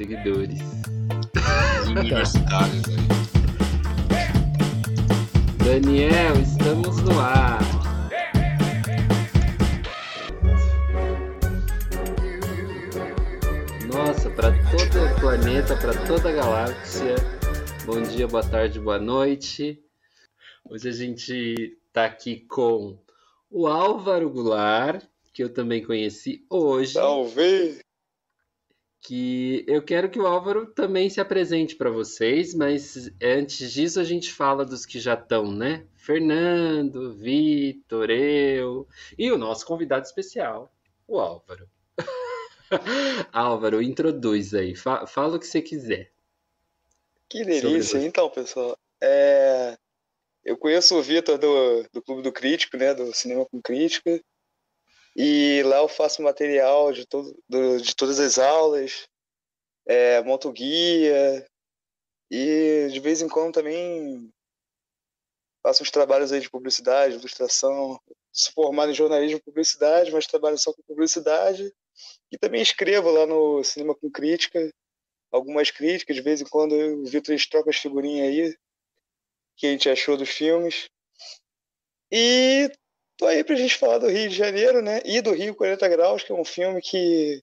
[0.00, 0.60] seguidores.
[1.90, 2.96] Universitários aí.
[5.62, 7.58] Daniel, estamos no ar.
[13.92, 17.16] Nossa, para todo o planeta, para toda a galáxia.
[17.84, 19.84] Bom dia, boa tarde, boa noite.
[20.64, 22.98] Hoje a gente está aqui com
[23.50, 25.04] o Álvaro Goulart,
[25.34, 26.94] que eu também conheci hoje.
[26.94, 27.89] Talvez.
[29.02, 34.04] Que eu quero que o Álvaro também se apresente para vocês, mas antes disso a
[34.04, 35.86] gente fala dos que já estão, né?
[35.96, 38.86] Fernando, Vitor, eu
[39.18, 40.72] e o nosso convidado especial,
[41.08, 41.68] o Álvaro.
[43.32, 46.12] Álvaro, introduz aí, fa fala o que você quiser.
[47.28, 48.76] Que delícia, então, pessoal.
[49.00, 49.78] É...
[50.44, 52.94] Eu conheço o Vitor do, do Clube do Crítico, né?
[52.94, 54.20] Do Cinema com Crítica.
[55.22, 59.06] E lá eu faço material de, todo, do, de todas as aulas,
[59.84, 61.46] é, monto guia.
[62.30, 64.32] E de vez em quando também
[65.62, 68.00] faço uns trabalhos aí de publicidade, ilustração.
[68.32, 71.70] Sou formado em jornalismo e publicidade, mas trabalho só com publicidade.
[72.32, 74.72] E também escrevo lá no Cinema com Crítica,
[75.30, 78.56] algumas críticas, de vez em quando o Vitor troca as figurinhas aí,
[79.54, 80.88] que a gente achou dos filmes.
[82.10, 82.72] E
[83.20, 85.02] tô aí pra gente falar do Rio de Janeiro, né?
[85.04, 87.42] E do Rio 40 Graus, que é um filme que,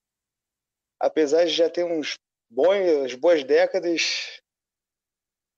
[0.99, 2.15] apesar de já ter uns
[2.49, 4.41] bons, boas décadas,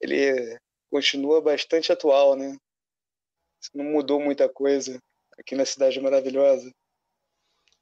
[0.02, 0.60] ele
[0.92, 2.58] continua bastante atual, né?
[3.74, 5.00] Não mudou muita coisa
[5.38, 6.70] aqui na cidade maravilhosa.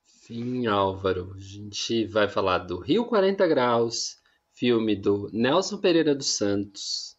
[0.05, 1.33] Sim, Álvaro.
[1.35, 4.21] A gente vai falar do Rio 40 Graus,
[4.53, 7.17] filme do Nelson Pereira dos Santos,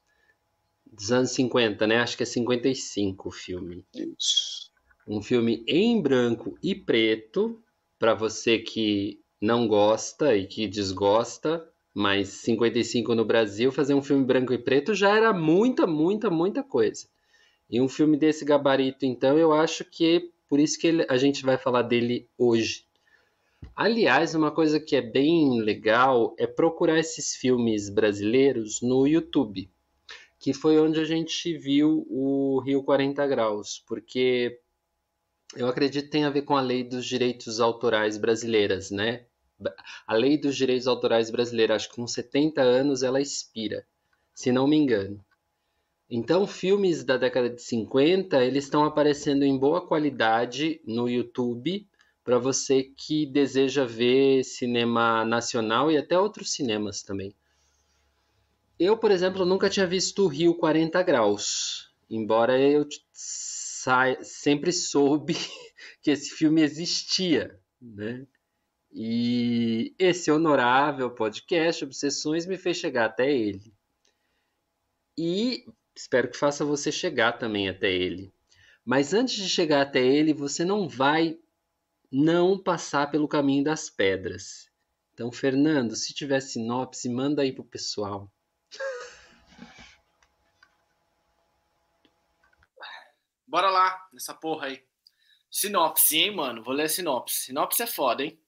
[0.86, 1.96] dos anos 50, né?
[1.96, 3.84] Acho que é 55 o filme.
[3.92, 4.67] Isso.
[5.08, 7.58] Um filme em branco e preto,
[7.98, 14.24] para você que não gosta e que desgosta, mas 55 no Brasil, fazer um filme
[14.24, 17.08] branco e preto já era muita, muita, muita coisa.
[17.70, 21.42] E um filme desse gabarito, então, eu acho que por isso que ele, a gente
[21.42, 22.84] vai falar dele hoje.
[23.74, 29.70] Aliás, uma coisa que é bem legal é procurar esses filmes brasileiros no YouTube,
[30.38, 34.60] que foi onde a gente viu o Rio 40 Graus, porque
[35.56, 39.24] eu acredito que tem a ver com a lei dos direitos autorais brasileiras, né?
[40.06, 43.84] A lei dos direitos autorais brasileira, acho que com 70 anos ela expira,
[44.34, 45.24] se não me engano.
[46.10, 51.86] Então, filmes da década de 50, eles estão aparecendo em boa qualidade no YouTube
[52.24, 57.34] para você que deseja ver cinema nacional e até outros cinemas também.
[58.78, 62.86] Eu, por exemplo, nunca tinha visto o Rio 40 Graus, embora eu
[64.22, 65.34] sempre soube
[66.02, 68.26] que esse filme existia, né?
[68.90, 73.74] E esse honorável podcast Obsessões me fez chegar até ele.
[75.16, 78.32] E espero que faça você chegar também até ele.
[78.84, 81.38] Mas antes de chegar até ele, você não vai
[82.10, 84.70] não passar pelo caminho das pedras.
[85.12, 88.32] Então, Fernando, se tiver sinopse, manda aí pro pessoal.
[93.48, 94.84] Bora lá, nessa porra aí.
[95.50, 96.62] Sinopse, hein, mano?
[96.62, 97.46] Vou ler a sinopse.
[97.46, 98.38] Sinopse é foda, hein?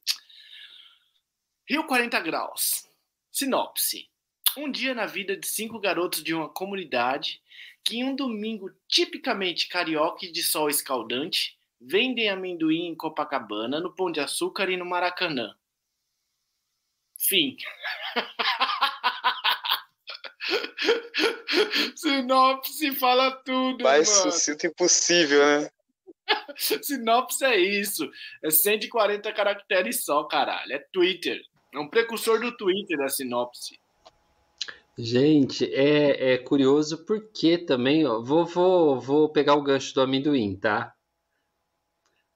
[1.69, 2.87] Rio 40 Graus.
[3.33, 4.09] Sinopse.
[4.57, 7.43] Um dia na vida de cinco garotos de uma comunidade
[7.83, 13.95] que em um domingo tipicamente carioca e de sol escaldante Vendem amendoim em Copacabana, no
[13.95, 15.57] Pão de Açúcar e no Maracanã.
[17.19, 17.57] Fim.
[21.97, 24.33] Sinopse fala tudo, Mais mano.
[24.33, 25.71] sucinto impossível, né?
[26.83, 28.09] Sinopse é isso.
[28.43, 30.73] É 140 caracteres só, caralho.
[30.73, 31.41] É Twitter.
[31.73, 33.79] É um precursor do Twitter da sinopse.
[34.99, 40.57] Gente, é, é curioso porque também, ó, vou, vou, vou pegar o gancho do amendoim,
[40.57, 40.95] tá?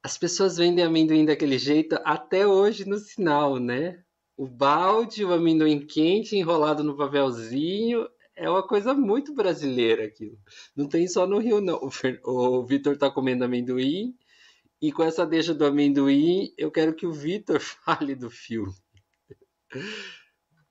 [0.03, 4.04] As pessoas vendem amendoim daquele jeito até hoje no sinal, né?
[4.37, 10.39] O balde, o amendoim quente enrolado no papelzinho, é uma coisa muito brasileira aquilo.
[10.75, 11.81] Não tem só no Rio, não.
[12.25, 14.15] O, Vitor tá comendo amendoim
[14.83, 18.75] e com essa deixa do amendoim, eu quero que o Vitor fale do filme.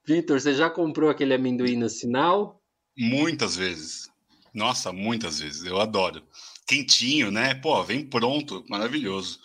[0.06, 2.62] Vitor, você já comprou aquele amendoim no sinal?
[2.96, 4.10] Muitas vezes.
[4.52, 5.64] Nossa, muitas vezes.
[5.64, 6.22] Eu adoro
[6.66, 7.54] quentinho, né?
[7.54, 9.40] Pô, vem pronto, maravilhoso.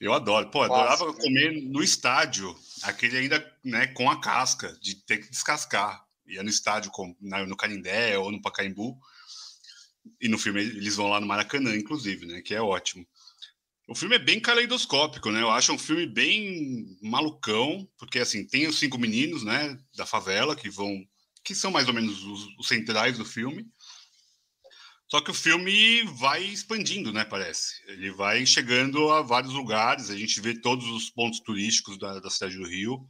[0.00, 0.50] Eu adoro.
[0.50, 5.30] Pô, adorava Nossa, comer no estádio, aquele ainda né, com a casca, de ter que
[5.30, 6.04] descascar.
[6.26, 8.98] Ia no estádio com, no Canindé ou no Pacaembu.
[10.20, 12.42] E no filme eles vão lá no Maracanã, inclusive, né?
[12.42, 13.06] Que é ótimo.
[13.86, 15.42] O filme é bem caleidoscópico, né?
[15.42, 20.56] Eu acho um filme bem malucão, porque assim, tem os cinco meninos, né, da favela
[20.56, 21.06] que vão
[21.44, 23.66] que são mais ou menos os, os centrais do filme.
[25.14, 27.24] Só que o filme vai expandindo, né?
[27.24, 27.80] Parece.
[27.86, 30.10] Ele vai chegando a vários lugares.
[30.10, 33.06] A gente vê todos os pontos turísticos da, da cidade do Rio,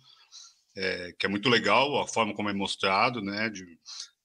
[0.76, 3.48] é, que é muito legal a forma como é mostrado, né?
[3.48, 3.64] De,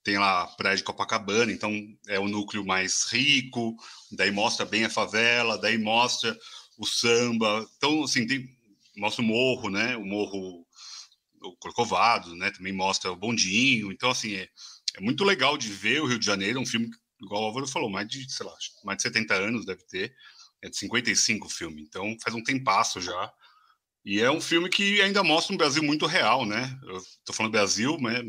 [0.03, 1.71] tem lá a praia de Copacabana, então
[2.09, 3.77] é o núcleo mais rico.
[4.11, 6.37] Daí mostra bem a favela, daí mostra
[6.77, 7.65] o samba.
[7.77, 8.45] Então, assim, tem,
[8.97, 9.95] mostra o morro, né?
[9.95, 10.65] O morro
[11.41, 12.51] o Corcovado, né?
[12.51, 13.89] Também mostra o Bondinho.
[13.89, 14.49] Então, assim, é,
[14.97, 16.89] é muito legal de ver o Rio de Janeiro, um filme,
[17.21, 20.15] igual o Álvaro falou, mais de, sei lá, mais de 70 anos deve ter.
[20.61, 23.31] É de 55 o filme, então faz um tempasso já.
[24.03, 26.77] E é um filme que ainda mostra um Brasil muito real, né?
[26.83, 28.21] Eu tô falando Brasil, né?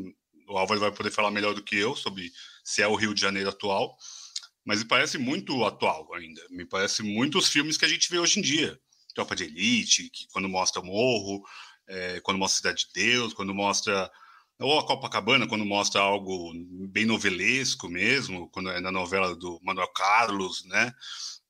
[0.48, 2.30] O Álvaro vai poder falar melhor do que eu sobre
[2.64, 3.96] se é o Rio de Janeiro atual,
[4.64, 6.44] mas me parece muito atual ainda.
[6.50, 8.78] Me parece muitos filmes que a gente vê hoje em dia.
[9.14, 11.42] Tropa de Elite, que quando mostra o morro,
[11.88, 14.10] é, quando mostra Cidade de Deus, quando mostra.
[14.60, 16.52] Ou a Copacabana, quando mostra algo
[16.88, 20.92] bem novelesco mesmo, quando é na novela do Manuel Carlos, né?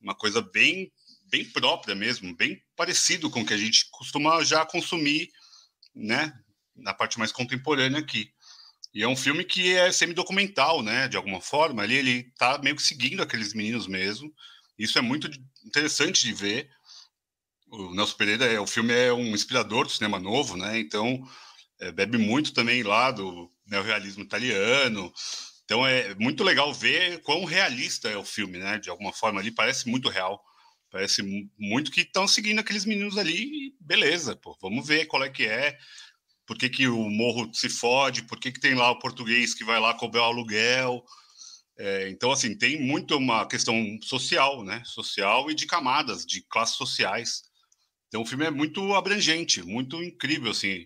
[0.01, 0.93] Uma coisa bem,
[1.27, 5.29] bem própria mesmo, bem parecido com o que a gente costuma já consumir,
[5.95, 6.33] né?
[6.77, 8.31] Na parte mais contemporânea aqui.
[8.95, 11.09] E é um filme que é semi-documental, né?
[11.09, 11.83] De alguma forma.
[11.83, 14.33] Ali ele tá meio que seguindo aqueles meninos mesmo.
[14.79, 15.29] Isso é muito
[15.65, 16.71] interessante de ver
[17.73, 20.79] o Nelson Pereira é o filme é um inspirador do cinema novo, né?
[20.79, 21.23] Então
[21.81, 25.13] é, bebe muito também lá do neorrealismo italiano.
[25.65, 28.79] Então é muito legal ver quão realista é o filme, né?
[28.79, 30.43] De alguma forma ali parece muito real.
[30.91, 31.23] Parece
[31.57, 35.47] muito que estão seguindo aqueles meninos ali e beleza, pô, vamos ver qual é que
[35.47, 35.79] é,
[36.45, 39.65] por que, que o morro se fode, por que, que tem lá o português que
[39.65, 41.05] vai lá cobrar o aluguel.
[41.79, 44.83] É, então, assim, tem muito uma questão social, né?
[44.85, 47.43] Social e de camadas, de classes sociais.
[48.09, 50.85] Então o filme é muito abrangente, muito incrível, assim.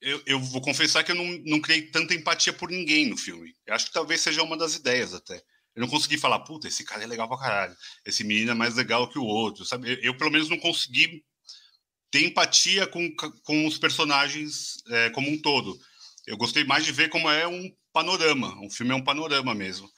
[0.00, 3.54] Eu, eu vou confessar que eu não, não criei tanta empatia por ninguém no filme.
[3.66, 5.42] Eu acho que talvez seja uma das ideias até.
[5.74, 7.76] Eu não consegui falar, puta, esse cara é legal pra caralho.
[8.04, 9.92] Esse menino é mais legal que o outro, sabe?
[9.92, 11.22] Eu, eu pelo menos, não consegui
[12.10, 13.10] ter empatia com,
[13.42, 15.78] com os personagens é, como um todo.
[16.26, 18.58] Eu gostei mais de ver como é um panorama.
[18.60, 19.90] Um filme é um panorama mesmo.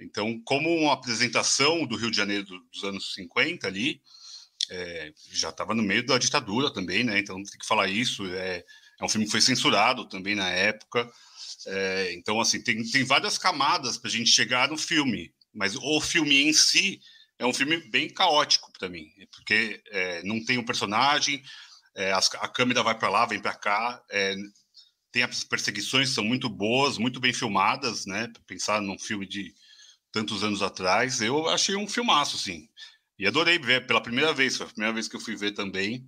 [0.00, 4.00] Então, como uma apresentação do Rio de Janeiro dos anos 50 ali,
[4.70, 7.18] é, já estava no meio da ditadura também, né?
[7.18, 8.26] Então tem que falar isso.
[8.26, 8.64] É,
[9.00, 11.10] é um filme que foi censurado também na época.
[11.66, 16.00] É, então, assim, tem, tem várias camadas para a gente chegar no filme, mas o
[16.00, 17.00] filme em si
[17.38, 21.42] é um filme bem caótico para mim, porque é, não tem um personagem,
[21.96, 24.34] é, as, a câmera vai para lá, vem para cá, é,
[25.10, 28.28] tem as perseguições são muito boas, muito bem filmadas, né?
[28.46, 29.54] Pensar num filme de
[30.10, 32.68] tantos anos atrás, eu achei um filmaço, sim.
[33.16, 36.04] E adorei ver pela primeira vez, foi a primeira vez que eu fui ver também.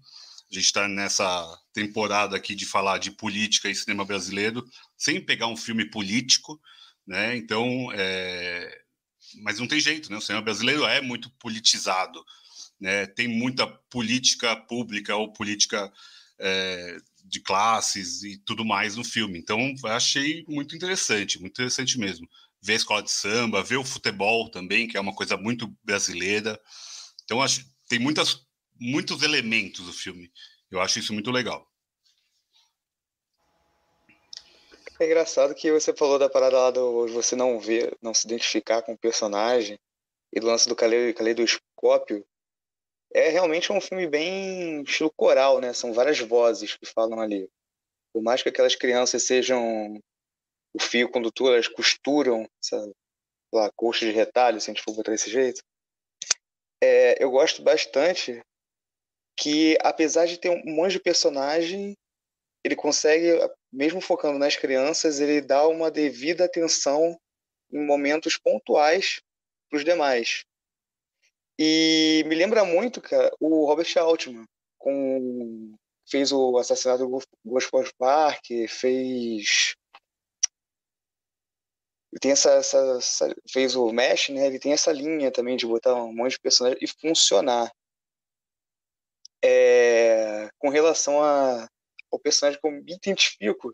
[0.51, 4.65] A gente está nessa temporada aqui de falar de política e cinema brasileiro,
[4.97, 6.61] sem pegar um filme político,
[7.07, 7.37] né?
[7.37, 8.83] Então, é...
[9.43, 10.19] mas não tem jeito, né?
[10.19, 12.25] O cinema brasileiro é muito politizado,
[12.81, 13.07] né?
[13.07, 15.93] Tem muita política pública ou política
[16.39, 16.97] é...
[17.25, 19.39] de classes e tudo mais no filme.
[19.39, 22.29] Então, achei muito interessante, muito interessante mesmo.
[22.63, 26.61] Ver a escola de samba, ver o futebol também, que é uma coisa muito brasileira.
[27.25, 28.46] Então, acho tem muitas,
[28.79, 30.33] muitos elementos do filme.
[30.71, 31.67] Eu acho isso muito legal.
[34.99, 38.83] É engraçado que você falou da parada lá do você não ver, não se identificar
[38.83, 39.79] com o personagem
[40.33, 42.27] e do lance do caleidoscópio.
[43.13, 45.73] É realmente um filme bem estilo coral, né?
[45.73, 47.49] São várias vozes que falam ali.
[48.13, 50.01] Por mais que aquelas crianças sejam
[50.73, 52.91] o fio condutor, elas costuram essa
[53.53, 55.63] lá, coxa de retalho, se a gente for botar desse jeito
[56.83, 58.43] é, eu gosto bastante
[59.37, 61.97] que, apesar de ter um monte de personagem,
[62.65, 63.29] ele consegue,
[63.73, 67.19] mesmo focando nas crianças, ele dá uma devida atenção
[67.73, 69.21] em momentos pontuais
[69.69, 70.45] para os demais.
[71.59, 74.45] E me lembra muito, cara, o Robert Altman,
[74.79, 75.75] com
[76.09, 79.75] fez o assassinato do Ghost Park, fez
[82.17, 84.47] ele tem essa, essa, essa, fez o mesh, né?
[84.47, 87.71] Ele tem essa linha também de botar um monte de personagens e funcionar.
[89.49, 91.69] É, com relação a,
[92.11, 93.73] ao personagem que eu me identifico,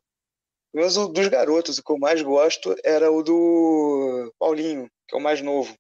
[0.70, 5.16] pelo menos o dos garotos, o que eu mais gosto era o do Paulinho, que
[5.16, 5.74] é o mais novo.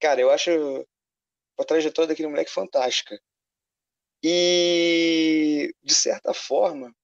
[0.00, 0.50] Cara, eu acho
[1.58, 3.20] a trajetória daquele moleque fantástica.
[4.22, 6.94] E, de certa forma,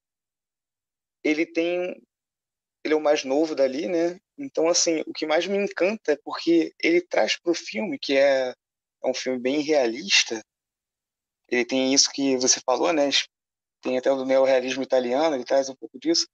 [1.23, 2.01] ele tem
[2.83, 4.19] ele é o mais novo dali, né?
[4.39, 8.17] Então, assim, o que mais me encanta é porque ele traz para o filme, que
[8.17, 8.55] é
[9.03, 10.43] é um filme bem realista.
[11.51, 13.11] Ele tem isso que você falou, né?
[13.83, 16.27] Tem até o neorrealismo italiano, ele traz um pouco disso.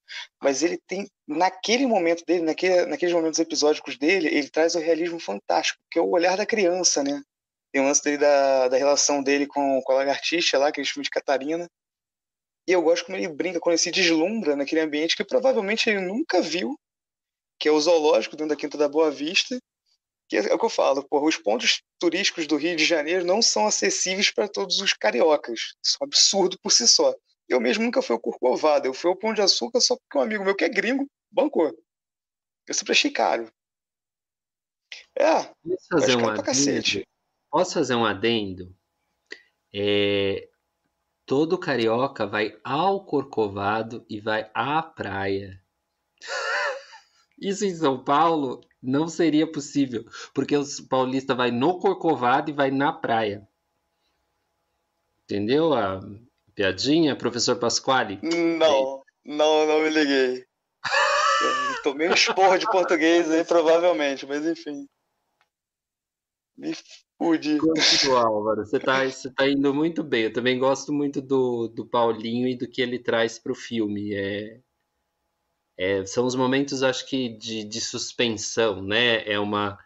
[0.42, 5.20] Mas ele tem, naquele momento dele, naquele, naqueles momentos episódicos dele, ele traz o realismo
[5.20, 7.22] fantástico, que é o olhar da criança, né?
[7.72, 11.04] Tem um lance dele da, da relação dele com, com a lagartixa lá, aquele filme
[11.04, 11.68] de Catarina.
[12.68, 16.00] E eu gosto como ele brinca, quando ele se deslumbra naquele ambiente que provavelmente ele
[16.00, 16.76] nunca viu,
[17.60, 19.56] que é o zoológico dentro da Quinta da Boa Vista.
[20.28, 23.40] Que é, o que eu falo, porra, os pontos turísticos do Rio de Janeiro não
[23.40, 25.74] são acessíveis para todos os cariocas.
[25.82, 27.14] Isso é um absurdo por si só.
[27.48, 30.22] Eu mesmo nunca fui ao Corcovado, eu fui ao Pão de Açúcar só porque um
[30.22, 31.72] amigo meu que é gringo bancou.
[32.66, 33.48] Eu sempre achei caro.
[35.16, 37.06] É, Posso fazer um adendo?
[37.50, 38.76] Posso fazer um adendo?
[39.72, 40.48] É,
[41.24, 45.62] todo carioca vai ao Corcovado e vai à praia.
[47.38, 52.70] Isso em São Paulo não seria possível, porque o paulista vai no Corcovado e vai
[52.70, 53.46] na praia.
[55.24, 56.00] Entendeu a
[56.54, 58.20] piadinha, professor Pasquale?
[58.22, 60.46] Não, não, não me liguei.
[61.82, 64.86] tomei um esporro de português aí, provavelmente, mas enfim.
[66.56, 66.72] Me
[67.18, 67.58] fude.
[67.58, 68.64] Continua, Álvaro.
[68.64, 70.24] Você tá, você tá indo muito bem.
[70.24, 74.14] Eu também gosto muito do, do Paulinho e do que ele traz para o filme.
[74.14, 74.60] É,
[75.78, 79.28] é, são os momentos, acho que, de, de suspensão, né?
[79.30, 79.78] É uma,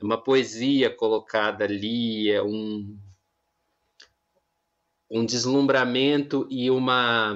[0.00, 2.98] é uma poesia colocada ali, é um,
[5.10, 7.34] um deslumbramento e uma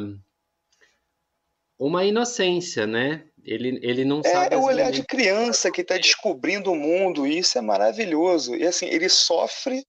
[1.78, 3.28] uma inocência, né?
[3.42, 4.54] Ele, ele não é, sabe.
[4.54, 8.54] É o olhar de criança que está descobrindo o mundo, e isso é maravilhoso.
[8.54, 9.84] E assim, ele sofre.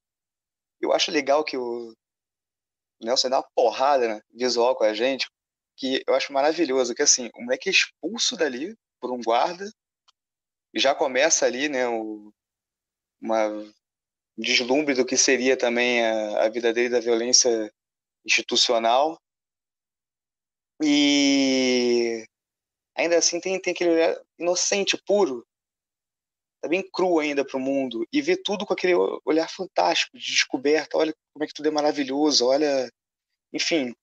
[0.81, 1.93] Eu acho legal que o
[2.99, 5.27] Nelson dá uma porrada né, visual com a gente,
[5.75, 9.69] que eu acho maravilhoso, que assim, o moleque é expulso dali por um guarda,
[10.73, 12.33] e já começa ali, né, o,
[13.21, 13.71] uma um
[14.41, 17.71] deslumbre do que seria também a, a vida dele da violência
[18.25, 19.21] institucional.
[20.81, 22.25] E
[22.95, 25.45] ainda assim tem, tem aquele olhar inocente, puro,
[26.61, 30.25] tá bem cru ainda para o mundo, e vê tudo com aquele olhar fantástico, de
[30.25, 32.91] descoberta, olha como é que tudo é maravilhoso, olha...
[33.55, 33.93] Enfim,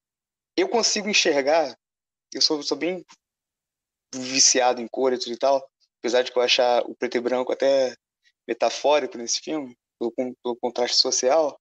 [0.61, 1.77] eu consigo enxergar,
[2.33, 3.05] eu sou, sou bem
[4.15, 7.53] viciado em cor e tudo e tal, apesar de eu achar o preto e branco
[7.53, 7.95] até
[8.47, 11.59] metafórico nesse filme, pelo, pelo contraste social,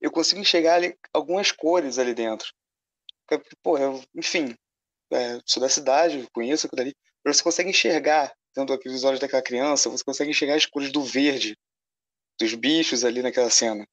[0.00, 2.48] eu consigo enxergar ali, algumas cores ali dentro.
[3.62, 4.54] Pô, eu, enfim,
[5.12, 6.94] é, sou da cidade, conheço aquilo ali.
[7.26, 11.56] Você consegue enxergar, dentro daqueles olhos daquela criança, você consegue enxergar as cores do verde,
[12.38, 13.86] dos bichos ali naquela cena.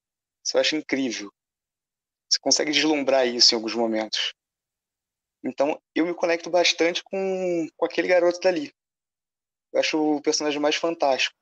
[0.43, 1.31] Isso eu acho incrível.
[2.29, 4.33] Você consegue deslumbrar isso em alguns momentos.
[5.43, 8.73] Então, eu me conecto bastante com, com aquele garoto dali.
[9.71, 11.35] Eu acho o personagem mais fantástico.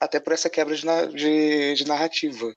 [0.00, 2.54] Até por essa quebra de, de, de narrativa.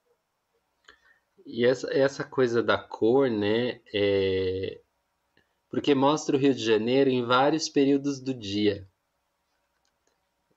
[1.45, 3.81] E essa, essa coisa da cor, né?
[3.93, 4.79] É...
[5.69, 8.87] Porque mostra o Rio de Janeiro em vários períodos do dia.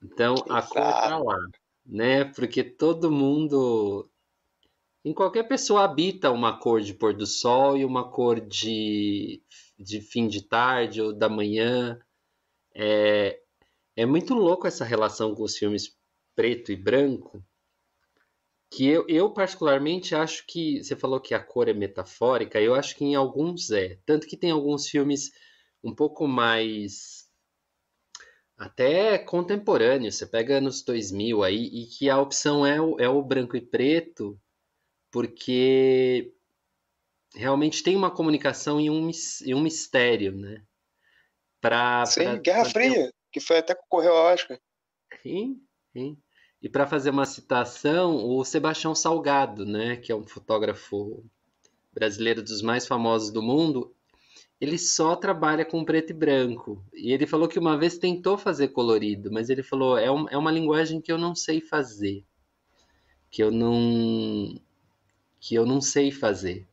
[0.01, 1.37] Então a cor tá lá,
[1.85, 2.25] né?
[2.25, 4.09] Porque todo mundo.
[5.07, 9.41] Em qualquer pessoa habita uma cor de pôr do sol e uma cor de,
[9.79, 11.97] de fim de tarde ou da manhã.
[12.75, 13.39] É,
[13.95, 15.97] é muito louco essa relação com os filmes
[16.35, 17.41] preto e branco,
[18.69, 22.93] que eu, eu particularmente acho que você falou que a cor é metafórica, eu acho
[22.93, 25.31] que em alguns é, tanto que tem alguns filmes
[25.81, 27.29] um pouco mais
[28.57, 33.23] até contemporâneos, você pega anos 2000 aí e que a opção é o, é o
[33.23, 34.37] branco e preto,
[35.11, 36.33] porque
[37.35, 39.09] realmente tem uma comunicação e um,
[39.45, 40.63] e um mistério, né?
[41.61, 44.59] Pra, Sim, pra, Guerra pra Fria, que foi até que ocorreu ao Oscar.
[45.21, 45.61] Sim,
[45.93, 46.17] sim.
[46.61, 51.23] E para fazer uma citação, o Sebastião Salgado, né, que é um fotógrafo
[51.93, 53.95] brasileiro dos mais famosos do mundo,
[54.59, 56.83] ele só trabalha com preto e branco.
[56.93, 60.37] E ele falou que uma vez tentou fazer colorido, mas ele falou é, um, é
[60.37, 62.25] uma linguagem que eu não sei fazer,
[63.29, 64.59] que eu não
[65.39, 66.67] que eu não sei fazer.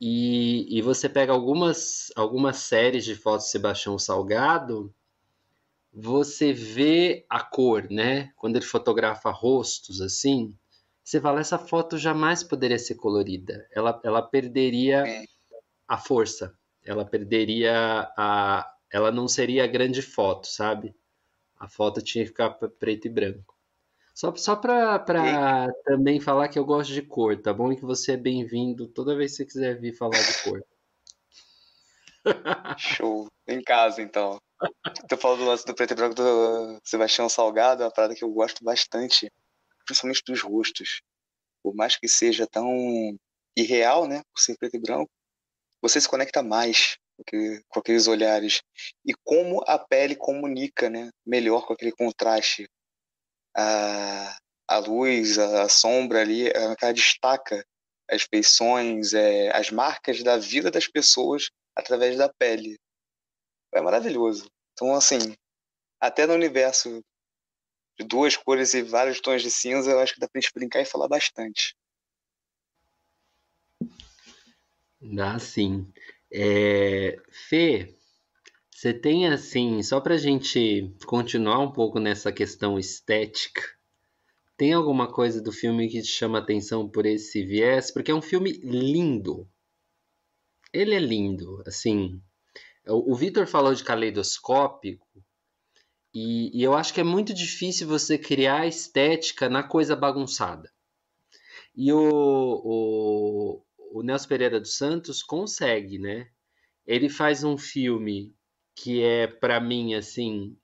[0.00, 4.94] E, e você pega algumas algumas séries de fotos de Sebastião Salgado
[5.92, 8.32] você vê a cor, né?
[8.36, 10.54] Quando ele fotografa rostos assim,
[11.02, 13.66] você fala essa foto jamais poderia ser colorida.
[13.72, 15.24] Ela, ela perderia é.
[15.86, 16.54] a força.
[16.84, 17.72] Ela perderia
[18.16, 20.94] a ela não seria a grande foto, sabe?
[21.58, 23.57] A foto tinha que ficar preto e branco.
[24.18, 27.70] Só, só para também falar que eu gosto de cor, tá bom?
[27.70, 30.60] E que você é bem-vindo toda vez que você quiser vir falar de cor.
[32.78, 33.28] Show.
[33.46, 34.40] Em casa, então.
[35.08, 38.24] Tu falou do lance do preto e branco do Sebastião Salgado, é uma parada que
[38.24, 39.30] eu gosto bastante.
[39.86, 41.00] principalmente dos rostos.
[41.62, 43.16] Por mais que seja tão
[43.56, 45.08] irreal, né, por ser preto e branco,
[45.80, 46.98] você se conecta mais
[47.68, 48.62] com aqueles olhares
[49.06, 52.68] e como a pele comunica, né, melhor com aquele contraste.
[53.58, 54.38] A,
[54.68, 57.66] a luz, a, a sombra ali, ela destaca
[58.08, 62.78] as feições, é, as marcas da vida das pessoas através da pele.
[63.74, 64.50] É maravilhoso.
[64.72, 65.34] Então, assim,
[66.00, 67.02] até no universo
[67.98, 70.80] de duas cores e vários tons de cinza, eu acho que dá pra gente brincar
[70.80, 71.74] e falar bastante.
[75.00, 75.92] Dá sim.
[76.32, 77.16] É...
[77.48, 77.97] Fê,
[78.78, 83.60] você tem assim, só pra gente continuar um pouco nessa questão estética,
[84.56, 87.90] tem alguma coisa do filme que te chama atenção por esse viés?
[87.90, 89.50] Porque é um filme lindo.
[90.72, 92.22] Ele é lindo, assim.
[92.86, 95.08] O, o Vitor falou de caleidoscópico,
[96.14, 100.72] e, e eu acho que é muito difícil você criar estética na coisa bagunçada.
[101.74, 106.28] E o, o, o Nelson Pereira dos Santos consegue, né?
[106.86, 108.37] Ele faz um filme
[108.80, 110.56] que é, para mim, assim,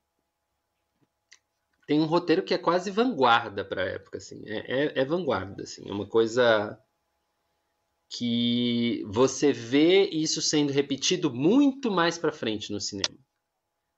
[1.85, 4.43] tem um roteiro que é quase vanguarda para a época, assim.
[4.47, 5.89] É, é, é, vanguarda, assim.
[5.89, 6.79] É uma coisa
[8.09, 13.19] que você vê isso sendo repetido muito mais para frente no cinema,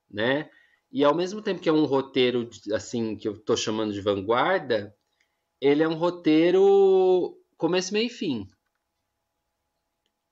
[0.09, 0.49] né?
[0.91, 4.95] E ao mesmo tempo que é um roteiro assim que eu estou chamando de vanguarda,
[5.61, 8.49] ele é um roteiro começo, meio e fim.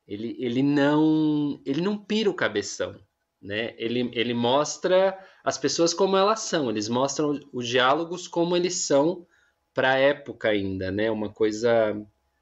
[0.07, 3.04] Ele, ele não ele não pira o cabeção,
[3.45, 3.75] né?
[3.77, 9.25] Ele, ele mostra as pessoas como elas são, eles mostram os diálogos como eles são
[9.73, 11.11] para a época ainda, né?
[11.11, 11.95] Uma coisa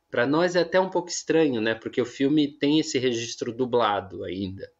[0.10, 1.76] para nós é até um pouco estranho, né?
[1.76, 4.72] Porque o filme tem esse registro dublado ainda,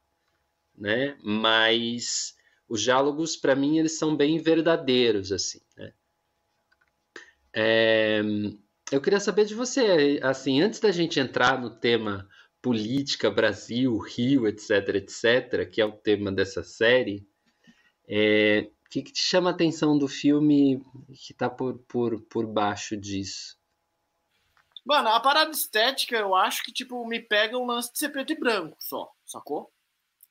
[0.78, 1.18] né?
[1.22, 2.36] Mas
[2.70, 5.92] os diálogos, para mim, eles são bem verdadeiros, assim, né?
[7.56, 8.22] É,
[8.92, 12.28] eu queria saber de você, assim, antes da gente entrar no tema
[12.64, 17.28] política, Brasil, Rio, etc, etc, que é o tema dessa série,
[18.08, 22.48] é, o que, que te chama a atenção do filme que está por, por, por
[22.48, 23.58] baixo disso?
[24.86, 28.32] Mano, a parada estética, eu acho que, tipo, me pega um lance de ser preto
[28.32, 29.70] e branco só, sacou?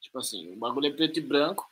[0.00, 1.68] Tipo assim, o bagulho é preto e branco.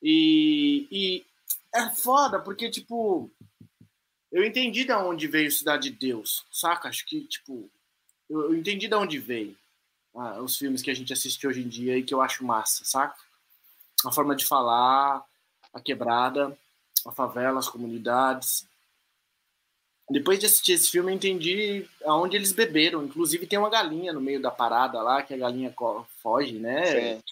[0.00, 1.26] E, e
[1.74, 3.30] é foda, porque, tipo,
[4.30, 6.88] eu entendi de onde veio Cidade de Deus, saca?
[6.88, 7.68] Acho que, tipo,
[8.30, 9.56] eu, eu entendi de onde veio
[10.14, 12.84] ah, os filmes que a gente assiste hoje em dia e que eu acho massa,
[12.84, 13.16] saca?
[14.04, 15.24] A forma de falar,
[15.72, 16.56] a quebrada,
[17.06, 18.66] a favela, as comunidades.
[20.08, 23.02] Depois de assistir esse filme, eu entendi aonde eles beberam.
[23.02, 25.74] Inclusive, tem uma galinha no meio da parada lá, que a galinha
[26.22, 26.84] foge, né?
[27.16, 27.22] Sim.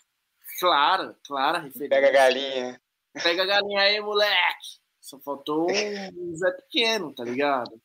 [0.59, 1.89] Clara, clara referência.
[1.89, 2.81] Pega a galinha.
[3.23, 4.81] Pega a galinha aí, moleque.
[5.01, 7.81] Só faltou um Zé Pequeno, tá ligado?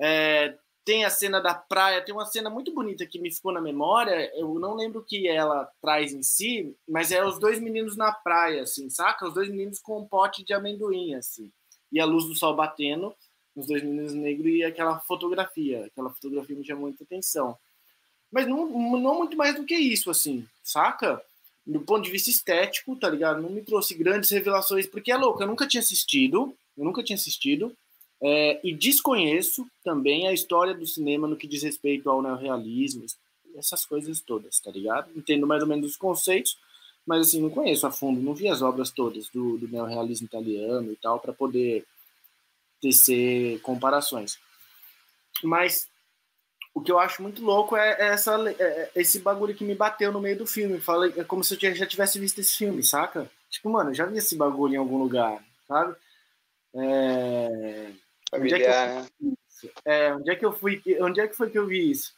[0.00, 0.56] É,
[0.90, 4.28] tem a cena da praia, tem uma cena muito bonita que me ficou na memória.
[4.34, 8.10] Eu não lembro o que ela traz em si, mas é os dois meninos na
[8.10, 9.24] praia, assim, saca?
[9.24, 11.48] Os dois meninos com um pote de amendoim, assim.
[11.92, 13.14] E a luz do sol batendo,
[13.54, 15.86] os dois meninos negros e aquela fotografia.
[15.86, 17.56] Aquela fotografia me chamou muita atenção.
[18.28, 18.66] Mas não,
[18.98, 21.22] não muito mais do que isso, assim, saca?
[21.64, 23.40] do ponto de vista estético, tá ligado?
[23.40, 27.14] Não me trouxe grandes revelações, porque é louco, eu nunca tinha assistido, eu nunca tinha
[27.14, 27.72] assistido,
[28.22, 33.06] é, e desconheço também a história do cinema no que diz respeito ao neorrealismo,
[33.56, 35.10] essas coisas todas, tá ligado?
[35.16, 36.58] Entendo mais ou menos os conceitos,
[37.06, 40.92] mas assim, não conheço a fundo, não vi as obras todas do, do neorrealismo italiano
[40.92, 41.84] e tal, para poder
[42.80, 44.38] tecer comparações.
[45.42, 45.88] Mas
[46.74, 49.74] o que eu acho muito louco é, é essa, é, é esse bagulho que me
[49.74, 50.80] bateu no meio do filme.
[50.80, 53.30] Falei, é como se eu já tivesse visto esse filme, saca?
[53.48, 55.96] Tipo, mano, eu já vi esse bagulho em algum lugar, sabe?
[56.74, 57.90] É...
[58.32, 59.36] Onde é, que eu...
[59.84, 60.82] é, onde é que eu fui?
[61.00, 62.12] Onde é que foi que eu vi isso?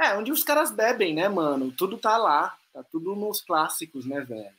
[0.00, 1.72] É, onde os caras bebem, né, mano?
[1.72, 4.56] Tudo tá lá, tá tudo nos clássicos, né, velho?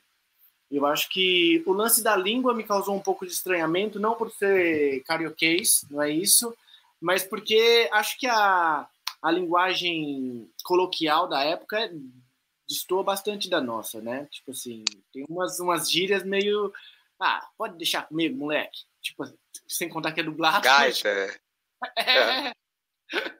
[0.70, 4.32] Eu acho que o lance da língua me causou um pouco de estranhamento, não por
[4.32, 6.56] ser carioquês, não é isso,
[7.02, 8.88] mas porque acho que a,
[9.22, 11.92] a linguagem coloquial da época
[12.68, 14.28] destoa bastante da nossa, né?
[14.30, 16.72] Tipo assim, tem umas, umas gírias meio.
[17.20, 18.82] Ah, pode deixar comigo, moleque.
[19.02, 19.24] Tipo,
[19.68, 20.64] sem contar que é dublado.
[20.64, 21.10] Gaita.
[21.98, 22.52] É.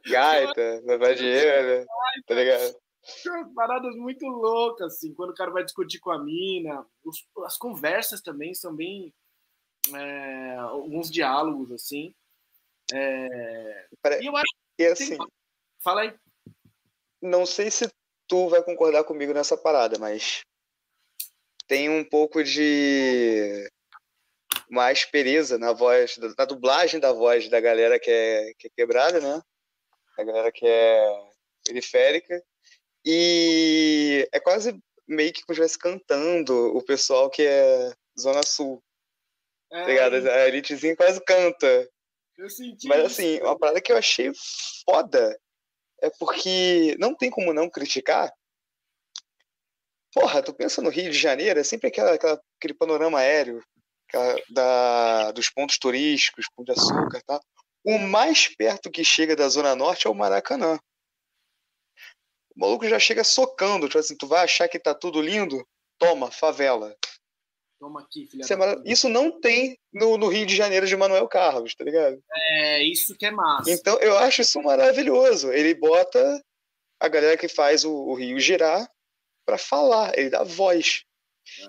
[0.08, 1.86] Gaita, levar dinheiro,
[2.26, 2.76] tá ligado?
[3.26, 6.86] Umas paradas muito loucas, assim, quando o cara vai discutir com a mina.
[7.04, 9.14] Os, as conversas também são bem.
[9.94, 12.14] É, alguns diálogos, assim.
[12.94, 13.88] É,
[14.22, 15.28] e eu acho e assim, tem,
[15.84, 16.14] Fala aí.
[17.22, 17.90] Não sei se
[18.28, 20.42] tu vai concordar comigo nessa parada, mas
[21.68, 23.70] tem um pouco de
[24.70, 29.20] uma aspereza na voz, na dublagem da voz da galera que é, que é quebrada,
[29.20, 29.42] né?
[30.18, 31.30] A galera que é
[31.66, 32.42] periférica.
[33.04, 38.84] E é quase meio que como se estivesse cantando o pessoal que é Zona Sul.
[39.72, 40.16] É, tá ligado?
[40.30, 41.90] A elitezinha quase canta.
[42.38, 43.44] Eu senti Mas assim, isso.
[43.44, 44.32] uma parada que eu achei
[44.86, 45.40] foda
[46.02, 48.32] é porque não tem como não criticar.
[50.14, 53.64] Porra, tu pensa no Rio de Janeiro, é sempre aquela, aquela aquele panorama aéreo
[54.50, 57.40] da, dos pontos turísticos, Pão de Açúcar, tá?
[57.84, 60.78] O mais perto que chega da Zona Norte é o Maracanã.
[62.56, 65.66] O maluco já chega socando, tipo assim, tu vai achar que tá tudo lindo?
[65.98, 66.96] Toma, favela.
[67.80, 71.28] Toma aqui, filha isso, é isso não tem no, no, Rio de Janeiro de Manuel
[71.30, 72.22] Carlos, tá ligado?
[72.30, 73.72] É, isso que é massa.
[73.72, 75.50] Então eu acho isso maravilhoso.
[75.54, 76.44] Ele bota
[77.00, 78.86] a galera que faz o, o Rio girar
[79.46, 81.06] para falar, ele dá voz.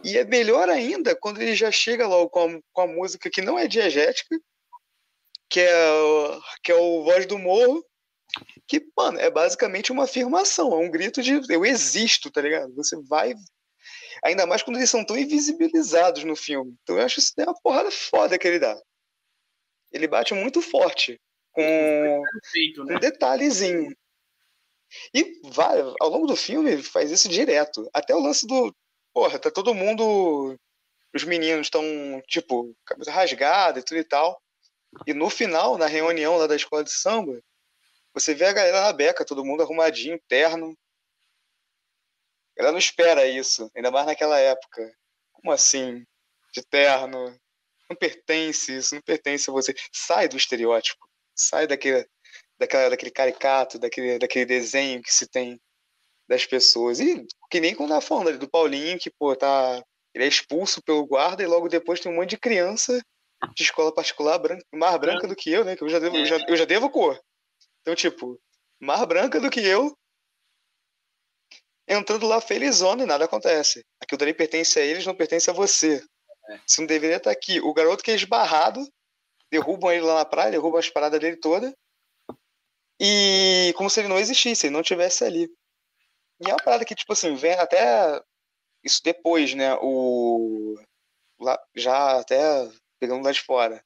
[0.05, 3.43] E é melhor ainda quando ele já chega logo com a, com a música que
[3.43, 4.39] não é diegética,
[5.49, 7.85] que é, que é o Voz do Morro,
[8.67, 12.75] que, mano, é basicamente uma afirmação, é um grito de eu existo, tá ligado?
[12.77, 13.35] Você vai.
[14.25, 16.75] Ainda mais quando eles são tão invisibilizados no filme.
[16.83, 18.81] Então eu acho isso é uma porrada foda que ele dá.
[19.93, 21.21] Ele bate muito forte,
[21.53, 22.97] com Perfeito, né?
[22.97, 23.93] um detalhezinho.
[25.15, 27.89] E vai, ao longo do filme faz isso direto.
[27.93, 28.75] Até o lance do.
[29.13, 30.59] Porra, tá todo mundo.
[31.15, 31.83] Os meninos estão,
[32.27, 34.41] tipo, camisa rasgada e tudo e tal.
[35.07, 37.41] E no final, na reunião lá da escola de samba,
[38.13, 40.77] você vê a galera na beca, todo mundo arrumadinho, terno.
[42.57, 44.93] Ela não espera isso, ainda mais naquela época.
[45.33, 46.05] Como assim?
[46.53, 47.37] De terno?
[47.89, 49.75] Não pertence isso, não pertence a você.
[49.93, 51.09] Sai do estereótipo.
[51.35, 52.07] Sai daquele,
[52.59, 55.61] daquela, daquele caricato, daquele, daquele desenho que se tem
[56.29, 57.01] das pessoas.
[57.01, 59.83] E que nem quando tá falando ali do Paulinho, que, pô, tá.
[60.15, 63.01] Ele é expulso pelo guarda e logo depois tem um monte de criança
[63.55, 65.77] de escola particular branca, mais branca do que eu, né?
[65.77, 67.19] Que eu já devo, eu já, eu já devo cor.
[67.81, 68.41] Então, tipo,
[68.81, 69.97] mais branca do que eu,
[71.89, 73.85] entrando lá felizona e nada acontece.
[74.01, 76.05] Aquilo dali pertence a eles, não pertence a você.
[76.49, 76.61] É.
[76.67, 77.61] Você não deveria estar aqui.
[77.61, 78.87] O garoto que é esbarrado,
[79.51, 81.75] derrubam ele lá na praia, derrubam as paradas dele toda.
[83.01, 85.49] E como se ele não existisse, ele não tivesse ali.
[86.41, 88.21] E é uma parada que, tipo assim, vem até
[88.83, 89.75] isso depois, né?
[89.81, 90.77] O.
[91.39, 93.85] Lá, já até pegando lá de fora.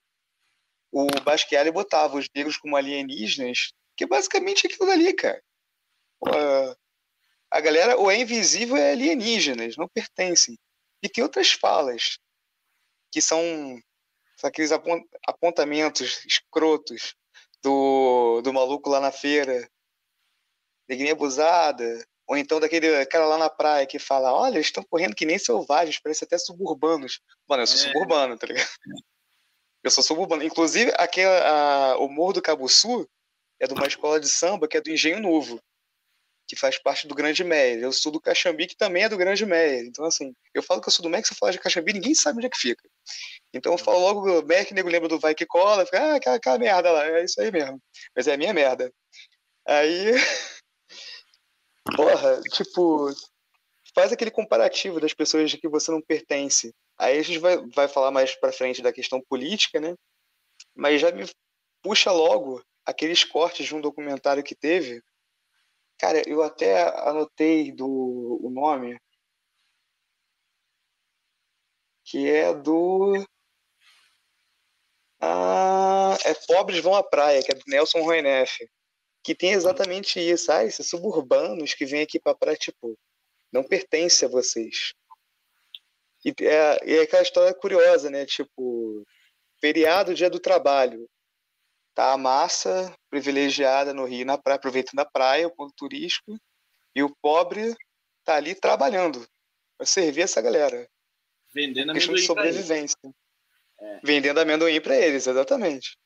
[0.93, 5.43] O Basquiat botava os negros como alienígenas que basicamente é aquilo dali, cara.
[7.51, 10.59] a galera, ou é invisível é alienígenas, não pertencem.
[11.03, 12.19] E tem outras falas
[13.13, 13.43] que são,
[14.43, 14.73] aqueles
[15.27, 17.15] apontamentos escrotos
[17.63, 19.69] do, do maluco lá na feira,
[20.89, 25.15] neguinha abusada, ou então daquele cara lá na praia que fala: Olha, eles estão correndo
[25.15, 27.21] que nem selvagens, parece até suburbanos.
[27.49, 27.93] Mano, eu sou é.
[27.93, 28.69] suburbano, tá ligado?
[29.83, 30.43] Eu sou suburbano.
[30.43, 33.07] Inclusive, aquele, a, o Morro do Cabuçu
[33.61, 35.61] é de uma escola de samba que é do Engenho Novo,
[36.49, 37.81] que faz parte do Grande Meyer.
[37.81, 39.85] Eu sou do Caxambi, que também é do Grande Meyer.
[39.85, 42.15] Então, assim, eu falo que eu sou do Meyer, se eu falar de Caxambi, ninguém
[42.15, 42.89] sabe onde é que fica.
[43.53, 46.15] Então, eu falo logo, o Meyer, que nego lembra do Vai Que Cola, fica, ah,
[46.17, 47.79] aquela, aquela merda lá, é isso aí mesmo.
[48.17, 48.91] Mas é a minha merda.
[49.67, 50.13] Aí,
[51.97, 53.11] porra, tipo,
[53.95, 56.75] faz aquele comparativo das pessoas de que você não pertence.
[56.99, 59.95] Aí a gente vai, vai falar mais pra frente da questão política, né?
[60.75, 61.25] Mas já me
[61.83, 65.03] puxa logo aqueles cortes de um documentário que teve.
[65.99, 67.87] Cara, eu até anotei do
[68.43, 68.99] o nome.
[72.05, 73.25] Que é do.
[75.21, 78.69] Ah, é Pobres Vão à Praia, que é do Nelson Roeneff.
[79.25, 80.53] Que tem exatamente isso.
[80.53, 82.97] Ah, esses suburbanos que vêm aqui pra praia, tipo,
[83.51, 84.93] não pertence a vocês.
[86.25, 88.25] E é, é aquela história curiosa, né?
[88.27, 89.05] Tipo,
[89.61, 91.09] feriado, dia do trabalho.
[91.95, 96.39] Tá a massa privilegiada no Rio, na praia, aproveitando a praia, o ponto turístico,
[96.95, 97.75] e o pobre
[98.25, 99.27] tá ali trabalhando
[99.77, 100.89] para servir essa galera.
[101.53, 101.95] Vendendo amendoim.
[101.95, 102.99] Questão de sobrevivência.
[103.81, 104.01] É.
[104.03, 105.97] Vendendo amendoim para eles, exatamente.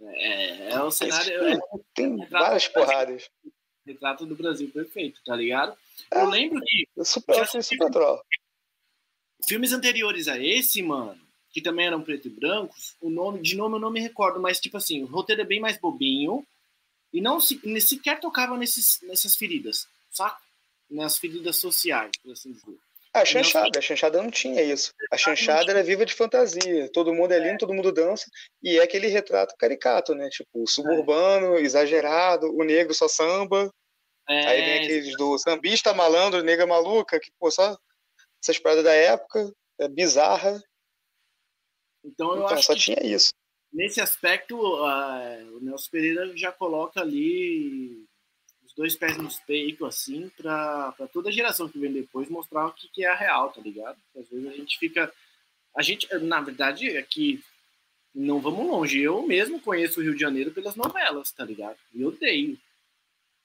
[0.00, 1.46] É, é um cenário.
[1.46, 1.58] É,
[1.94, 3.30] tem é, várias porradas.
[3.86, 5.76] Retrato do Brasil perfeito, tá ligado?
[6.12, 6.88] É, eu lembro que.
[6.96, 7.90] Eu super, eu super
[9.46, 11.20] Filmes anteriores a esse, mano,
[11.52, 14.60] que também eram preto e brancos, o nome, de nome eu não me recordo, mas
[14.60, 16.44] tipo assim, o roteiro é bem mais bobinho
[17.12, 20.38] e não se, sequer tocava nesses, nessas feridas, saca?
[20.90, 22.78] Nas feridas sociais, por assim dizer.
[23.20, 24.92] A chanchada, a chanchada não tinha isso.
[25.10, 26.90] A chanchada era viva de fantasia.
[26.92, 27.58] Todo mundo é lindo, é.
[27.58, 28.26] todo mundo dança.
[28.62, 30.28] E é aquele retrato caricato, né?
[30.28, 31.62] Tipo, o suburbano, é.
[31.62, 33.70] exagerado, o negro só samba.
[34.28, 34.46] É.
[34.46, 37.76] Aí vem aqueles do sambista malandro, nega maluca, que, pô, só
[38.42, 39.50] essas paradas da época,
[39.80, 40.62] é bizarra.
[42.04, 43.32] Então eu então, acho só que tinha isso.
[43.72, 48.06] nesse aspecto uh, o Nelson Pereira já coloca ali
[48.76, 52.88] dois pés no peito assim para toda a geração que vem depois mostrar o que,
[52.88, 53.98] que é a real, tá ligado?
[54.16, 55.12] Às vezes a gente fica
[55.74, 57.42] a gente na verdade aqui
[58.16, 59.00] não vamos longe.
[59.00, 61.76] Eu mesmo conheço o Rio de Janeiro pelas novelas, tá ligado?
[61.92, 62.58] E odeio.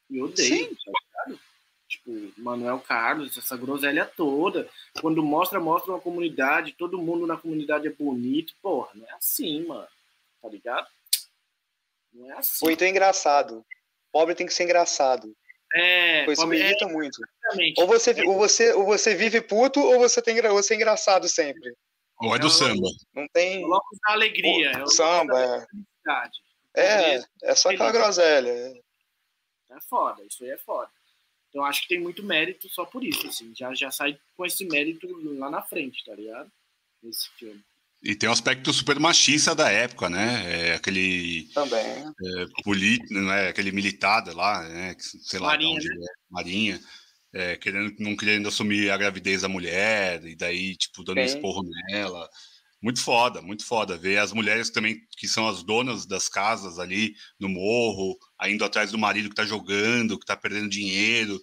[0.10, 0.76] E odeio, Sim.
[0.76, 0.92] tá
[1.28, 1.42] ligado?
[1.90, 4.70] Tipo, Manuel Carlos, essa groselha toda.
[5.02, 8.56] Quando mostra, mostra uma comunidade, todo mundo na comunidade é bonito.
[8.62, 9.88] Porra, não é assim, mano.
[10.42, 10.88] Tá ligado?
[12.14, 12.66] Não é assim.
[12.80, 13.66] É engraçado.
[14.12, 15.34] Pobre tem que ser engraçado.
[15.74, 17.22] É, Pois isso me irrita é, muito.
[17.78, 21.74] Ou você, ou, você, ou você vive puto ou você, tem, você é engraçado sempre.
[22.20, 22.88] Ou é do é samba.
[23.14, 23.62] Não tem.
[23.62, 24.72] Blocos da alegria.
[24.72, 25.66] é o samba, é.
[26.76, 28.52] É, é só aquela groselha.
[29.72, 30.92] É foda, isso aí é foda.
[31.50, 33.54] Então acho que tem muito mérito só por isso, assim.
[33.56, 36.52] Já, já sai com esse mérito lá na frente, tá ligado?
[37.02, 37.64] Nesse filme.
[38.04, 40.70] E tem um aspecto super machista da época, né?
[40.70, 41.50] É aquele.
[41.54, 41.80] Também.
[41.80, 43.50] É, político, né?
[43.50, 44.96] Aquele militar lá, né?
[45.00, 46.06] Sei lá, Marinha, né?
[46.06, 46.14] é.
[46.30, 46.80] Marinha
[47.34, 51.26] é, querendo, não querendo assumir a gravidez da mulher, e daí, tipo, dando Sim.
[51.36, 52.28] esporro nela.
[52.82, 53.96] Muito foda, muito foda.
[53.96, 58.92] Ver as mulheres também, que são as donas das casas ali no morro, indo atrás
[58.92, 61.40] do marido que tá jogando, que tá perdendo dinheiro.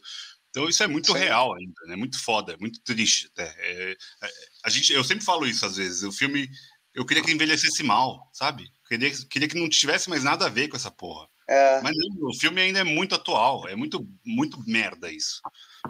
[0.50, 1.18] Então isso é muito Sim.
[1.18, 1.96] real ainda, né?
[1.96, 3.54] Muito foda, muito triste até.
[3.58, 4.28] É, é,
[4.64, 6.02] a gente, eu sempre falo isso às vezes.
[6.02, 6.48] O filme,
[6.94, 8.70] eu queria que envelhecesse mal, sabe?
[8.86, 11.28] Queria, queria que não tivesse mais nada a ver com essa porra.
[11.48, 11.80] É.
[11.80, 15.40] Mas não, o filme ainda é muito atual, é muito, muito merda isso.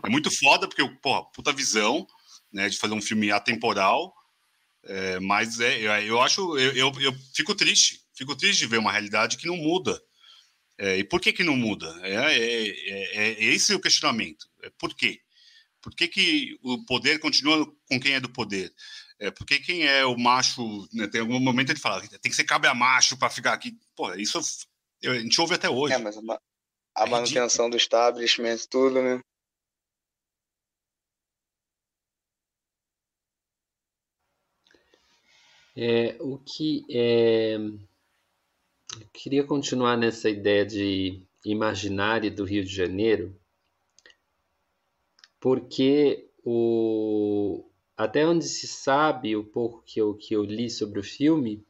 [0.05, 2.07] É muito foda, porque, porra, puta visão,
[2.53, 4.14] né, de fazer um filme atemporal,
[4.85, 8.79] é, mas é, eu, eu acho, eu, eu, eu, fico triste, fico triste de ver
[8.79, 10.01] uma realidade que não muda.
[10.79, 11.87] É, e por que que não muda?
[12.03, 14.49] É, é, é, é esse o questionamento.
[14.62, 15.21] É por quê?
[15.83, 18.73] Por que, que o poder continua com quem é do poder?
[19.19, 22.35] É, por que quem é o macho, né, tem algum momento ele fala, tem que
[22.35, 23.77] ser cabe a macho para ficar aqui.
[23.97, 24.38] Pô, isso
[25.05, 25.95] a gente ouve até hoje.
[25.95, 26.21] É, mas a,
[26.97, 27.71] a é manutenção ridículo.
[27.71, 29.21] do establishment, tudo, né?
[35.77, 37.57] É, o que é...
[38.96, 43.38] Eu queria continuar nessa ideia de imaginário do Rio de Janeiro,
[45.40, 47.64] porque o
[47.96, 51.66] até onde se sabe, o pouco que eu, que eu li sobre o filme,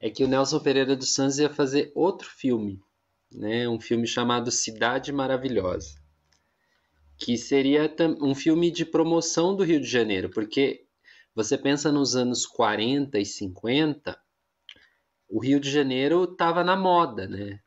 [0.00, 2.80] é que o Nelson Pereira dos Santos ia fazer outro filme,
[3.30, 3.68] né?
[3.68, 6.00] um filme chamado Cidade Maravilhosa,
[7.18, 10.86] que seria um filme de promoção do Rio de Janeiro, porque
[11.34, 14.18] você pensa nos anos 40 e 50,
[15.28, 17.60] o Rio de Janeiro estava na moda, né?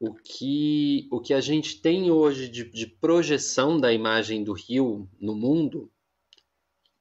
[0.00, 5.08] O que, o que a gente tem hoje de, de projeção da imagem do Rio
[5.20, 5.90] no mundo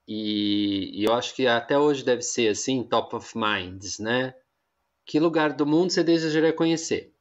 [0.07, 4.35] e, e, eu acho que até hoje deve ser assim, top of minds, né?
[5.05, 7.13] Que lugar do mundo você desejaria conhecer?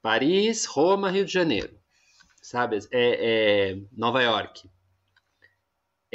[0.00, 1.76] Paris, Roma, Rio de Janeiro,
[2.40, 2.78] sabe?
[2.90, 4.70] É, é Nova York.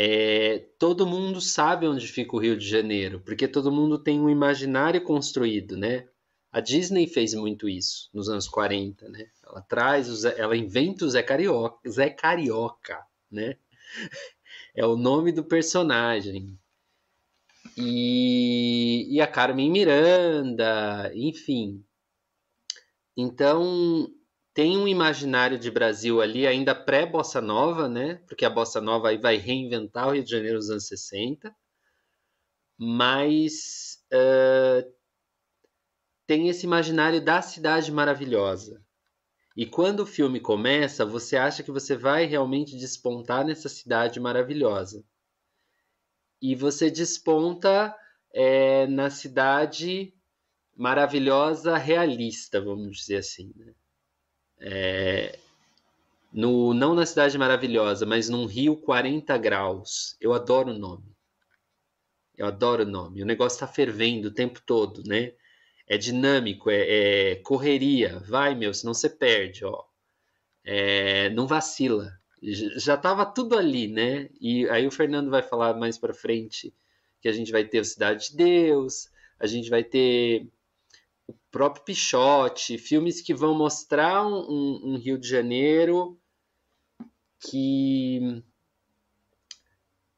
[0.01, 4.29] É, todo mundo sabe onde fica o Rio de Janeiro, porque todo mundo tem um
[4.29, 6.07] imaginário construído, né?
[6.53, 9.27] A Disney fez muito isso nos anos 40, né?
[9.45, 13.57] Ela traz, ela inventa o Zé Carioca, Zé Carioca, né?
[14.73, 16.57] é o nome do personagem.
[17.75, 21.83] E, e a Carmen Miranda, enfim.
[23.17, 24.09] Então,
[24.59, 28.15] tem um imaginário de Brasil ali ainda pré-bossa nova, né?
[28.27, 31.55] Porque a bossa nova aí vai reinventar o Rio de Janeiro nos anos 60.
[32.77, 34.93] Mas uh,
[36.27, 38.83] tem esse imaginário da cidade maravilhosa.
[39.55, 45.05] E quando o filme começa, você acha que você vai realmente despontar nessa cidade maravilhosa.
[46.41, 47.95] E você desponta
[48.33, 50.13] é, na cidade
[50.75, 53.53] maravilhosa realista, vamos dizer assim.
[53.55, 53.73] Né?
[54.59, 55.37] É,
[56.31, 60.15] no, não na cidade maravilhosa, mas num rio 40 graus.
[60.19, 61.05] Eu adoro o nome.
[62.37, 63.21] Eu adoro o nome.
[63.21, 65.33] O negócio está fervendo o tempo todo, né?
[65.89, 69.83] é dinâmico, é, é correria, vai meu, senão você perde, ó.
[70.63, 72.13] É, não vacila.
[72.77, 74.29] Já estava tudo ali, né?
[74.39, 76.73] E aí o Fernando vai falar mais para frente
[77.19, 80.47] que a gente vai ter o Cidade de Deus, a gente vai ter
[81.29, 86.19] o próprio Pichote, filmes que vão mostrar um, um Rio de Janeiro
[87.39, 88.43] que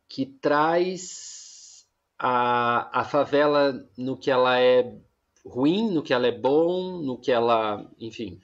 [0.07, 1.85] que traz
[2.17, 4.97] a, a favela no que ela é
[5.45, 8.39] ruim, no que ela é bom, no que ela, enfim,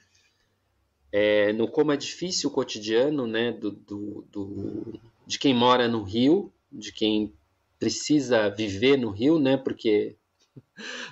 [1.12, 6.02] é, no como é difícil o cotidiano, né, do, do, do, de quem mora no
[6.02, 7.34] Rio, de quem
[7.78, 9.56] precisa viver no Rio, né?
[9.56, 10.16] Porque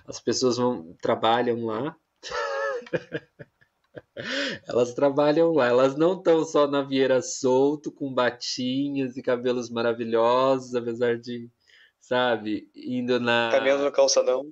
[0.06, 1.96] as pessoas vão trabalham lá.
[4.66, 10.74] elas trabalham lá, elas não estão só na Vieira solto, com batinhas e cabelos maravilhosos,
[10.74, 11.50] apesar de,
[12.00, 13.50] sabe, indo na.
[13.52, 14.50] Caminhando no calçadão.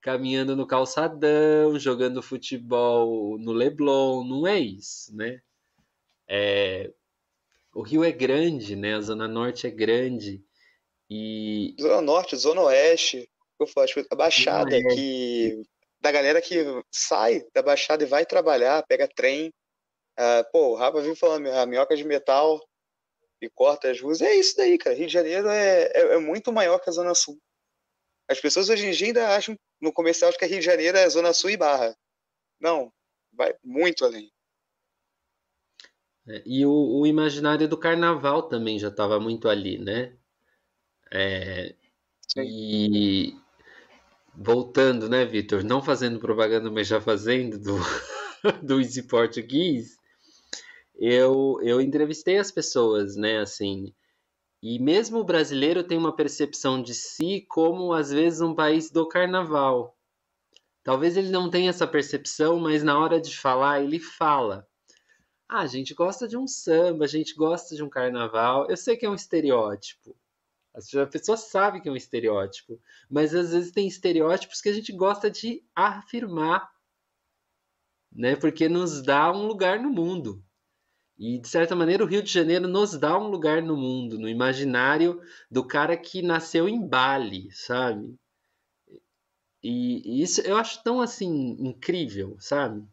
[0.00, 5.40] Caminhando no calçadão, jogando futebol no Leblon, não é isso, né?
[6.28, 6.92] É...
[7.74, 8.94] O Rio é grande, né?
[8.94, 10.44] A Zona Norte é grande.
[11.08, 11.74] E...
[11.80, 15.62] Zona Norte, Zona Oeste, eu falo, tipo, a Baixada, que
[16.00, 19.48] da galera que sai da Baixada e vai trabalhar, pega trem.
[20.18, 22.60] Uh, pô, o Rafa viu falando a minhoca de metal
[23.40, 24.20] e corta as ruas.
[24.20, 24.94] É isso daí, cara.
[24.94, 27.38] Rio de Janeiro é, é, é, muito maior que a Zona Sul.
[28.28, 31.08] As pessoas hoje em dia ainda acham, no comercial, que a Rio de Janeiro é
[31.08, 31.96] Zona Sul e Barra.
[32.60, 32.92] Não,
[33.32, 34.30] vai muito além.
[36.26, 40.16] É, e o, o, imaginário do carnaval também já estava muito ali, né?
[41.10, 41.74] É,
[42.36, 43.36] e
[44.36, 45.62] voltando, né, Vitor?
[45.64, 47.76] Não fazendo propaganda, mas já fazendo do,
[48.62, 49.96] do Easy Português,
[50.96, 53.92] eu, eu entrevistei as pessoas, né, assim,
[54.62, 59.06] e mesmo o brasileiro tem uma percepção de si como, às vezes, um país do
[59.06, 59.94] carnaval.
[60.82, 64.66] Talvez ele não tenha essa percepção, mas na hora de falar, ele fala.
[65.46, 68.66] Ah, a gente gosta de um samba, a gente gosta de um carnaval.
[68.70, 70.16] Eu sei que é um estereótipo,
[70.74, 74.92] a pessoa sabe que é um estereótipo, mas às vezes tem estereótipos que a gente
[74.92, 76.68] gosta de afirmar,
[78.12, 78.34] né?
[78.34, 80.44] Porque nos dá um lugar no mundo.
[81.16, 84.28] E de certa maneira o Rio de Janeiro nos dá um lugar no mundo, no
[84.28, 88.18] imaginário do cara que nasceu em Bali, sabe?
[89.62, 92.84] E, isso eu acho tão assim incrível, sabe?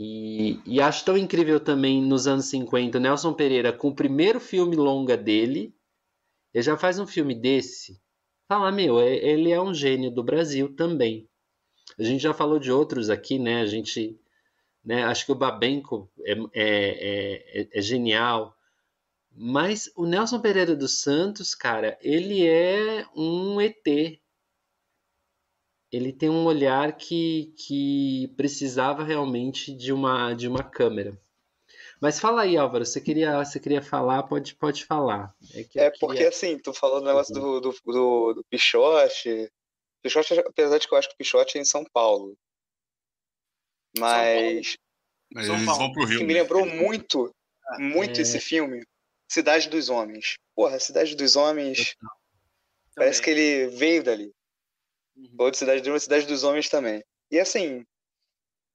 [0.00, 4.74] E, e acho tão incrível também nos anos 50, Nelson Pereira com o primeiro filme
[4.74, 5.74] longa dele,
[6.52, 8.00] ele já faz um filme desse,
[8.48, 11.28] fala, meu, é, ele é um gênio do Brasil também.
[11.98, 13.60] A gente já falou de outros aqui, né?
[13.60, 14.18] A gente,
[14.84, 15.04] né?
[15.04, 18.56] Acho que o Babenco é, é, é, é genial.
[19.30, 23.86] Mas o Nelson Pereira dos Santos, cara, ele é um ET.
[25.90, 31.18] Ele tem um olhar que, que precisava realmente de uma, de uma câmera.
[32.00, 35.34] Mas fala aí, Álvaro, você queria, você queria falar, pode, pode falar.
[35.52, 39.50] É, é porque assim, tu falou do negócio do, do, do, do Pichote.
[40.02, 42.36] Pichote, apesar de que eu acho que o Pichote é em São Paulo.
[43.98, 44.76] Mas.
[45.32, 45.80] Mas São eles Paulo.
[45.80, 46.18] vão pro Rio.
[46.18, 46.42] Que me né?
[46.42, 47.34] lembrou muito,
[47.78, 48.22] muito é...
[48.22, 48.82] esse filme.
[49.28, 50.36] Cidade dos Homens.
[50.54, 51.94] Porra, Cidade dos Homens.
[52.94, 54.32] Parece que ele veio dali.
[55.16, 55.34] Uhum.
[55.38, 57.02] Outra Cidade dos Homens, Cidade dos Homens também.
[57.30, 57.84] E assim,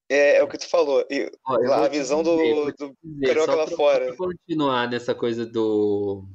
[0.09, 1.05] é, é o que tu falou.
[1.09, 4.15] E, a visão dizer, do, do carioca lá fora.
[4.15, 6.25] continuar nessa coisa do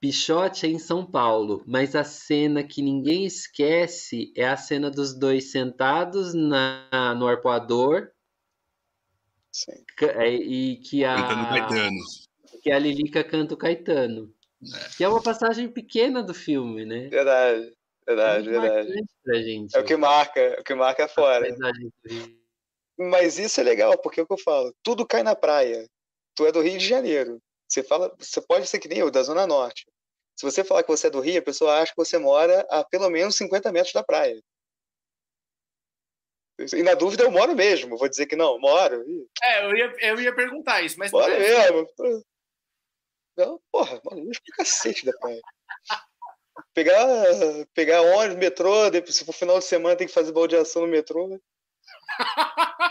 [0.00, 5.12] Pichote é em São Paulo, mas a cena que ninguém esquece é a cena dos
[5.12, 8.10] dois sentados na, no arpoador.
[9.50, 9.72] Sim.
[10.02, 11.16] É, e que a.
[11.16, 11.98] Cantando Caetano.
[12.62, 14.32] Que a Lilica canta o Caetano.
[14.62, 14.96] É.
[14.96, 17.08] Que é uma passagem pequena do filme, né?
[17.08, 17.72] Verdade,
[18.06, 19.04] verdade, é verdade.
[19.42, 19.76] Gente.
[19.76, 21.46] É o que marca, é o que marca fora.
[22.98, 25.88] Mas isso é legal, porque é o que eu falo, tudo cai na praia.
[26.34, 27.40] Tu é do Rio de Janeiro.
[27.68, 29.86] Você fala, você pode ser que nem eu, da Zona Norte.
[30.36, 32.84] Se você falar que você é do Rio, a pessoa acha que você mora a
[32.84, 34.40] pelo menos 50 metros da praia.
[36.74, 39.04] E na dúvida eu moro mesmo, vou dizer que não, moro.
[39.42, 41.12] É, eu ia, eu ia perguntar isso, mas.
[41.12, 41.38] Moro é...
[41.38, 41.88] mesmo.
[43.36, 45.40] Não, porra, mano, longe pra cacete da praia.
[46.74, 47.06] Pegar,
[47.72, 51.28] pegar ônibus, metrô, depois, se for final de semana tem que fazer baldeação no metrô.
[51.28, 51.38] Né?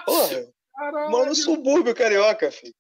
[0.06, 1.12] Porra, Caralho.
[1.12, 2.74] moro no subúrbio carioca, filho.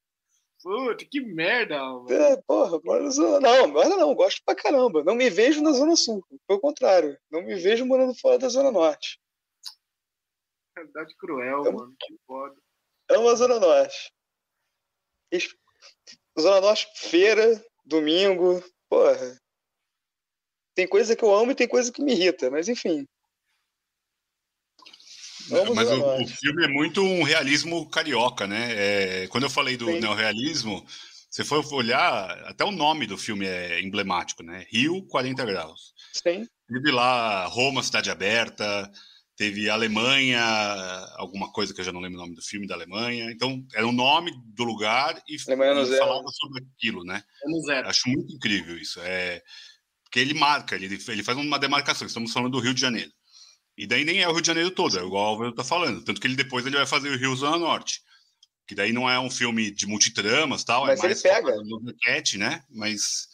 [0.61, 2.11] Puta, que merda, mano.
[2.11, 3.39] É, porra, moro na zona.
[3.39, 5.03] Não, não, não, gosto pra caramba.
[5.03, 6.25] Não me vejo na Zona Sul.
[6.47, 9.19] Pelo contrário, não me vejo morando fora da Zona Norte.
[10.75, 11.95] Verdade cruel, é, mano.
[11.99, 12.55] Que foda.
[13.09, 14.13] É uma Zona Norte.
[16.39, 19.39] Zona Norte, feira, domingo, porra.
[20.75, 23.07] Tem coisa que eu amo e tem coisa que me irrita, mas enfim.
[25.49, 28.71] Vamos Mas o, o, filme é muito um realismo carioca, né?
[28.71, 29.99] É, quando eu falei do Sim.
[29.99, 30.85] neorrealismo,
[31.29, 34.65] você for olhar, até o nome do filme é emblemático, né?
[34.71, 35.93] Rio, 40 graus.
[36.13, 36.45] Sim.
[36.67, 38.91] Teve lá Roma, Cidade Aberta,
[39.35, 40.41] teve Alemanha,
[41.15, 43.31] alguma coisa que eu já não lembro o nome do filme da Alemanha.
[43.31, 45.39] Então, era o nome do lugar e, e
[45.97, 47.21] falava sobre aquilo, né?
[47.87, 48.99] Acho muito incrível isso.
[49.01, 49.41] É,
[50.03, 52.07] porque ele marca, ele, ele faz uma demarcação.
[52.07, 53.11] Estamos falando do Rio de Janeiro.
[53.77, 56.03] E daí nem é o Rio de Janeiro todo, é igual o Álvaro tá falando.
[56.03, 58.01] Tanto que ele depois ele vai fazer o Rio Zona Norte.
[58.67, 61.91] Que daí não é um filme de multitramas tal, Mas é mais ele pega no
[61.91, 62.63] enquete, né?
[62.69, 63.27] Mas.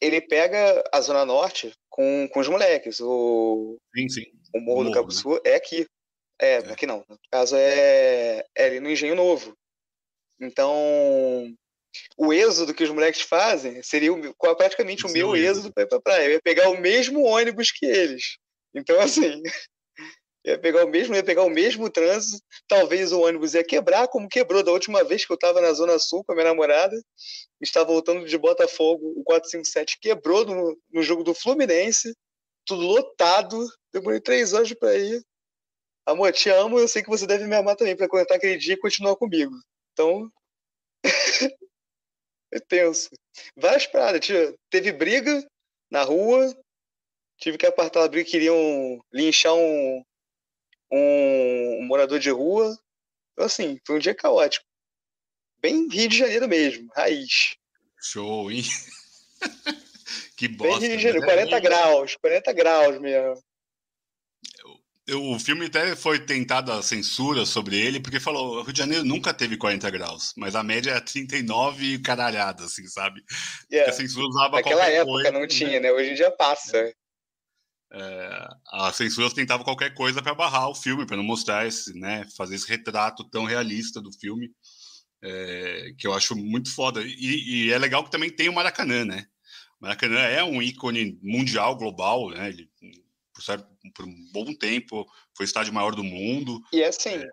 [0.00, 3.00] Ele pega a Zona Norte com, com os moleques.
[3.00, 4.24] O, sim, sim.
[4.54, 5.14] o Morro, o do Cabo né?
[5.14, 5.84] Sul é aqui.
[6.40, 7.04] É, é, aqui não.
[7.08, 9.52] No caso é, é ali no Engenho Novo.
[10.40, 11.52] Então,
[12.16, 16.00] o êxodo que os moleques fazem seria o, praticamente o meu êxodo para ir pra
[16.00, 16.26] praia.
[16.26, 18.38] Eu ia pegar o mesmo ônibus que eles.
[18.72, 19.42] Então, assim,
[20.44, 22.42] ia pegar o mesmo, ia pegar o mesmo trânsito.
[22.66, 25.98] Talvez o ônibus ia quebrar, como quebrou da última vez que eu estava na Zona
[25.98, 26.96] Sul com a minha namorada.
[27.60, 32.14] Estava voltando de Botafogo, o 457 quebrou no, no jogo do Fluminense,
[32.64, 33.66] tudo lotado.
[33.92, 35.22] Demorei três horas para ir.
[36.06, 38.74] Amor, te amo, eu sei que você deve me amar também para contar aquele dia
[38.74, 39.52] e continuar comigo.
[39.92, 40.30] Então.
[42.52, 43.10] é tenso.
[43.56, 44.26] Várias paradas.
[44.70, 45.46] Teve briga
[45.90, 46.54] na rua.
[47.36, 50.02] Tive que apartar a briga, queriam linchar um,
[50.90, 52.76] um, um morador de rua.
[53.32, 54.64] Então, assim, foi um dia caótico.
[55.60, 57.56] Bem Rio de Janeiro mesmo, raiz.
[58.00, 58.62] Show, hein?
[60.36, 60.80] que bosta.
[60.80, 61.60] Bem Rio de Janeiro, 40 né?
[61.60, 63.42] graus, 40 graus mesmo.
[65.10, 69.04] O filme até foi tentado a censura sobre ele, porque falou: o Rio de Janeiro
[69.04, 73.22] nunca teve 40 graus, mas a média é 39 e caralhada, assim, sabe?
[73.72, 73.90] Yeah.
[73.90, 75.90] a censura usava Naquela época coisa, não tinha, né?
[75.90, 76.92] Hoje em dia passa.
[77.90, 77.98] É.
[78.00, 82.26] É, a censura tentava qualquer coisa para barrar o filme, para não mostrar esse, né,
[82.36, 84.50] fazer esse retrato tão realista do filme,
[85.22, 87.02] é, que eu acho muito foda.
[87.02, 89.26] E, e, é legal que também tem o Maracanã, né?
[89.80, 92.50] O Maracanã é um ícone mundial, global, né?
[92.50, 92.70] Ele,
[93.32, 96.60] por, certo, por um bom tempo foi o estádio maior do mundo.
[96.72, 97.14] E é assim.
[97.14, 97.28] É,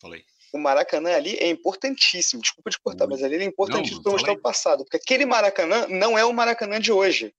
[0.00, 0.24] falei.
[0.52, 4.40] O Maracanã ali é importantíssimo, desculpa te cortar, mas ali é importantíssimo para mostrar o
[4.40, 7.34] passado, porque aquele Maracanã não é o Maracanã de hoje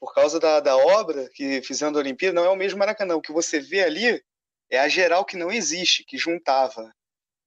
[0.00, 3.16] por causa da, da obra que fizeram da Olimpíada, não é o mesmo Maracanã.
[3.16, 4.22] O que você vê ali
[4.70, 6.92] é a geral que não existe, que juntava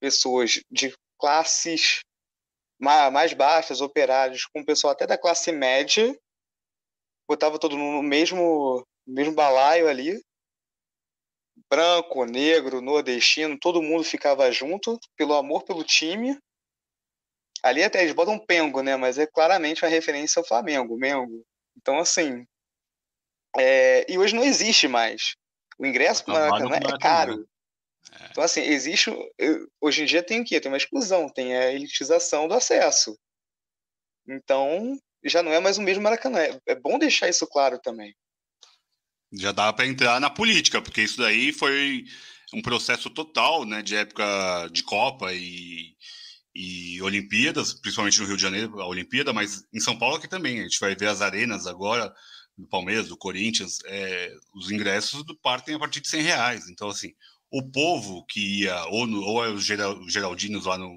[0.00, 2.00] pessoas de classes
[2.78, 6.18] mais baixas, operários, com o pessoal até da classe média,
[7.28, 10.20] botava todo mundo no mesmo, mesmo balaio ali,
[11.70, 16.36] branco, negro, nordestino, todo mundo ficava junto, pelo amor pelo time.
[17.62, 18.96] Ali até eles botam Pengo, né?
[18.96, 21.46] Mas é claramente uma referência ao Flamengo, Mengo.
[21.76, 22.46] Então, assim.
[23.56, 24.10] É...
[24.10, 25.34] E hoje não existe mais.
[25.78, 27.48] O ingresso para o Maracanã é caro.
[28.12, 28.26] É.
[28.30, 29.10] Então, assim, existe.
[29.80, 30.60] Hoje em dia tem o quê?
[30.60, 33.18] Tem uma exclusão, tem a elitização do acesso.
[34.28, 36.40] Então, já não é mais o mesmo Maracanã.
[36.66, 38.14] É bom deixar isso claro também.
[39.32, 42.04] Já dá para entrar na política, porque isso daí foi
[42.52, 45.96] um processo total, né, de época de Copa e,
[46.54, 50.60] e Olimpíadas, principalmente no Rio de Janeiro, a Olimpíada, mas em São Paulo aqui também.
[50.60, 52.14] A gente vai ver as arenas agora,
[52.56, 56.68] do Palmeiras, do Corinthians, é, os ingressos partem a partir de 100 reais.
[56.68, 57.14] Então, assim,
[57.50, 60.94] o povo que ia, ou, no, ou é os Geraldinos lá no,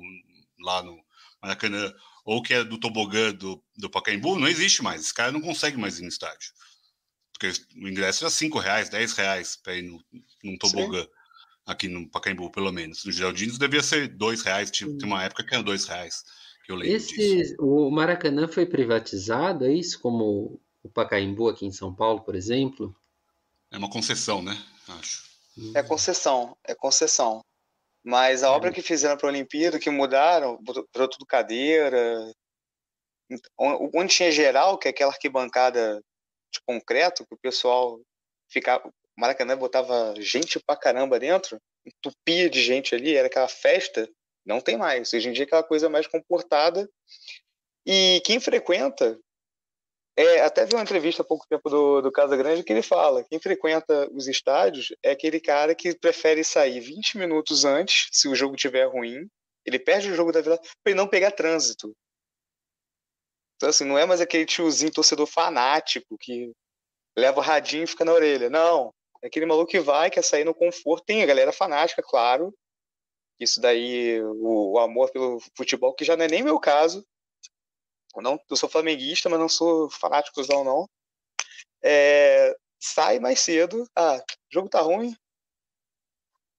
[0.59, 0.97] lá no
[1.41, 1.93] Maracanã,
[2.25, 5.01] ou que é do tobogã do, do Pacaembu, não existe mais.
[5.01, 6.51] Esse cara não consegue mais ir no estádio.
[7.31, 10.03] Porque o ingresso era 5 reais, 10 reais para ir no,
[10.43, 11.01] num tobogã.
[11.01, 11.09] Sim
[11.65, 13.03] aqui no Pacaembu, pelo menos.
[13.03, 16.23] No Geraldinos devia ser dois reais, tinha, uma época que era dois reais,
[16.65, 17.55] que eu lembro Esse, disso.
[17.59, 19.99] O Maracanã foi privatizado, é isso?
[19.99, 22.95] Como o Pacaembu aqui em São Paulo, por exemplo?
[23.71, 24.55] É uma concessão, né?
[24.87, 25.25] Acho.
[25.73, 27.43] É concessão, é concessão.
[28.03, 28.49] Mas a é.
[28.51, 32.31] obra que fizeram para a Olimpíada, que mudaram, botou tudo cadeira.
[33.57, 35.99] Onde tinha geral, que é aquela arquibancada
[36.53, 37.99] de concreto, que o pessoal
[38.47, 38.87] ficava,
[39.17, 44.09] Maracanã botava gente pra caramba dentro, entupia de gente ali, era aquela festa,
[44.45, 45.13] não tem mais.
[45.13, 46.89] Hoje em dia é aquela coisa mais comportada.
[47.85, 49.17] E quem frequenta,
[50.17, 53.23] é, até vi uma entrevista há pouco tempo do, do Casa Grande que ele fala:
[53.23, 58.35] quem frequenta os estádios é aquele cara que prefere sair 20 minutos antes, se o
[58.35, 59.27] jogo estiver ruim.
[59.65, 61.91] Ele perde o jogo da vida para ele não pegar trânsito.
[63.55, 66.51] Então, assim, não é mais aquele tiozinho torcedor fanático que
[67.17, 68.49] leva o radinho e fica na orelha.
[68.49, 68.93] Não.
[69.25, 71.05] Aquele maluco que vai, quer sair no conforto.
[71.05, 72.53] Tem a galera fanática, claro.
[73.39, 77.05] Isso daí, o, o amor pelo futebol, que já não é nem meu caso.
[78.15, 80.89] Eu, não, eu sou flamenguista, mas não sou fanático não, não.
[81.83, 83.89] É, sai mais cedo.
[83.95, 85.15] Ah, o jogo tá ruim.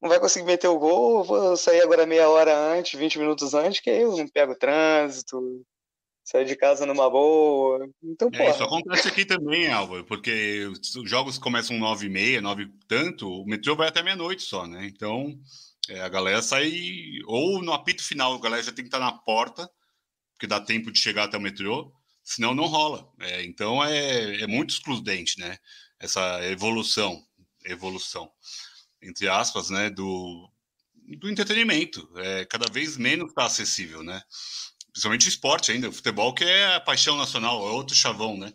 [0.00, 3.80] Não vai conseguir meter o gol, vou sair agora meia hora antes, 20 minutos antes,
[3.80, 5.64] que aí eu não pego trânsito,
[6.26, 7.88] sair de casa numa boa.
[8.02, 12.68] Então, é, Isso acontece aqui também, Álvaro, porque os jogos começam nove e meia, nove
[12.88, 14.86] tanto, o metrô vai até meia-noite só, né?
[14.86, 15.38] Então,
[15.88, 16.72] é, a galera sai...
[17.26, 19.70] Ou no apito final, a galera já tem que estar na porta,
[20.32, 21.92] porque dá tempo de chegar até o metrô,
[22.24, 23.08] senão não rola.
[23.20, 25.56] É, então, é, é muito excludente, né?
[26.00, 27.24] Essa evolução,
[27.64, 28.28] evolução,
[29.00, 29.90] entre aspas, né?
[29.90, 30.50] Do,
[31.18, 32.10] do entretenimento.
[32.16, 34.20] É, cada vez menos está acessível, né?
[34.96, 38.50] Principalmente o esporte ainda, o futebol que é a paixão nacional, é outro chavão, né?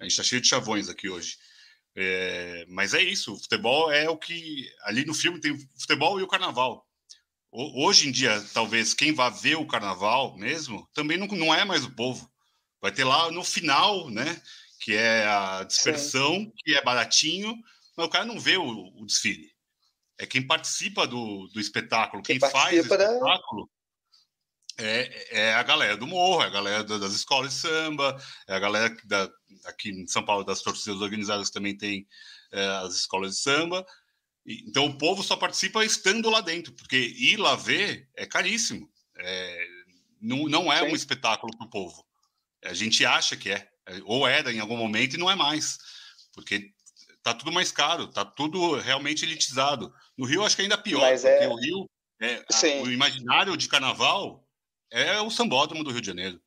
[0.00, 1.38] A gente está cheio de chavões aqui hoje.
[1.94, 4.68] É, mas é isso, o futebol é o que.
[4.82, 6.84] Ali no filme tem o futebol e o carnaval.
[7.52, 11.64] O, hoje em dia, talvez quem vá ver o carnaval mesmo também não, não é
[11.64, 12.28] mais o povo.
[12.82, 14.42] Vai ter lá no final, né?
[14.80, 16.52] Que é a dispersão, Sim.
[16.56, 17.54] que é baratinho,
[17.96, 19.48] mas o cara não vê o, o desfile.
[20.18, 23.70] É quem participa do, do espetáculo, quem, quem faz o espetáculo.
[24.76, 28.58] É, é, a galera do morro, é a galera das escolas de samba, é a
[28.58, 29.30] galera da,
[29.66, 32.06] aqui em São Paulo das torcidas organizadas também tem
[32.52, 33.86] é, as escolas de samba.
[34.44, 38.90] E, então o povo só participa estando lá dentro, porque ir lá ver é caríssimo.
[39.16, 39.66] É,
[40.20, 40.86] não, não é Sim.
[40.86, 42.04] um espetáculo para o povo.
[42.64, 43.68] A gente acha que é,
[44.04, 45.78] ou era em algum momento e não é mais,
[46.32, 46.72] porque
[47.22, 49.94] tá tudo mais caro, tá tudo realmente elitizado.
[50.16, 51.48] No Rio acho que é ainda pior, Mas porque é...
[51.48, 52.44] o Rio, é,
[52.82, 54.43] o imaginário de carnaval
[54.94, 56.40] é o sambódromo do Rio de Janeiro.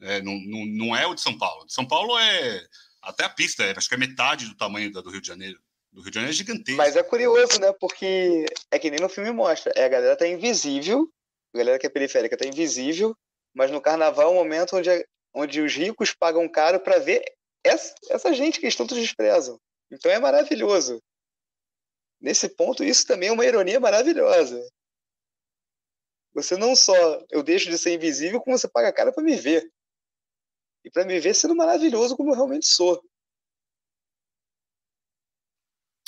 [0.00, 1.68] É, não, não, não, é o de São Paulo.
[1.68, 2.64] São Paulo é
[3.02, 5.58] até a pista, é, acho que é metade do tamanho da do Rio de Janeiro.
[5.92, 6.76] Do Rio de Janeiro é gigantesco.
[6.76, 7.72] Mas é curioso, né?
[7.80, 9.72] Porque é que nem no filme mostra.
[9.74, 11.08] É, a galera tá invisível,
[11.52, 13.16] a galera que é periférica tá invisível,
[13.52, 14.90] mas no carnaval é um momento onde,
[15.34, 17.24] onde os ricos pagam caro para ver
[17.64, 19.58] essa, essa gente que eles tanto desprezam.
[19.90, 21.02] Então é maravilhoso.
[22.20, 24.64] Nesse ponto, isso também é uma ironia maravilhosa.
[26.34, 26.94] Você não só
[27.30, 29.70] eu deixo de ser invisível, como você paga a cara para me ver.
[30.84, 33.02] E para me ver sendo maravilhoso como eu realmente sou.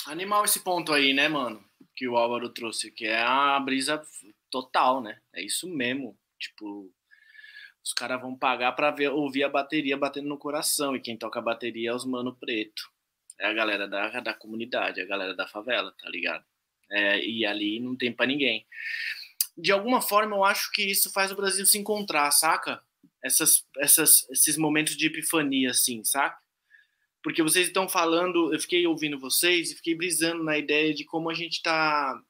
[0.06, 1.64] Animal esse ponto aí, né, mano?
[1.94, 4.00] Que o Álvaro trouxe, que é a brisa
[4.50, 5.20] total, né?
[5.34, 6.18] É isso mesmo.
[6.38, 6.90] Tipo,
[7.84, 10.96] os caras vão pagar pra ver, ouvir a bateria batendo no coração.
[10.96, 12.82] E quem toca a bateria é os mano preto.
[13.38, 16.44] É a galera da, da comunidade, é a galera da favela, tá ligado?
[16.90, 18.66] É, e ali não tem para ninguém
[19.60, 22.82] de alguma forma, eu acho que isso faz o Brasil se encontrar, saca?
[23.22, 26.38] Essas, essas, esses momentos de epifania, assim, saca?
[27.22, 31.30] Porque vocês estão falando, eu fiquei ouvindo vocês e fiquei brisando na ideia de como
[31.30, 32.20] a gente tá.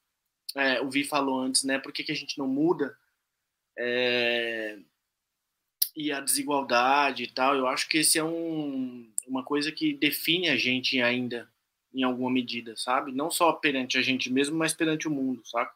[0.56, 1.78] É, o Vi falou antes, né?
[1.78, 2.96] Por que, que a gente não muda?
[3.78, 4.78] É,
[5.94, 7.54] e a desigualdade e tal.
[7.54, 11.48] Eu acho que esse é um, uma coisa que define a gente ainda,
[11.94, 13.12] em alguma medida, sabe?
[13.12, 15.72] Não só perante a gente mesmo, mas perante o mundo, saca?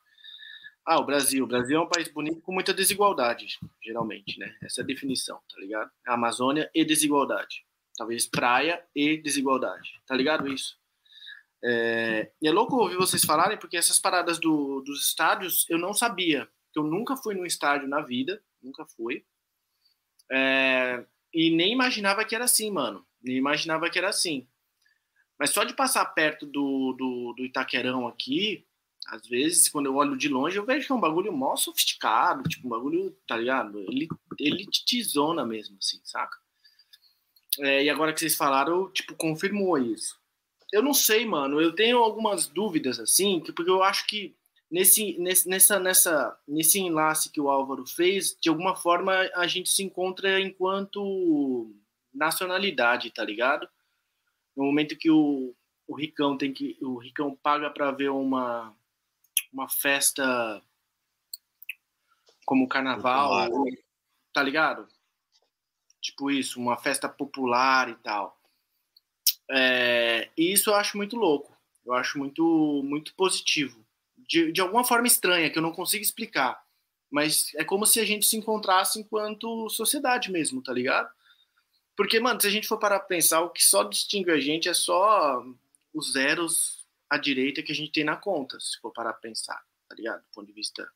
[0.87, 1.45] Ah, o Brasil.
[1.45, 4.55] O Brasil é um país bonito com muita desigualdade, geralmente, né?
[4.63, 5.91] Essa é a definição, tá ligado?
[6.07, 7.65] A Amazônia e desigualdade.
[7.97, 10.77] Talvez praia e desigualdade, tá ligado isso?
[11.65, 12.31] É...
[12.43, 16.47] E é louco ouvir vocês falarem, porque essas paradas do, dos estádios eu não sabia.
[16.77, 19.25] Eu nunca fui num estádio na vida, nunca fui.
[20.31, 21.05] É...
[21.33, 23.07] E nem imaginava que era assim, mano.
[23.23, 24.47] Nem imaginava que era assim.
[25.39, 28.67] Mas só de passar perto do, do, do Itaquerão aqui,
[29.07, 32.49] às vezes, quando eu olho de longe, eu vejo que é um bagulho mó sofisticado,
[32.49, 33.79] tipo, um bagulho, tá ligado?
[33.79, 36.37] Ele, ele tizona mesmo, assim, saca?
[37.61, 40.19] É, e agora que vocês falaram, tipo, confirmou isso.
[40.73, 44.35] Eu não sei, mano, eu tenho algumas dúvidas, assim, porque eu acho que
[44.71, 49.71] nesse, nesse, nessa, nessa, nesse enlace que o Álvaro fez, de alguma forma a gente
[49.71, 51.73] se encontra enquanto
[52.13, 53.69] nacionalidade, tá ligado?
[54.57, 55.55] No momento que o,
[55.87, 56.77] o Ricão tem que.
[56.81, 58.75] O Ricão paga para ver uma
[59.55, 60.61] uma festa
[62.45, 63.49] como o carnaval,
[64.33, 64.89] tá ligado?
[66.03, 68.37] Tipo isso, uma festa popular e tal.
[69.51, 71.57] É, e isso eu acho muito louco.
[71.87, 73.83] Eu acho muito, muito positivo.
[74.17, 76.63] De, de alguma forma estranha, que eu não consigo explicar.
[77.11, 81.09] Mas é como se a gente se encontrasse enquanto sociedade mesmo, tá ligado?
[81.97, 84.69] Porque, mano, se a gente for parar pra pensar, o que só distingue a gente
[84.69, 85.43] é só
[85.93, 89.63] os zeros a direita que a gente tem na conta, se for parar para pensar,
[89.89, 90.21] tá ligado?
[90.23, 90.89] Do ponto de vista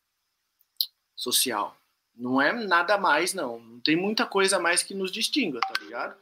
[1.15, 1.77] social.
[2.17, 3.61] Não é nada mais, não.
[3.61, 6.17] Não tem muita coisa mais que nos distinga, tá ligado?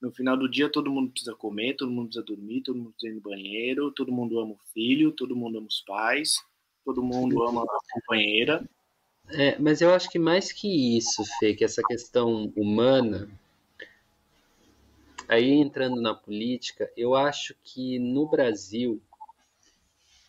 [0.00, 3.12] No final do dia, todo mundo precisa comer, todo mundo precisa dormir, todo mundo precisa
[3.12, 6.36] ir no banheiro, todo mundo ama o filho, todo mundo ama os pais,
[6.84, 8.66] todo mundo ama a companheira.
[9.28, 13.28] É, mas eu acho que mais que isso, Fê, que essa questão humana,
[15.28, 19.02] aí entrando na política, eu acho que no Brasil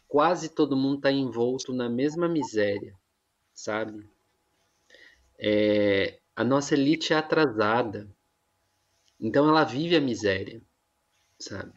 [0.07, 2.95] quase todo mundo está envolto na mesma miséria,
[3.53, 4.07] sabe?
[5.39, 8.09] É, a nossa elite é atrasada,
[9.19, 10.61] então ela vive a miséria,
[11.39, 11.73] sabe?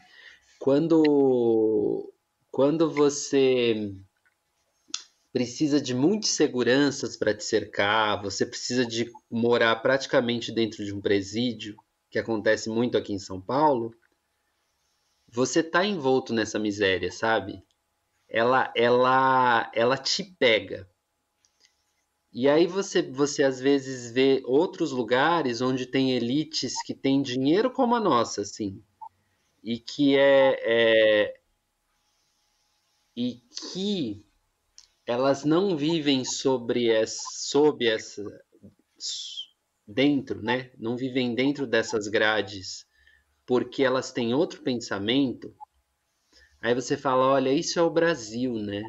[0.59, 2.13] Quando,
[2.51, 3.93] quando você
[5.33, 11.01] precisa de muitas seguranças para te cercar, você precisa de morar praticamente dentro de um
[11.01, 11.75] presídio,
[12.09, 13.95] que acontece muito aqui em São Paulo,
[15.29, 17.63] você tá envolto nessa miséria, sabe?
[18.31, 20.89] Ela ela ela te pega.
[22.33, 27.71] E aí você você às vezes vê outros lugares onde tem elites que têm dinheiro
[27.71, 28.81] como a nossa, assim,
[29.63, 31.41] e que é, é
[33.15, 34.25] e que
[35.05, 38.23] elas não vivem sobre essa, sob essa
[39.85, 40.71] dentro, né?
[40.77, 42.85] Não vivem dentro dessas grades
[43.45, 45.53] porque elas têm outro pensamento.
[46.61, 48.83] Aí você fala, olha, isso é o Brasil, né?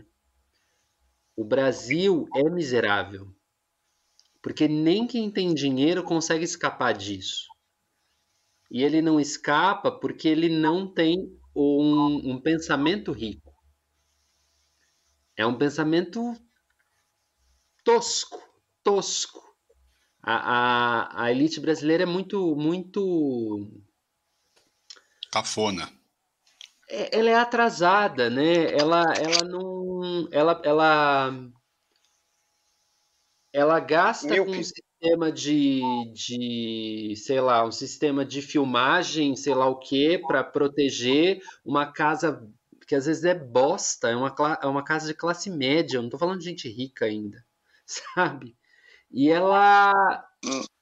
[1.34, 3.34] O Brasil é miserável.
[4.42, 7.46] Porque nem quem tem dinheiro consegue escapar disso.
[8.70, 13.52] E ele não escapa porque ele não tem um, um pensamento rico.
[15.36, 16.34] É um pensamento
[17.84, 18.38] tosco,
[18.82, 19.40] tosco.
[20.22, 23.70] A, a, a elite brasileira é muito, muito.
[25.30, 26.01] Cafona.
[26.94, 28.70] É, ela é atrasada, né?
[28.78, 30.28] Ela, ela não.
[30.30, 31.32] Ela, ela,
[33.50, 35.80] ela gasta com um sistema de,
[36.12, 42.46] de, sei lá, um sistema de filmagem, sei lá o que, para proteger uma casa
[42.86, 46.10] que às vezes é bosta, é uma, é uma casa de classe média, eu não
[46.10, 47.42] tô falando de gente rica ainda,
[47.86, 48.54] sabe?
[49.10, 50.26] E ela.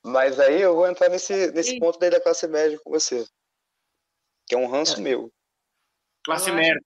[0.05, 3.25] Mas aí eu vou entrar nesse, nesse ponto daí da classe média com você.
[4.49, 5.03] Que é um ranço é.
[5.03, 5.31] meu.
[6.31, 6.85] Classe merda.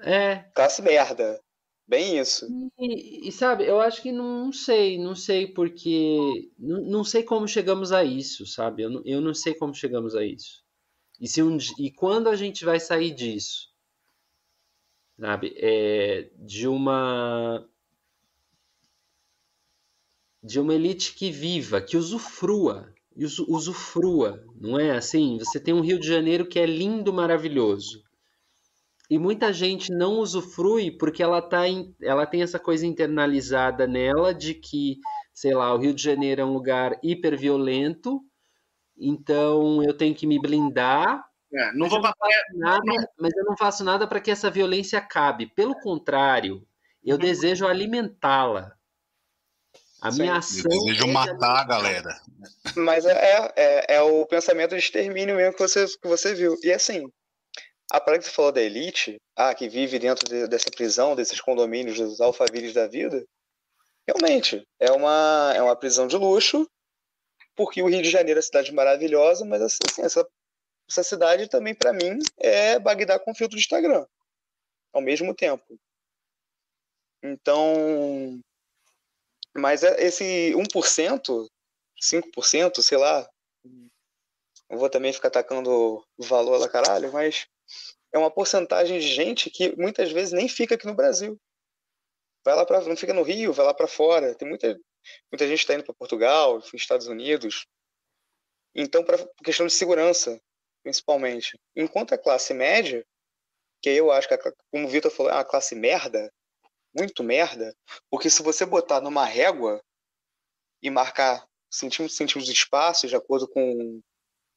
[0.00, 0.36] É.
[0.54, 1.38] Classe merda.
[1.86, 2.48] Bem isso.
[2.78, 6.50] E, e, sabe, eu acho que não, não sei, não sei porque.
[6.58, 8.82] Não, não, sei como chegamos a isso, sabe?
[8.82, 10.64] Eu não, eu não sei como chegamos a isso.
[11.20, 13.68] E, se um, e quando a gente vai sair disso?
[15.20, 15.54] Sabe?
[15.58, 17.62] É, de uma.
[20.42, 22.90] De uma elite que viva, que usufrua,
[23.48, 25.36] usufrua, não é assim?
[25.38, 28.05] Você tem um Rio de Janeiro que é lindo, maravilhoso
[29.08, 34.34] e muita gente não usufrui porque ela, tá in, ela tem essa coisa internalizada nela
[34.34, 34.98] de que,
[35.32, 38.20] sei lá, o Rio de Janeiro é um lugar hiperviolento,
[38.98, 41.24] então eu tenho que me blindar.
[41.54, 42.16] É, não vou passar
[42.54, 45.46] nada, mas eu não faço nada para que essa violência acabe.
[45.54, 46.66] Pelo contrário,
[47.04, 47.20] eu uhum.
[47.20, 48.72] desejo alimentá-la.
[50.02, 50.22] A Sim.
[50.22, 50.70] minha ação.
[50.70, 52.20] Eu desejo é matar a galera.
[52.74, 56.56] Mas é, é, é, o pensamento de extermínio mesmo que você, que você viu.
[56.62, 57.10] E assim,
[57.90, 61.40] a parada que você falou da elite, ah, que vive dentro de, dessa prisão, desses
[61.40, 63.24] condomínios, dos alfavilles da vida,
[64.06, 66.68] realmente, é uma, é uma prisão de luxo,
[67.54, 70.26] porque o Rio de Janeiro é uma cidade maravilhosa, mas assim, essa,
[70.88, 74.04] essa cidade também, para mim, é Bagdá com filtro de Instagram,
[74.92, 75.78] ao mesmo tempo.
[77.22, 78.40] Então,
[79.56, 81.48] mas é esse 1%,
[82.00, 83.28] 5%, sei lá,
[84.68, 87.46] não vou também ficar atacando o valor lá caralho, mas
[88.16, 91.38] é uma porcentagem de gente que muitas vezes nem fica aqui no Brasil.
[92.44, 94.34] Vai lá para não fica no Rio, vai lá para fora.
[94.34, 94.78] Tem muita
[95.30, 97.66] muita gente está indo para Portugal, Estados Unidos.
[98.74, 100.40] Então, para questão de segurança,
[100.82, 101.58] principalmente.
[101.74, 103.04] Enquanto a classe média,
[103.82, 104.36] que eu acho que,
[104.70, 106.32] como o Vitor falou, é uma classe merda,
[106.96, 107.74] muito merda,
[108.10, 109.82] porque se você botar numa régua
[110.82, 114.00] e marcar centímetros, centímetros de espaço, de acordo com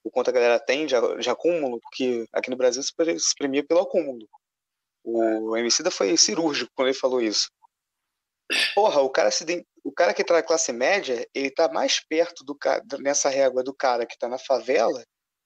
[0.03, 2.93] o quanto a galera tem de, de acúmulo, porque aqui no Brasil se,
[3.37, 4.27] premia pelo acúmulo.
[5.03, 7.49] O Emicida foi cirúrgico quando ele falou isso.
[8.73, 12.43] Porra, o cara, se, o cara que tá na classe média, ele tá mais perto
[12.43, 12.57] do
[12.99, 15.03] nessa régua do cara que tá na favela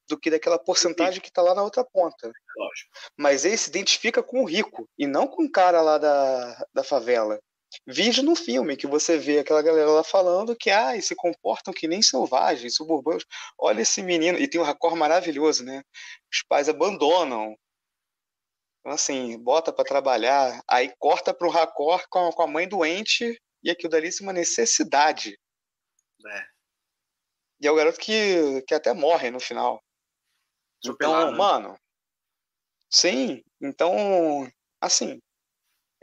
[0.08, 2.32] do que daquela porcentagem que tá lá na outra ponta.
[2.58, 2.92] Lógico.
[3.18, 6.84] Mas ele se identifica com o rico e não com o cara lá da, da
[6.84, 7.40] favela.
[7.88, 11.88] Vídeo no filme que você vê aquela galera lá falando que ah, se comportam que
[11.88, 13.26] nem selvagens, suburbanos.
[13.58, 14.38] Olha esse menino.
[14.38, 15.84] E tem um racor maravilhoso, né?
[16.32, 17.58] Os pais abandonam.
[18.80, 23.42] Então, assim, bota para trabalhar, aí corta para um racor com, com a mãe doente
[23.64, 25.40] e aquilo dali é uma necessidade.
[26.26, 26.46] É.
[27.62, 29.82] E é o garoto que, que até morre no final.
[30.84, 31.38] Então, né?
[31.38, 31.78] mano.
[32.90, 34.52] Sim, então,
[34.82, 35.20] assim,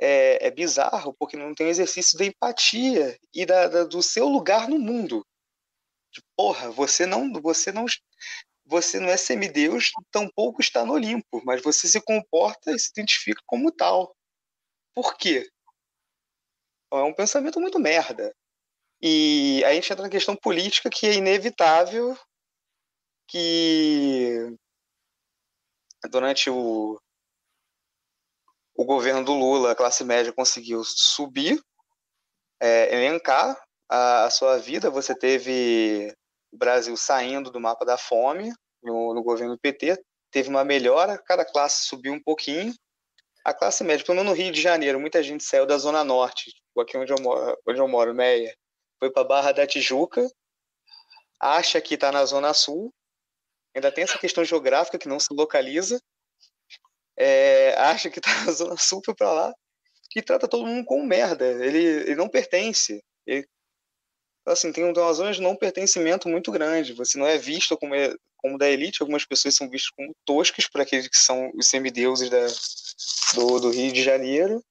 [0.01, 4.69] é, é bizarro porque não tem exercício da empatia e da, da, do seu lugar
[4.69, 5.25] no mundo.
[6.37, 7.85] Porra, você não, você não,
[8.65, 13.41] você não é semideus, tampouco está no Olimpo, mas você se comporta e se identifica
[13.47, 14.17] como tal.
[14.95, 15.49] Por quê?
[16.93, 18.35] É um pensamento muito merda.
[19.03, 22.19] E a gente entra na questão política que é inevitável
[23.29, 24.57] que
[26.11, 27.01] durante o,
[28.81, 31.63] o governo do Lula, a classe média conseguiu subir,
[32.59, 34.89] é, elencar a, a, sua vida.
[34.89, 36.11] Você teve
[36.51, 38.51] o Brasil saindo do mapa da fome
[38.83, 42.73] no, no governo do PT, teve uma melhora, cada classe subiu um pouquinho.
[43.45, 46.51] A classe média, pelo menos no Rio de Janeiro, muita gente saiu da Zona Norte,
[46.79, 48.57] aqui onde eu moro, onde eu moro Meia,
[48.99, 50.27] foi para Barra da Tijuca,
[51.39, 52.91] acha que está na Zona Sul,
[53.77, 56.01] ainda tem essa questão geográfica que não se localiza,
[57.21, 59.55] é, acha que tá na Zona Sul para lá,
[60.17, 61.47] e trata todo mundo como merda.
[61.47, 63.01] Ele, ele não pertence.
[63.27, 63.47] Ele,
[64.47, 66.95] assim, tem uma zona de não pertencimento muito grande.
[66.95, 70.67] Você não é visto como, é, como da elite, algumas pessoas são vistas como toscas
[70.67, 72.47] para aqueles que são os semideuses da,
[73.35, 74.65] do, do Rio de Janeiro.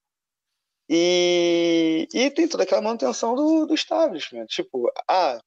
[0.90, 4.48] E, e tem toda aquela manutenção do, do establishment.
[4.48, 5.40] Tipo, ah,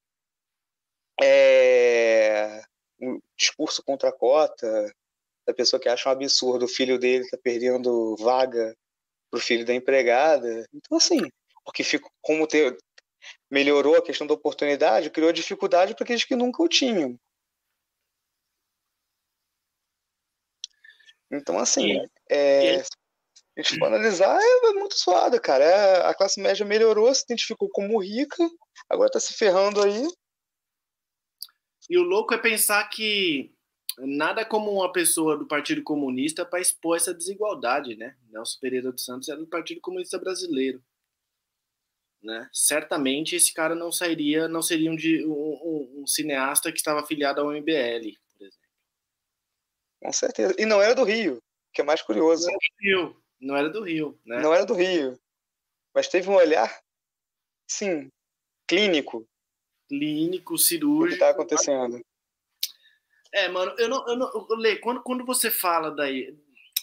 [1.21, 2.63] é,
[3.01, 4.95] um discurso contra a cota,
[5.47, 8.76] da pessoa que acha um absurdo o filho dele tá perdendo vaga
[9.30, 10.66] pro filho da empregada.
[10.72, 11.20] Então, assim,
[11.64, 12.76] porque fico, como ter,
[13.51, 17.18] melhorou a questão da oportunidade, criou dificuldade para aqueles que nunca o tinham.
[21.30, 21.99] Então, assim,
[22.30, 25.64] é, a gente for analisar, é, muito suado, cara.
[25.64, 28.47] É, a classe média melhorou, se identificou como rica,
[28.88, 30.07] agora tá se ferrando aí.
[31.88, 33.55] E o louco é pensar que
[33.99, 38.16] nada como uma pessoa do Partido Comunista para expor essa desigualdade, né?
[38.30, 40.82] Nelson Pereira dos Santos era do Partido Comunista Brasileiro.
[42.22, 42.49] Né?
[42.53, 47.51] Certamente esse cara não sairia, não seria um, um, um cineasta que estava afiliado ao
[47.51, 48.68] MBL, por exemplo.
[50.01, 50.55] Com certeza.
[50.57, 52.47] E não era do Rio, que é mais curioso.
[52.47, 53.22] Não era do Rio.
[53.40, 54.40] Não era do Rio, né?
[54.40, 55.18] Não era do Rio.
[55.93, 56.80] Mas teve um olhar,
[57.68, 58.09] sim,
[58.68, 59.26] clínico.
[59.88, 61.05] Clínico, cirúrgico.
[61.05, 62.01] O que está acontecendo.
[63.33, 66.35] É, mano, eu não, eu não Lê, quando, quando você fala daí,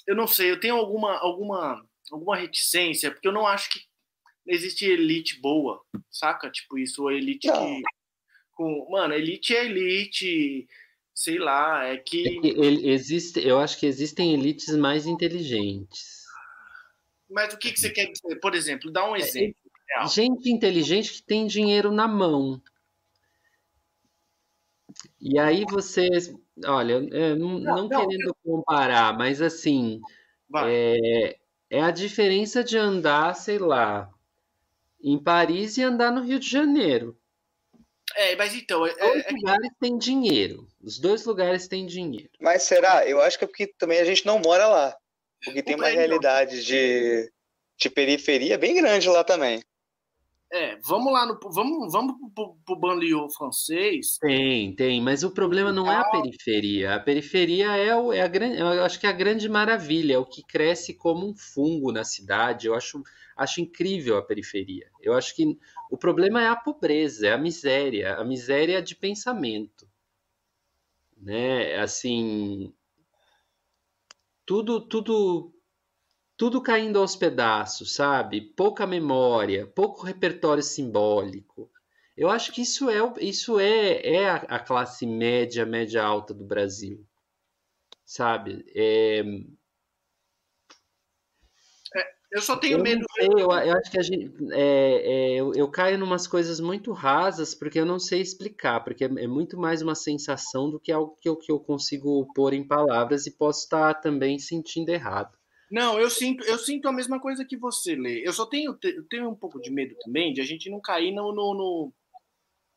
[0.08, 3.80] eu não sei, eu tenho alguma, alguma, alguma reticência, porque eu não acho que
[4.48, 6.50] existe elite boa, saca?
[6.50, 7.76] Tipo, isso, elite não.
[7.76, 7.82] que.
[8.54, 10.68] Com, mano, elite é elite,
[11.14, 12.28] sei lá, é que.
[12.28, 12.48] É que
[12.90, 16.20] existe, eu acho que existem elites mais inteligentes.
[17.30, 18.40] Mas o que, que você quer dizer?
[18.40, 19.56] Por exemplo, dá um é, exemplo.
[19.92, 22.62] É, gente inteligente que tem dinheiro na mão.
[25.22, 26.34] E aí vocês,
[26.66, 27.02] olha,
[27.36, 30.00] não, não, não, querendo comparar, mas assim,
[30.66, 31.38] é,
[31.70, 34.10] é, a diferença de andar, sei lá,
[35.04, 37.18] em Paris e andar no Rio de Janeiro.
[38.16, 38.82] É, mas então.
[38.82, 39.32] Os dois é, é...
[39.32, 40.68] lugares têm dinheiro.
[40.82, 42.30] Os dois lugares têm dinheiro.
[42.40, 43.06] Mas será?
[43.06, 44.98] Eu acho que é porque também a gente não mora lá.
[45.44, 47.32] Porque tem uma realidade de,
[47.78, 49.62] de periferia bem grande lá também.
[50.52, 51.40] É, vamos lá no.
[51.52, 54.18] Vamos, vamos pro, pro banlieue francês.
[54.18, 56.96] Tem, tem, mas o problema não é a periferia.
[56.96, 58.60] A periferia é, o, é a grande.
[58.60, 62.04] Eu acho que é a grande maravilha, é o que cresce como um fungo na
[62.04, 62.66] cidade.
[62.66, 63.04] Eu acho,
[63.38, 64.90] acho incrível a periferia.
[65.00, 65.56] Eu acho que
[65.92, 69.88] o problema é a pobreza, é a miséria, a miséria de pensamento.
[71.16, 71.76] Né?
[71.76, 72.74] Assim.
[74.48, 75.54] Tudo, tudo
[76.40, 78.40] tudo caindo aos pedaços, sabe?
[78.40, 81.70] Pouca memória, pouco repertório simbólico.
[82.16, 87.06] Eu acho que isso é, isso é, é a, classe média, média alta do Brasil,
[88.06, 88.66] sabe?
[88.74, 89.20] É...
[91.94, 93.04] É, eu só tenho eu medo.
[93.18, 96.62] Sei, eu, eu, acho que a gente, é, é, eu, eu, caio em umas coisas
[96.62, 100.80] muito rasas porque eu não sei explicar, porque é, é muito mais uma sensação do
[100.80, 104.88] que algo que eu, que eu consigo pôr em palavras e posso estar também sentindo
[104.88, 105.39] errado.
[105.72, 108.28] Não, eu sinto, eu sinto a mesma coisa que você, Lê.
[108.28, 108.74] Eu só tenho,
[109.10, 111.32] tenho um pouco de medo também de a gente não cair no.
[111.32, 111.94] no, no,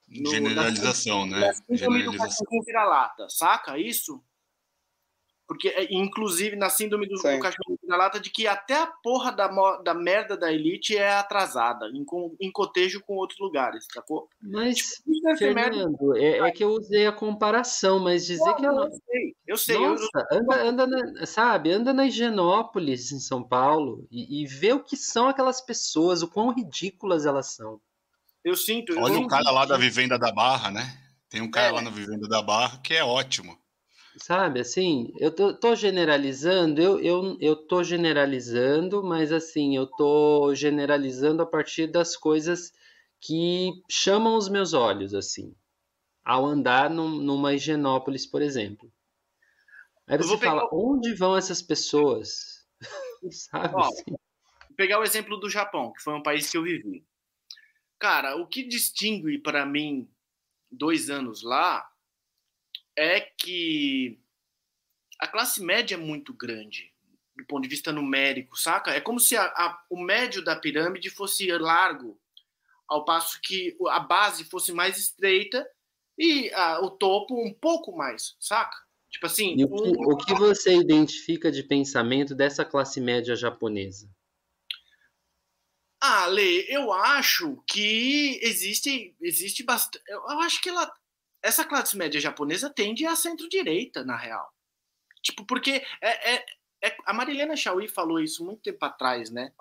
[0.09, 1.53] no Generalização, na, né?
[1.68, 2.47] Na Generalização.
[2.64, 4.22] vira-lata, saca isso?
[5.47, 9.32] Porque, é, inclusive, na síndrome do, do cachorro na lata, de que até a porra
[9.32, 12.05] da, da merda da elite é atrasada, em,
[12.40, 14.28] em cotejo com outros lugares, sacou?
[14.40, 18.64] Mas, tipo, Fernando, é, é, que eu usei a comparação, mas dizer não, que...
[18.64, 18.84] Eu, não...
[18.84, 19.78] eu sei, eu sei.
[19.78, 20.38] Nossa, eu...
[20.38, 24.97] anda, anda na, sabe, anda na Higienópolis, em São Paulo, e, e vê o que
[24.97, 27.80] são aquelas pessoas, o quão ridículas elas são.
[28.45, 28.99] Eu sinto...
[28.99, 30.99] Olha eu o cara lá da Vivenda da Barra, né?
[31.28, 31.72] Tem um cara é.
[31.72, 33.61] lá na Vivenda da Barra que é ótimo.
[34.16, 40.54] Sabe, assim, eu tô, tô, generalizando, eu, eu, eu tô generalizando, mas assim, eu tô
[40.54, 42.72] generalizando a partir das coisas
[43.18, 45.54] que chamam os meus olhos, assim,
[46.22, 48.92] ao andar num, numa Higienópolis, por exemplo.
[50.06, 50.74] Aí você fala, pegar...
[50.74, 52.66] onde vão essas pessoas?
[53.30, 53.74] Sabe?
[53.74, 54.14] Ó, assim?
[54.76, 57.04] Pegar o exemplo do Japão, que foi um país que eu vivi.
[57.98, 60.10] Cara, o que distingue para mim
[60.70, 61.91] dois anos lá
[62.97, 64.20] é que
[65.18, 66.93] a classe média é muito grande
[67.36, 68.90] do ponto de vista numérico, saca?
[68.93, 72.20] É como se a, a, o médio da pirâmide fosse largo,
[72.88, 75.66] ao passo que a base fosse mais estreita
[76.18, 78.76] e a, o topo um pouco mais, saca?
[79.11, 79.57] Tipo assim.
[79.59, 80.12] E o que, um...
[80.12, 84.11] o que você identifica de pensamento dessa classe média japonesa?
[86.01, 90.03] Ah, Lê, eu acho que existe, existe bastante.
[90.09, 90.93] Eu acho que ela
[91.43, 94.53] essa classe média japonesa tende a centro-direita, na real.
[95.22, 96.47] Tipo, porque é, é,
[96.84, 99.53] é, a Marilena Chauí falou isso muito tempo atrás, né?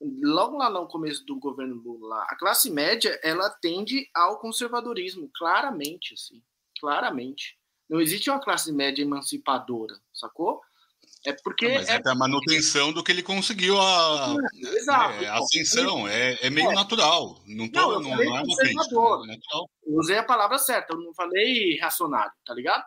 [0.00, 6.14] Logo lá no começo do governo Lula, a classe média ela tende ao conservadorismo, claramente,
[6.14, 6.42] assim,
[6.80, 7.58] claramente.
[7.88, 10.62] Não existe uma classe média emancipadora, sacou?
[11.26, 11.68] É porque.
[11.68, 16.06] Mas é, é a manutenção do que ele conseguiu a, é, exato, é, a ascensão.
[16.06, 16.74] É, é meio é.
[16.74, 17.42] natural.
[17.46, 18.96] Não, tô, não, não, não é crítica.
[19.30, 19.36] É
[19.86, 22.84] usei a palavra certa, eu não falei racionário, tá ligado?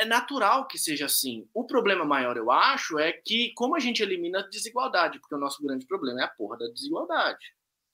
[0.00, 1.48] É natural que seja assim.
[1.54, 5.38] O problema maior, eu acho, é que como a gente elimina a desigualdade, porque o
[5.38, 7.44] nosso grande problema é a porra da desigualdade,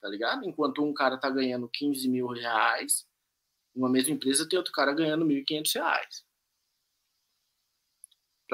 [0.01, 0.43] tá ligado?
[0.43, 3.05] Enquanto um cara tá ganhando 15 mil reais,
[3.75, 6.24] numa mesma empresa tem outro cara ganhando 1.500 reais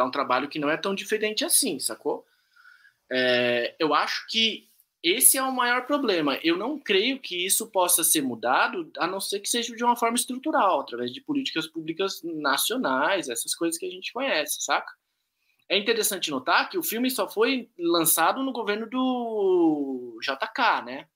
[0.02, 2.26] para um trabalho que não é tão diferente assim, sacou?
[3.12, 4.68] É, eu acho que
[5.04, 6.40] esse é o maior problema.
[6.44, 9.96] Eu não creio que isso possa ser mudado, a não ser que seja de uma
[9.96, 14.92] forma estrutural, através de políticas públicas nacionais, essas coisas que a gente conhece, saca?
[15.70, 21.08] É interessante notar que o filme só foi lançado no governo do JK, né?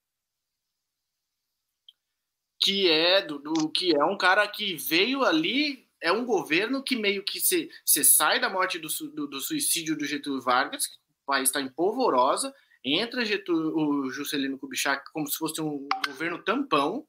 [2.63, 6.95] Que é do, do que é um cara que veio ali é um governo que
[6.95, 11.25] meio que se, se sai da morte do, do, do suicídio do Getúlio Vargas, o
[11.25, 12.53] país está em polvorosa,
[12.83, 17.07] entra Getúlio, o Juscelino Kubitschek como se fosse um governo tampão,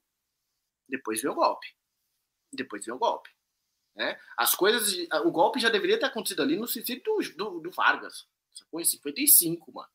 [0.89, 1.67] depois vem o golpe.
[2.51, 3.29] Depois vem o golpe.
[3.95, 4.19] Né?
[4.35, 4.95] As coisas,
[5.27, 8.27] o golpe já deveria ter acontecido ali no suicídio do, do, do Vargas.
[8.55, 8.81] Sacou?
[8.81, 9.91] Em 55, mano.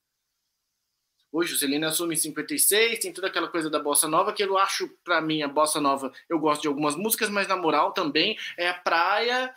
[1.32, 4.58] Hoje o Celina assume em 56, tem toda aquela coisa da bossa nova que eu
[4.58, 8.38] acho, para mim, a bossa nova, eu gosto de algumas músicas, mas na moral também
[8.58, 9.54] é a praia,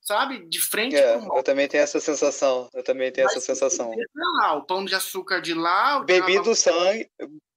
[0.00, 3.94] sabe, de frente é, Eu também tenho essa sensação, eu também tenho mas, essa sensação.
[4.14, 6.00] Lá, o pão de açúcar de lá...
[6.00, 7.06] Bebi do sangue,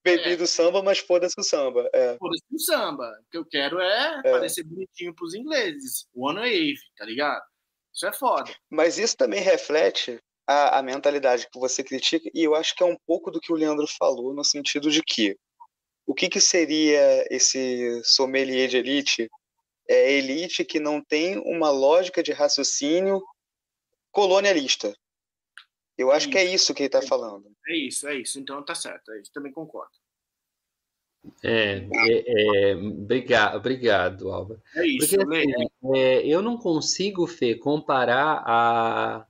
[0.04, 0.36] bebi é.
[0.36, 1.90] do samba, mas foda-se o samba.
[1.94, 2.18] É.
[2.18, 3.18] Foda-se o samba.
[3.22, 4.32] O que eu quero é, é.
[4.32, 6.06] parecer bonitinho pros ingleses.
[6.14, 7.42] One Wave, tá ligado?
[7.94, 8.52] Isso é foda.
[8.70, 12.86] Mas isso também reflete a, a mentalidade que você critica, e eu acho que é
[12.86, 15.38] um pouco do que o Leandro falou, no sentido de que
[16.06, 19.30] o que, que seria esse sommelier de elite?
[19.88, 23.22] É elite que não tem uma lógica de raciocínio
[24.12, 24.94] colonialista.
[25.98, 27.46] Eu acho que é isso que ele está falando.
[27.68, 28.40] É isso, é isso.
[28.40, 29.32] Então tá certo, é isso.
[29.32, 29.92] Também concordo.
[31.42, 34.62] É, é, é obrigado, obrigado, Álvaro.
[34.76, 39.26] É isso, Porque, assim, é, eu não consigo, Fê, comparar a,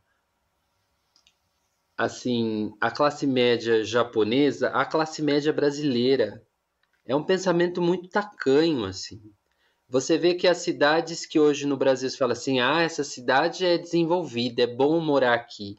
[2.04, 6.42] assim, a classe média japonesa à classe média brasileira.
[7.06, 9.22] É um pensamento muito tacanho, assim.
[9.90, 13.66] Você vê que as cidades que hoje no Brasil se fala assim, ah, essa cidade
[13.66, 15.78] é desenvolvida, é bom morar aqui.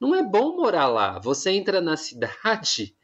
[0.00, 1.18] Não é bom morar lá.
[1.20, 2.96] Você entra na cidade,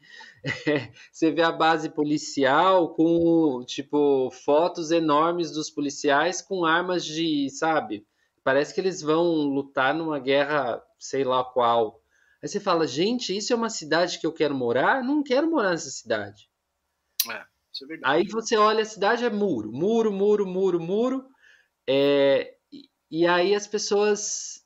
[0.67, 7.49] é, você vê a base policial com, tipo, fotos enormes dos policiais com armas de,
[7.49, 8.05] sabe?
[8.43, 12.02] Parece que eles vão lutar numa guerra, sei lá qual.
[12.43, 15.01] Aí você fala, gente, isso é uma cidade que eu quero morar?
[15.01, 16.49] Não quero morar nessa cidade.
[17.31, 17.41] É,
[17.71, 18.13] isso é verdade.
[18.13, 21.25] Aí você olha, a cidade é muro, muro, muro, muro, muro.
[21.87, 22.53] É,
[23.09, 24.61] e aí as pessoas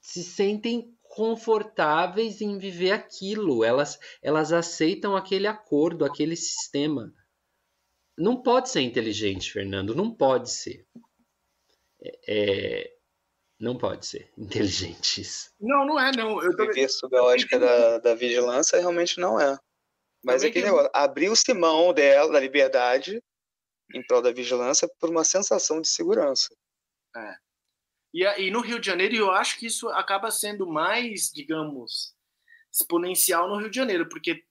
[0.00, 3.64] se sentem confortáveis em viver aquilo.
[3.64, 7.12] Elas, elas aceitam aquele acordo, aquele sistema.
[8.16, 9.96] Não pode ser inteligente, Fernando.
[9.96, 10.86] Não pode ser.
[12.28, 12.99] É,
[13.60, 15.52] não pode ser inteligente isso.
[15.60, 16.42] Não, não é, não.
[16.42, 19.58] Eu Viver sob a lógica da, da vigilância realmente não é.
[20.24, 23.22] Mas é que negócio, abriu-se mão dela, da liberdade,
[23.94, 26.54] em prol da vigilância, por uma sensação de segurança.
[27.16, 27.36] É.
[28.12, 32.14] E, e no Rio de Janeiro, eu acho que isso acaba sendo mais, digamos,
[32.72, 34.44] exponencial no Rio de Janeiro, porque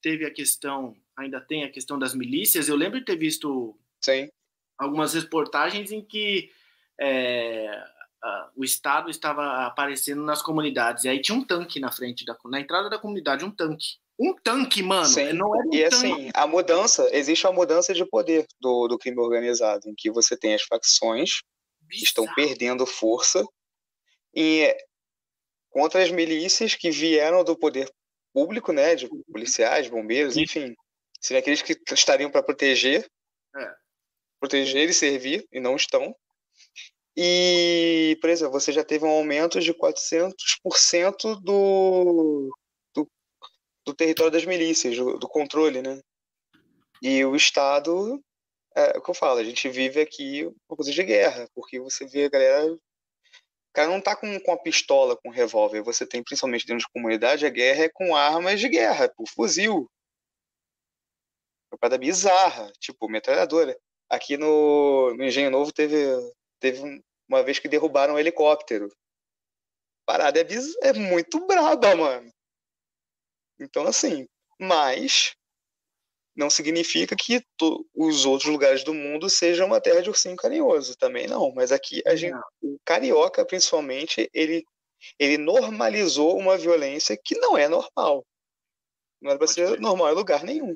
[0.00, 2.68] teve a questão, ainda tem a questão das milícias.
[2.68, 4.30] Eu lembro de ter visto Sim.
[4.78, 6.50] algumas reportagens em que
[6.98, 7.84] é,
[8.24, 11.04] uh, o Estado estava aparecendo nas comunidades.
[11.04, 13.98] E aí tinha um tanque na frente, da, na entrada da comunidade, um tanque.
[14.18, 15.06] Um tanque, mano.
[15.06, 15.32] Sim.
[15.32, 16.22] Não era um e assim, tanque.
[16.22, 20.36] assim, a mudança, existe a mudança de poder do, do crime organizado, em que você
[20.36, 21.42] tem as facções
[21.80, 21.90] Bizarro.
[21.90, 23.44] que estão perdendo força
[24.34, 24.74] e
[25.70, 27.90] contra as milícias que vieram do poder
[28.32, 30.74] público, né, de policiais, bombeiros, enfim,
[31.20, 33.06] seriam aqueles que estariam para proteger,
[33.56, 33.74] é.
[34.40, 36.14] proteger e servir e não estão.
[37.16, 42.50] E, por exemplo, você já teve um aumento de 400% do,
[42.92, 43.08] do,
[43.86, 46.00] do território das milícias, do, do, controle, né?
[47.00, 48.20] E o Estado,
[48.74, 51.78] é, é o que eu falo, a gente vive aqui uma coisa de guerra, porque
[51.78, 52.72] você vê a galera.
[52.72, 52.80] O
[53.74, 55.82] cara não tá com, com a pistola, com um revólver.
[55.82, 59.88] Você tem, principalmente dentro de comunidade, a guerra é com armas de guerra, por fuzil.
[61.70, 63.76] É uma parada bizarra, tipo, metralhadora.
[64.08, 65.96] aqui no, no Engenho Novo teve,
[66.64, 68.88] teve uma vez que derrubaram um helicóptero.
[70.06, 70.46] Parada é,
[70.82, 72.30] é muito braba, mano.
[73.60, 74.26] Então, assim,
[74.58, 75.34] mas
[76.34, 77.42] não significa que
[77.94, 81.52] os outros lugares do mundo sejam uma terra de ursinho carinhoso, também não.
[81.54, 84.64] Mas aqui a gente, o carioca, principalmente, ele,
[85.18, 88.24] ele normalizou uma violência que não é normal.
[89.20, 89.80] Não era pra ser ver.
[89.80, 90.74] normal em lugar nenhum.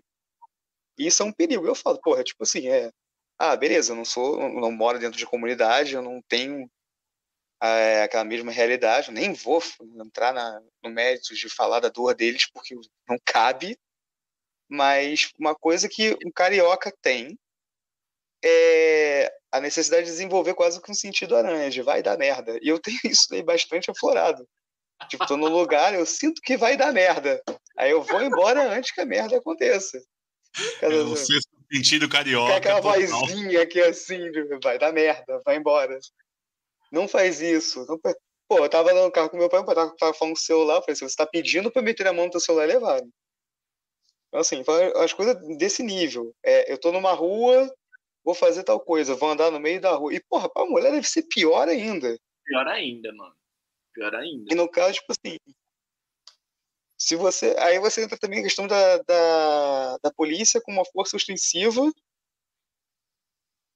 [0.99, 1.66] Isso é um perigo.
[1.66, 2.91] Eu falo, porra, tipo assim, é.
[3.39, 6.68] Ah, beleza, eu não sou, não moro dentro de comunidade, eu não tenho
[7.62, 9.62] é, aquela mesma realidade, eu nem vou
[10.05, 12.74] entrar na, no mérito de falar da dor deles, porque
[13.09, 13.78] não cabe,
[14.68, 17.39] mas uma coisa que um carioca tem
[18.45, 22.59] é a necessidade de desenvolver quase que um sentido aranha, de vai dar merda.
[22.61, 24.47] E eu tenho isso aí bastante aflorado.
[25.09, 27.41] Tipo, tô no lugar, eu sinto que vai dar merda.
[27.76, 30.03] Aí eu vou embora antes que a merda aconteça.
[30.80, 30.95] Cada...
[30.95, 32.57] É o sexto sentido carioca.
[32.57, 33.01] aquela total.
[33.01, 34.31] vozinha aqui assim,
[34.62, 35.99] vai dar merda, vai embora.
[36.91, 37.87] Não faz isso.
[37.87, 37.99] Não...
[38.49, 40.77] Pô, eu tava no carro com meu pai, meu pai tava falando com o celular,
[40.77, 43.03] eu falei, você tá pedindo pra meter a mão no teu celular e levar.
[44.29, 44.62] Então, assim,
[44.97, 46.35] as coisas desse nível.
[46.43, 47.71] É, eu tô numa rua,
[48.25, 50.14] vou fazer tal coisa, vou andar no meio da rua.
[50.14, 52.19] E, porra, pra mulher deve ser pior ainda.
[52.45, 53.35] Pior ainda, mano.
[53.95, 54.53] Pior ainda.
[54.53, 55.39] E no caso, tipo assim.
[56.99, 57.55] Se você.
[57.59, 61.82] Aí você entra também a questão da, da, da polícia com uma força ostensiva.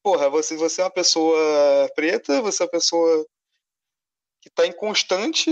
[0.03, 1.39] Porra, você, você é uma pessoa
[1.95, 3.25] preta, você é uma pessoa
[4.41, 5.49] que está em constante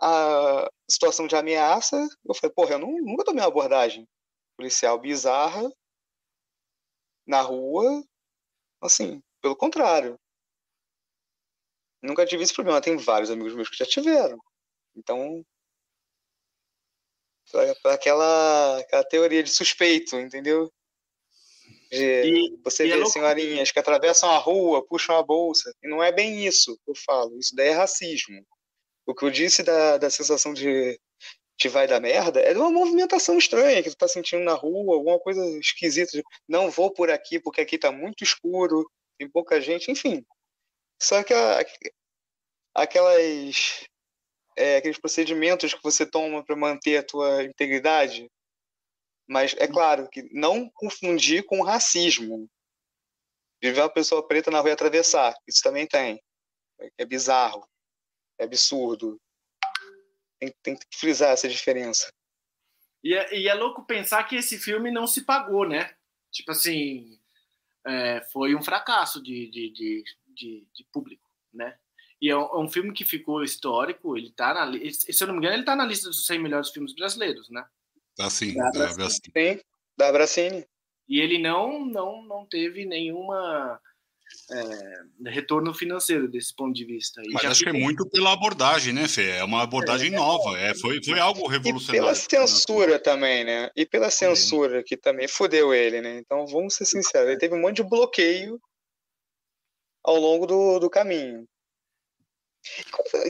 [0.00, 1.96] a situação de ameaça.
[2.24, 4.08] Eu falei, porra, eu não, nunca tomei uma abordagem
[4.56, 5.70] policial bizarra
[7.26, 8.02] na rua.
[8.80, 10.18] Assim, pelo contrário.
[12.02, 12.80] Nunca tive esse problema.
[12.80, 14.38] Tem vários amigos meus que já tiveram.
[14.94, 15.44] Então,
[17.82, 20.70] para aquela, aquela teoria de suspeito, entendeu?
[21.90, 25.72] De e, você e vê é senhorinhas que atravessam a rua, puxam a bolsa.
[25.82, 27.38] E não é bem isso que eu falo.
[27.38, 28.44] Isso daí é racismo.
[29.06, 30.98] O que eu disse da, da sensação de
[31.56, 34.94] te vai dar merda, é de uma movimentação estranha que tu tá sentindo na rua,
[34.94, 36.22] alguma coisa esquisita.
[36.46, 38.88] Não vou por aqui porque aqui tá muito escuro,
[39.18, 40.24] tem pouca gente, enfim.
[41.00, 41.64] Só que a,
[42.74, 43.86] aquelas
[44.56, 48.30] é, aqueles procedimentos que você toma para manter a tua integridade,
[49.28, 52.48] mas é claro que não confundir com racismo.
[53.62, 56.22] De ver uma pessoa preta na rua atravessar, isso também tem.
[56.98, 57.66] É bizarro,
[58.38, 59.18] é absurdo
[60.38, 62.12] tem, tem que frisar essa diferença.
[63.02, 65.94] E é, e é, louco pensar que esse filme não se pagou, né?
[66.32, 67.18] Tipo assim,
[67.86, 71.78] é, foi um fracasso de, de, de, de, de público, né?
[72.20, 75.34] E é um, é um, filme que ficou histórico, ele tá na se eu não
[75.34, 77.64] me engano, ele tá na lista dos 100 melhores filmes brasileiros, né?
[78.16, 78.90] Tá sim, da.
[79.10, 79.60] Sim,
[79.96, 80.64] da Bracini.
[81.08, 83.80] E ele não, não, não teve nenhuma
[84.50, 87.20] é, retorno financeiro desse ponto de vista.
[87.24, 89.30] E Mas acho que é muito pela abordagem, né, Fê?
[89.30, 92.00] É uma abordagem é, nova, é, foi, foi algo revolucionário.
[92.00, 93.70] E pela censura também, né?
[93.76, 96.18] E pela censura que também fudeu ele, né?
[96.18, 98.60] Então vamos ser sinceros, ele teve um monte de bloqueio
[100.02, 101.46] ao longo do, do caminho.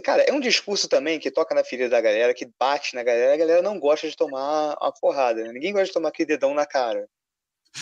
[0.03, 3.35] Cara, é um discurso também que toca na ferida da galera, que bate na galera,
[3.35, 5.53] a galera não gosta de tomar a porrada, né?
[5.53, 7.09] Ninguém gosta de tomar aquele dedão na cara.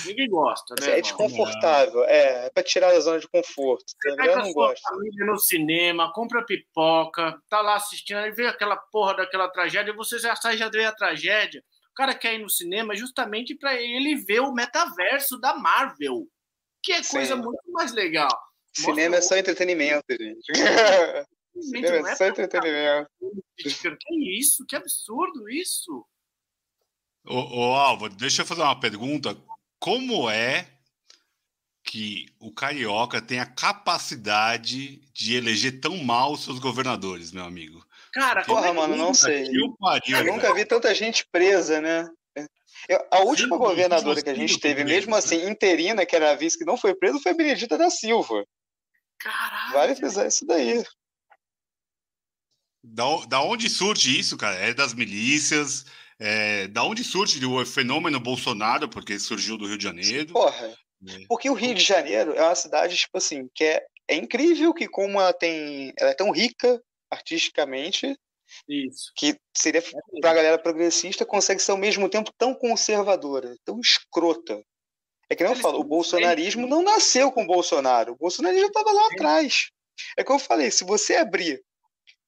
[0.05, 0.99] Ninguém gosta, né?
[0.99, 3.85] É desconfortável, é, é pra tirar da zona de conforto.
[3.87, 4.89] Você pega não gosta.
[4.89, 9.97] família no cinema, compra pipoca, tá lá assistindo, aí vê aquela porra daquela tragédia, e
[9.97, 11.63] você já sai, já vê a tragédia.
[11.93, 16.27] O cara quer ir no cinema justamente para ele ver o metaverso da Marvel,
[16.83, 17.43] que é coisa Sim.
[17.43, 18.37] muito mais legal.
[18.75, 19.19] Cinema Mostra...
[19.19, 20.53] é só entretenimento, gente.
[21.61, 23.11] Cinema é só entretenimento.
[23.57, 24.65] Que isso?
[24.67, 26.07] Que absurdo isso!
[27.27, 29.37] Ô, ô Álvaro, deixa eu fazer uma pergunta
[29.79, 30.69] como é
[31.83, 37.85] que o carioca tem a capacidade de eleger tão mal os seus governadores, meu amigo?
[38.13, 39.49] Cara, porra, mano, não sei.
[39.79, 42.09] Pariu, eu nunca vi tanta gente presa, né?
[42.89, 46.35] Eu, a última Sim, governadora que a gente teve, mesmo assim, interina, que era a
[46.35, 48.45] vice que não foi presa, foi a Benedita da Silva.
[49.19, 49.73] Caralho.
[49.73, 50.85] Vale frisar isso daí.
[52.87, 54.57] Da, da onde surge isso, cara?
[54.57, 55.87] É das milícias,
[56.19, 58.89] é, da onde surge o fenômeno Bolsonaro?
[58.89, 60.33] Porque surgiu do Rio de Janeiro.
[60.33, 60.77] Porra,
[61.09, 61.25] é.
[61.27, 64.87] porque o Rio de Janeiro é uma cidade, tipo assim, que é, é incrível que
[64.87, 65.93] como ela tem.
[65.99, 66.81] Ela é tão rica
[67.11, 68.15] artisticamente.
[68.69, 69.11] Isso.
[69.17, 73.81] Que seria é para a galera progressista, consegue ser ao mesmo tempo tão conservadora, tão
[73.81, 74.63] escrota.
[75.29, 78.13] É que nem eu falo, o bolsonarismo não nasceu com o Bolsonaro.
[78.13, 79.71] O Bolsonaro já estava lá atrás.
[80.17, 81.63] É como eu falei, se você abrir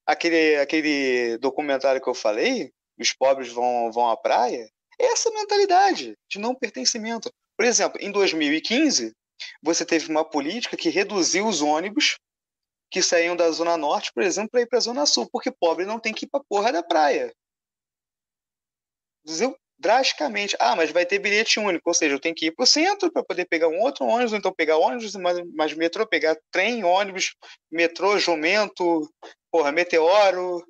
[0.07, 6.17] aquele, aquele documentário que eu falei, os pobres vão, vão à praia, é essa mentalidade
[6.31, 7.31] de não pertencimento.
[7.57, 9.13] Por exemplo, em 2015,
[9.63, 12.17] você teve uma política que reduziu os ônibus
[12.91, 15.85] que saíam da Zona Norte, por exemplo, para ir para a Zona Sul, porque pobre
[15.85, 17.35] não tem que ir para porra da praia.
[19.25, 20.57] Reduziu drasticamente.
[20.59, 23.13] Ah, mas vai ter bilhete único, ou seja, eu tenho que ir para o centro
[23.13, 27.35] para poder pegar um outro ônibus, então pegar ônibus, mais, mais metrô, pegar trem, ônibus,
[27.71, 29.09] metrô, jumento,
[29.51, 30.65] porra, meteoro.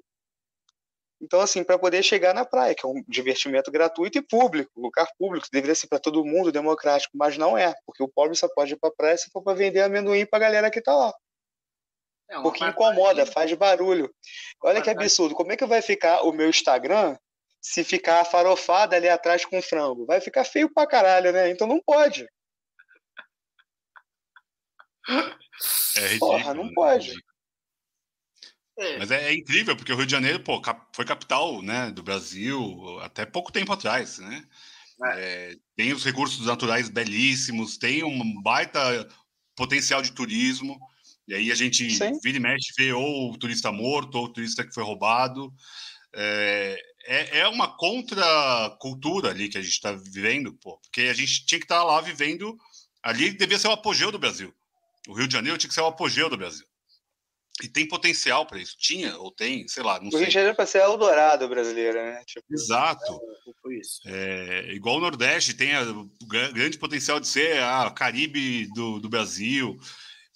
[1.21, 5.09] Então, assim, para poder chegar na praia, que é um divertimento gratuito e público, lugar
[5.19, 8.75] público, deveria ser para todo mundo, democrático, mas não é, porque o pobre só pode
[8.75, 11.15] ir para a praia se for para vender amendoim para a galera que está lá.
[12.29, 14.13] É porque incomoda, faz barulho.
[14.63, 15.35] Olha que absurdo.
[15.35, 17.17] Como é que vai ficar o meu Instagram
[17.67, 20.07] se ficar farofada ali atrás com frango?
[20.07, 21.51] Vai ficar feio pra caralho, né?
[21.51, 22.25] Então não pode.
[25.97, 26.73] É ridículo, Porra, não né?
[26.75, 27.15] pode.
[28.79, 28.99] É.
[28.99, 30.63] Mas é, é, incrível, porque o Rio de Janeiro pô,
[30.95, 34.19] foi capital né, do Brasil até pouco tempo atrás.
[34.19, 34.45] Né?
[35.03, 35.21] É.
[35.21, 39.09] É, tem os recursos naturais belíssimos, tem um baita
[39.57, 40.79] potencial de turismo.
[41.27, 42.21] E aí a gente Sim.
[42.23, 45.53] vira e mexe, vê ou o turista morto, ou o turista que foi roubado.
[46.15, 51.47] É, é, é uma contracultura ali que a gente está vivendo, pô, porque a gente
[51.47, 52.57] tinha que estar tá lá vivendo.
[53.03, 54.53] Ali devia ser o apogeu do Brasil.
[55.09, 56.67] O Rio de Janeiro tinha que ser o apogeu do Brasil.
[57.63, 58.77] E tem potencial para isso.
[58.79, 60.19] Tinha, ou tem, sei lá, não o sei.
[60.19, 62.23] O Rio de Janeiro para ser Eldorado brasileiro, né?
[62.27, 63.19] Tipo, Exato.
[64.05, 66.11] É, é, igual o Nordeste tem o
[66.53, 69.79] grande potencial de ser a Caribe do, do Brasil.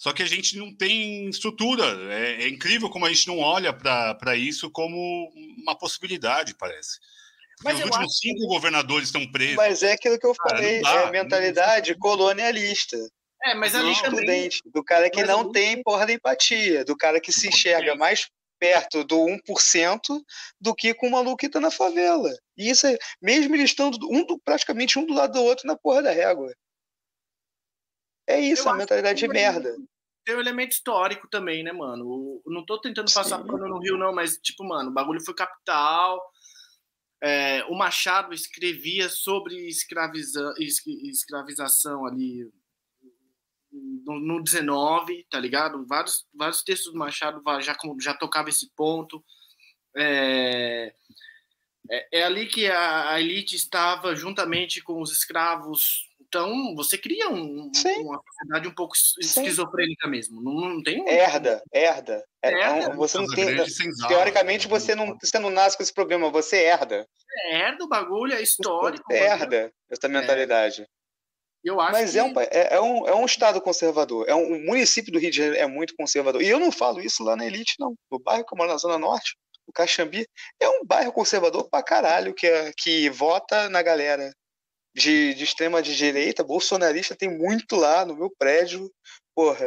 [0.01, 1.85] Só que a gente não tem estrutura.
[2.11, 6.99] É, é incrível como a gente não olha para isso como uma possibilidade, parece.
[7.63, 8.47] Mas os últimos cinco que...
[8.47, 9.57] governadores estão presos.
[9.57, 12.97] Mas é aquilo que eu falei, dá, é a mentalidade colonialista.
[13.45, 14.49] É, mas ali do também...
[14.73, 18.27] do cara que mas não tem porra de empatia, do cara que se enxerga mais
[18.59, 20.01] perto do 1%
[20.59, 22.31] do que com o maluco que tá na favela.
[22.57, 26.03] E isso é, mesmo eles estando um, praticamente um do lado do outro na porra
[26.03, 26.51] da régua.
[28.31, 29.77] É isso, eu a mentalidade de merda.
[30.25, 32.41] Tem um elemento histórico também, né, mano?
[32.47, 33.47] não tô tentando passar Sim.
[33.47, 36.21] pano no Rio, não, mas, tipo, mano, o bagulho foi capital.
[37.23, 42.51] É, o Machado escrevia sobre escraviza, escravização ali
[43.73, 45.85] no, no 19, tá ligado?
[45.87, 49.25] Vários, vários textos do Machado já, já tocava esse ponto.
[49.97, 50.95] É,
[51.91, 57.29] é, é ali que a, a elite estava juntamente com os escravos então, você cria
[57.29, 60.11] um, uma sociedade um pouco esquizofrênica Sim.
[60.11, 60.41] mesmo.
[60.41, 61.09] Não, não tem um...
[61.09, 62.25] Herda, herda.
[62.41, 62.95] É, herda.
[62.95, 63.57] Você não tem,
[64.07, 64.71] teoricamente, né?
[64.71, 67.05] você não, você não nasce com esse problema, você herda.
[67.47, 69.13] É, herda o bagulho, é histórico.
[69.13, 70.83] Herda essa mentalidade.
[70.83, 70.87] É.
[71.65, 72.19] Eu acho Mas que...
[72.19, 74.29] é, um, é, é, um, é um estado conservador.
[74.29, 76.41] É um, um município do Rio de Janeiro é muito conservador.
[76.41, 77.95] E eu não falo isso lá na elite, não.
[78.09, 80.27] No bairro que eu moro na Zona Norte, o Caxambi,
[80.61, 84.33] é um bairro conservador pra caralho, que, é, que vota na galera
[84.95, 88.93] de, de extrema de direita, bolsonarista, tem muito lá no meu prédio.
[89.35, 89.67] Porra,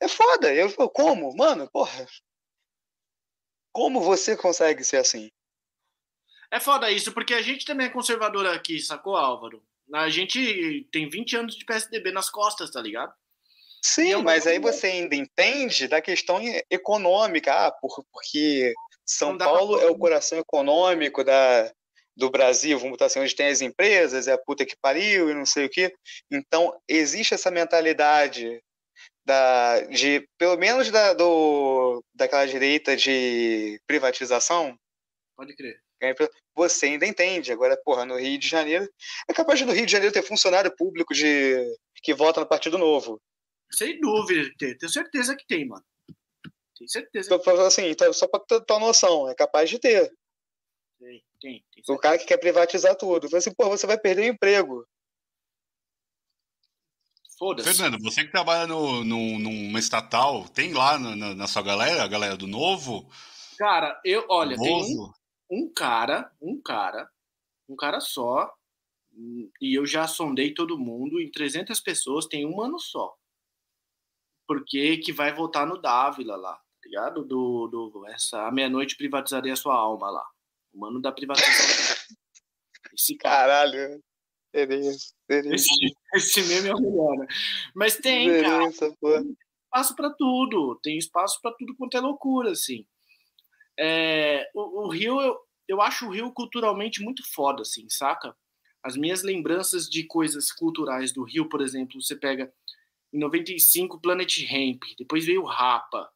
[0.00, 0.52] é foda.
[0.52, 1.34] Eu, como?
[1.36, 2.06] Mano, porra.
[3.72, 5.30] Como você consegue ser assim?
[6.50, 9.62] É foda isso, porque a gente também é conservador aqui, sacou, Álvaro?
[9.92, 13.12] A gente tem 20 anos de PSDB nas costas, tá ligado?
[13.82, 16.38] Sim, mas aí você ainda entende da questão
[16.68, 17.72] econômica, ah,
[18.12, 18.74] porque
[19.06, 21.72] São Paulo é o coração econômico da,
[22.16, 25.34] do Brasil, vamos botar assim, onde tem as empresas, é a puta que pariu e
[25.34, 25.94] não sei o quê.
[26.30, 28.60] Então, existe essa mentalidade
[29.24, 34.76] da, de, pelo menos da, do, daquela direita de privatização.
[35.36, 35.80] Pode crer.
[36.54, 37.52] Você ainda entende.
[37.52, 38.88] Agora, porra, no Rio de Janeiro,
[39.28, 41.56] é capaz de no Rio de Janeiro ter funcionário público de
[42.02, 43.20] que vota no Partido Novo.
[43.70, 45.84] Sem dúvida, tenho certeza que tem, mano.
[46.76, 47.40] Tenho certeza.
[47.66, 50.10] Assim, então, só para ter noção, é capaz de ter.
[51.40, 53.28] Tem, tem, o cara que quer privatizar tudo.
[53.28, 54.86] Fala assim, pô, você vai perder o emprego.
[57.38, 57.74] Foda-se.
[57.74, 62.08] Fernando, você que trabalha no, no, numa estatal, tem lá na, na, sua galera, a
[62.08, 63.08] galera do Novo?
[63.56, 65.10] Cara, eu, olha, tem um,
[65.50, 67.10] um cara, um cara,
[67.66, 68.52] um cara só,
[69.60, 73.16] e eu já sondei todo mundo, em 300 pessoas tem um ano só.
[74.46, 77.24] Porque que vai votar no Dávila lá, tá ligado?
[77.24, 80.26] Do, do, essa, a meia-noite privatizaria a sua alma lá.
[80.72, 82.16] O mano da privatização.
[82.94, 84.02] Esse Caralho.
[84.52, 85.54] Beleza, beleza.
[85.54, 87.26] Esse, esse meme é o melhor, né?
[87.74, 89.22] Mas tem, beleza, cara.
[89.22, 90.80] Tem espaço para tudo.
[90.82, 92.84] Tem espaço para tudo quanto é loucura, assim.
[93.78, 95.38] É, o, o, Rio, eu,
[95.68, 98.36] eu acho o Rio culturalmente muito foda, assim, saca?
[98.82, 102.52] As minhas lembranças de coisas culturais do Rio, por exemplo, você pega
[103.12, 106.10] em 95 Planet Ramp, depois veio o Rapa.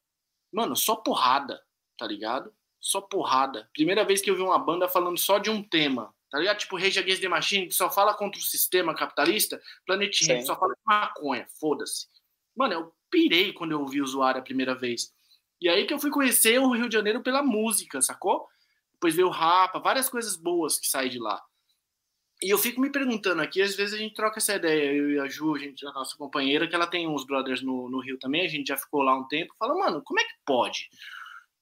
[0.52, 1.60] Mano, só porrada,
[1.97, 2.52] tá ligado?
[2.85, 3.69] Só porrada.
[3.73, 6.59] Primeira vez que eu vi uma banda falando só de um tema, Tá ligado?
[6.59, 9.62] Tipo, Rage Against the Machine, que só fala contra o sistema capitalista.
[9.86, 12.09] Planet Ramp só fala de maconha, foda-se.
[12.56, 15.15] Mano, eu pirei quando eu ouvi o usuário a primeira vez.
[15.61, 18.48] E aí que eu fui conhecer o Rio de Janeiro pela música, sacou?
[18.94, 21.40] Depois veio o Rapa, várias coisas boas que saem de lá.
[22.43, 25.20] E eu fico me perguntando aqui, às vezes a gente troca essa ideia, eu e
[25.20, 28.19] a Ju, a, gente, a nossa companheira, que ela tem uns brothers no, no Rio
[28.19, 30.90] também, a gente já ficou lá um tempo, fala, mano, como é que pode?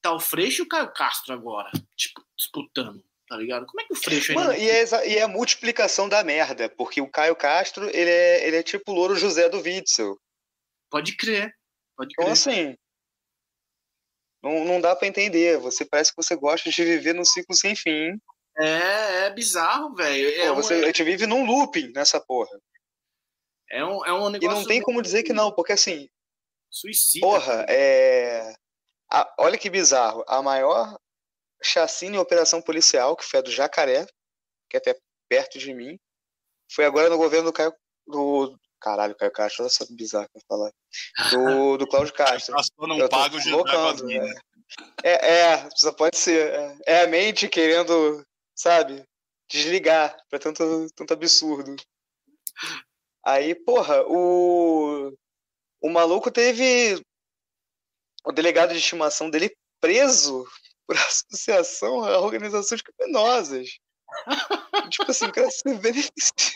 [0.03, 3.65] Tá o Freixo e o Caio Castro agora, tipo, disputando tá ligado?
[3.65, 7.01] Como é que o Freixo Mano, e é, e é a multiplicação da merda, porque
[7.01, 10.19] o Caio Castro, ele é, ele é tipo o Louro José do Witzel.
[10.87, 11.51] Pode crer,
[11.97, 12.31] pode então, crer.
[12.31, 12.77] Então, assim,
[14.43, 15.57] não, não dá para entender.
[15.57, 18.19] Você parece que você gosta de viver num ciclo sem fim.
[18.57, 20.41] É, é bizarro, velho.
[20.41, 22.59] É um, você, a gente vive num looping nessa porra.
[23.71, 24.57] É um, é um negócio.
[24.57, 26.07] E não tem como dizer que não, porque assim.
[26.69, 27.25] Suicida.
[27.25, 28.53] Porra, é.
[29.13, 30.23] A, olha que bizarro.
[30.27, 30.97] A maior
[31.61, 34.07] chacina e operação policial, que foi a do Jacaré,
[34.67, 34.97] que é até
[35.29, 35.99] perto de mim,
[36.73, 37.73] foi agora no governo do Caio.
[38.07, 40.71] Do, caralho, Caio Castro, olha só bizarro que eu falar.
[41.29, 42.55] Do, do Cláudio Castro.
[42.55, 44.33] Pastor não paga o colocando, é.
[45.03, 46.51] é, é, só pode ser.
[46.51, 48.25] É, é a mente querendo,
[48.55, 49.05] sabe,
[49.47, 51.75] desligar pra tanto, tanto absurdo.
[53.23, 55.15] Aí, porra, o.
[55.79, 57.03] O maluco teve
[58.25, 60.45] o delegado de estimação dele preso
[60.87, 63.69] por associação a organizações criminosas.
[64.89, 66.53] tipo assim, o cara se beneficia.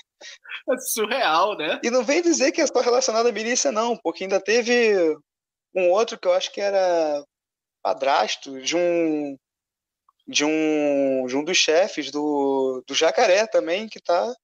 [0.69, 1.80] É surreal, né?
[1.84, 5.18] E não vem dizer que é só relacionado à milícia, não, porque ainda teve
[5.73, 7.23] um outro que eu acho que era
[7.81, 9.38] padrasto de um
[10.27, 14.35] de um, de um dos chefes do, do Jacaré também, que tá,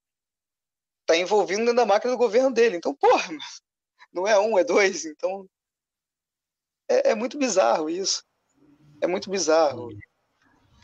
[1.05, 2.77] tá envolvido dentro da máquina do governo dele.
[2.77, 3.29] Então, porra,
[4.13, 5.03] não é um, é dois.
[5.03, 5.45] Então,
[6.93, 8.23] é, é muito bizarro isso.
[9.01, 9.89] É muito bizarro.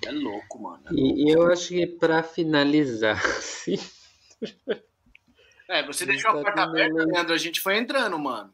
[0.05, 0.83] É louco, mano.
[0.87, 1.19] É louco.
[1.19, 3.77] E, eu acho que para finalizar, sim.
[5.69, 7.33] É, você deixou a porta aberta, Leandro.
[7.33, 8.53] A gente foi entrando, mano.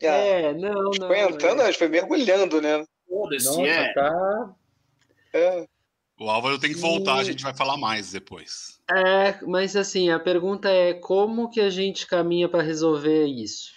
[0.00, 1.06] É, é não, não.
[1.06, 1.64] Foi entrando, é.
[1.64, 2.84] a gente foi mergulhando, né?
[3.08, 3.92] Foda-se, é.
[3.92, 4.54] Tá...
[5.34, 5.66] é.
[6.18, 8.80] O Álvaro tem que voltar, a gente vai falar mais depois.
[8.90, 13.72] É, mas assim, a pergunta é como que a gente caminha para resolver isso?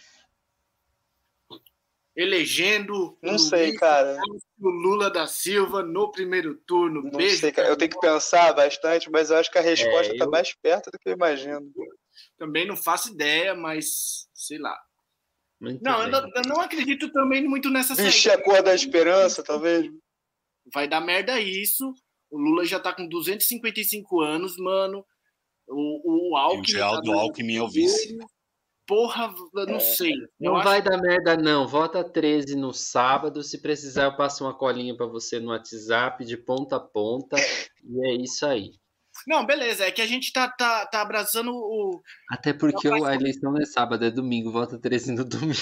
[2.15, 4.17] Elegendo não sei, cara.
[4.59, 7.03] o Lula da Silva no primeiro turno.
[7.03, 7.67] Não Beijo, sei, cara.
[7.67, 10.31] Eu tenho que pensar bastante, mas eu acho que a resposta está é, eu...
[10.31, 11.71] mais perto do que eu imagino.
[12.37, 14.77] Também não faço ideia, mas sei lá.
[15.59, 19.43] Muito não, eu não, eu não, acredito também muito nessa Vixe, a cor da esperança,
[19.43, 19.89] talvez.
[20.73, 21.93] Vai dar merda isso.
[22.29, 25.05] O Lula já tá com 255 anos, mano.
[25.67, 26.59] O, o Alckmin.
[26.59, 28.17] E o Geraldo tá Alckmin é o vice.
[28.88, 29.80] Porra, eu não é.
[29.80, 30.14] sei.
[30.40, 31.68] Não vai dar merda, não.
[31.68, 33.41] Vota 13 no sábado.
[33.41, 37.36] Se precisar, eu passo uma colinha para você no WhatsApp de ponta a ponta.
[37.84, 38.72] E é isso aí.
[39.28, 39.86] Não, beleza.
[39.86, 42.02] É que a gente tá, tá, tá abraçando o.
[42.30, 44.52] Até porque a eleição não é sábado, é domingo.
[44.52, 45.53] Vota 13 no domingo.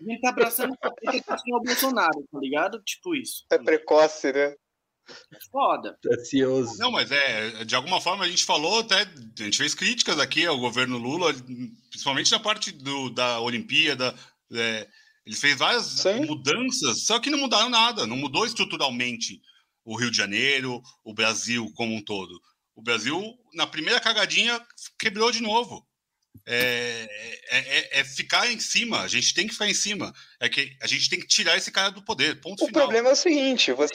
[0.00, 2.80] A gente tá abraçando o Bolsonaro, tá ligado?
[2.82, 3.44] Tipo isso.
[3.50, 4.54] É precoce, né?
[5.32, 5.98] É foda.
[6.12, 6.78] Ansioso.
[6.78, 10.46] Não, mas é, de alguma forma a gente falou até, a gente fez críticas aqui
[10.46, 11.34] ao governo Lula,
[11.90, 14.14] principalmente na parte do, da Olimpíada.
[14.52, 14.88] É,
[15.26, 16.26] ele fez várias Sim.
[16.26, 19.40] mudanças, só que não mudaram nada, não mudou estruturalmente
[19.84, 22.40] o Rio de Janeiro, o Brasil como um todo.
[22.74, 23.22] O Brasil,
[23.54, 24.60] na primeira cagadinha,
[24.98, 25.86] quebrou de novo.
[26.46, 27.08] É,
[27.48, 29.00] é, é, é, ficar em cima.
[29.00, 30.12] A gente tem que ficar em cima.
[30.40, 32.40] É que a gente tem que tirar esse cara do poder.
[32.40, 32.82] Ponto o final.
[32.82, 33.94] problema é o seguinte: você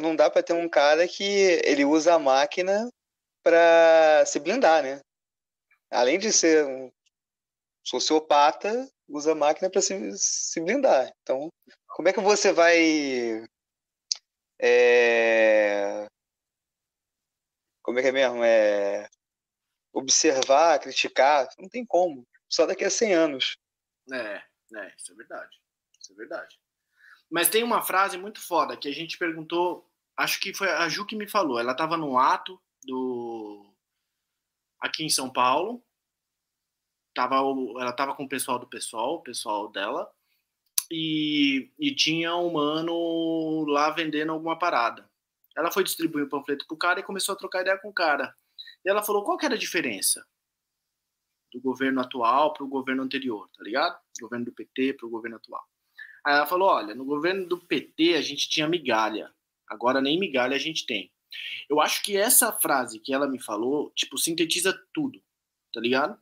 [0.00, 1.22] não dá para ter um cara que
[1.64, 2.88] ele usa a máquina
[3.42, 5.00] para se blindar, né?
[5.90, 6.90] Além de ser um
[7.84, 11.12] sociopata, usa a máquina para se, se blindar.
[11.22, 11.48] Então,
[11.88, 13.44] como é que você vai
[14.62, 16.06] é...
[17.82, 18.44] como é que é mesmo?
[18.44, 19.08] É
[19.92, 22.26] observar, criticar, não tem como.
[22.48, 23.56] Só daqui a 100 anos.
[24.12, 24.42] É,
[24.76, 25.56] é, isso é verdade.
[26.00, 26.58] Isso é verdade.
[27.30, 31.06] Mas tem uma frase muito foda que a gente perguntou, acho que foi a Ju
[31.06, 31.58] que me falou.
[31.58, 33.72] Ela estava no ato do
[34.80, 35.82] aqui em São Paulo.
[37.14, 40.10] Tava, ela estava com o pessoal do pessoal, o pessoal dela,
[40.90, 45.08] e, e tinha um mano lá vendendo alguma parada.
[45.56, 48.34] Ela foi distribuir o panfleto pro cara e começou a trocar ideia com o cara.
[48.84, 50.24] E ela falou qual que era a diferença
[51.52, 53.98] do governo atual para o governo anterior, tá ligado?
[54.18, 55.64] Do governo do PT para o governo atual.
[56.24, 59.32] Aí ela falou: olha, no governo do PT a gente tinha migalha,
[59.66, 61.10] agora nem migalha a gente tem.
[61.68, 65.22] Eu acho que essa frase que ela me falou, tipo, sintetiza tudo,
[65.72, 66.18] tá ligado?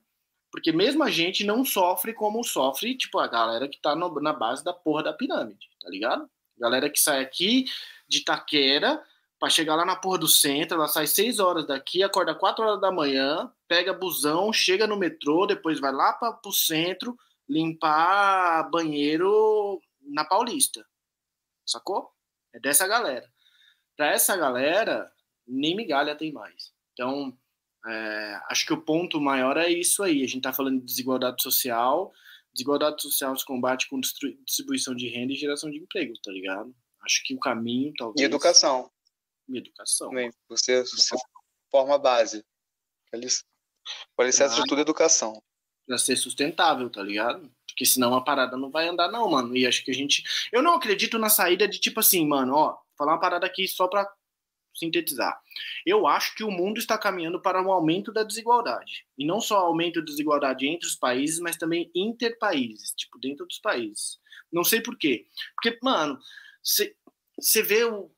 [0.50, 4.32] Porque mesmo a gente não sofre como sofre, tipo, a galera que tá no, na
[4.32, 6.28] base da porra da pirâmide, tá ligado?
[6.58, 7.64] Galera que sai aqui
[8.06, 9.02] de Taquera
[9.38, 12.80] para chegar lá na porra do centro, ela sai 6 horas daqui, acorda 4 horas
[12.80, 17.16] da manhã, pega busão, chega no metrô, depois vai lá para o centro
[17.48, 20.84] limpar banheiro na Paulista.
[21.64, 22.10] Sacou?
[22.52, 23.26] É dessa galera.
[23.96, 25.10] Para essa galera,
[25.46, 26.72] nem migalha tem mais.
[26.92, 27.36] Então,
[27.86, 30.22] é, acho que o ponto maior é isso aí.
[30.22, 32.12] A gente está falando de desigualdade social.
[32.52, 36.74] Desigualdade social se combate com distribuição de renda e geração de emprego, tá ligado?
[37.02, 38.20] Acho que o caminho, talvez.
[38.20, 38.90] E educação.
[39.48, 40.08] Educação.
[40.08, 40.30] Também.
[40.48, 41.16] Você, você
[41.70, 42.44] forma base.
[44.16, 45.42] O alicerce de tudo é educação.
[45.86, 47.50] Pra ser sustentável, tá ligado?
[47.66, 49.56] Porque senão a parada não vai andar, não, mano.
[49.56, 50.22] E acho que a gente.
[50.52, 53.88] Eu não acredito na saída de tipo assim, mano, ó, falar uma parada aqui só
[53.88, 54.06] pra
[54.74, 55.40] sintetizar.
[55.84, 59.06] Eu acho que o mundo está caminhando para um aumento da desigualdade.
[59.16, 63.58] E não só aumento da desigualdade entre os países, mas também interpaíses, tipo, dentro dos
[63.58, 64.18] países.
[64.52, 65.26] Não sei por quê.
[65.54, 66.18] Porque, mano,
[66.62, 68.10] você vê o.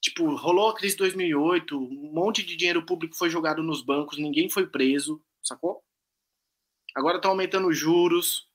[0.00, 4.18] Tipo, rolou a crise de 2008, um monte de dinheiro público foi jogado nos bancos,
[4.18, 5.82] ninguém foi preso, sacou?
[6.94, 8.48] Agora estão aumentando os juros,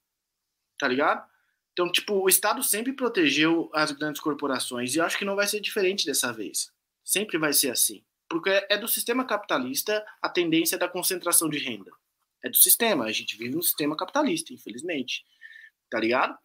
[0.80, 1.28] tá ligado?
[1.74, 5.48] Então, tipo, o Estado sempre protegeu as grandes corporações e eu acho que não vai
[5.48, 6.72] ser diferente dessa vez.
[7.04, 8.04] Sempre vai ser assim.
[8.30, 11.92] Porque é do sistema capitalista a tendência da concentração de renda.
[12.44, 13.06] É do sistema.
[13.06, 15.26] A gente vive um sistema capitalista, infelizmente.
[15.90, 16.38] Tá ligado?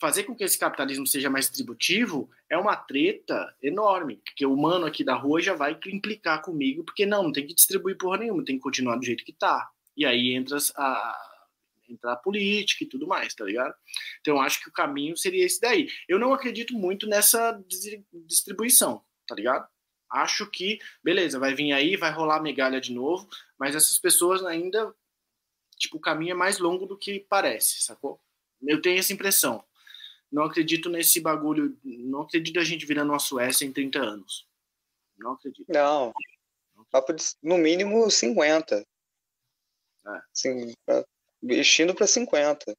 [0.00, 4.22] Fazer com que esse capitalismo seja mais distributivo é uma treta enorme.
[4.24, 7.54] Porque o humano aqui da rua já vai implicar comigo, porque não, não tem que
[7.54, 9.68] distribuir porra nenhuma, tem que continuar do jeito que tá.
[9.96, 11.28] E aí entra a,
[11.88, 13.74] entra a política e tudo mais, tá ligado?
[14.20, 15.88] Então acho que o caminho seria esse daí.
[16.08, 17.60] Eu não acredito muito nessa
[18.26, 19.68] distribuição, tá ligado?
[20.10, 24.94] Acho que, beleza, vai vir aí, vai rolar migalha de novo, mas essas pessoas ainda,
[25.76, 28.20] tipo, o caminho é mais longo do que parece, sacou?
[28.62, 29.64] Eu tenho essa impressão.
[30.30, 34.46] Não acredito nesse bagulho, não acredito a gente virando uma Suécia em 30 anos.
[35.16, 35.66] Não acredito.
[35.72, 36.12] Não.
[36.90, 38.76] Papo de, no mínimo 50.
[38.76, 40.20] É.
[40.32, 40.72] Sim,
[41.42, 42.74] investindo para 50.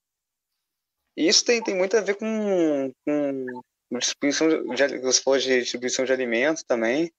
[1.18, 3.46] E isso tem, tem muito a ver com, com
[3.98, 7.12] distribuição de, você falou de distribuição de alimentos também.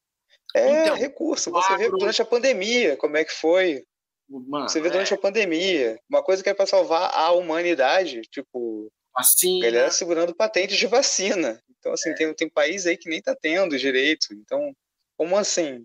[0.55, 1.51] É então, recurso.
[1.51, 3.85] Você vê durante a pandemia como é que foi.
[4.29, 4.91] Mano, você vê é...
[4.91, 5.99] durante a pandemia.
[6.09, 8.91] Uma coisa que é para salvar a humanidade, tipo.
[9.15, 9.65] Vacina.
[9.65, 11.63] Galera segurando patentes de vacina.
[11.79, 12.15] Então, assim, é.
[12.15, 14.33] tem, tem país aí que nem tá tendo direito.
[14.33, 14.75] Então,
[15.17, 15.85] como assim?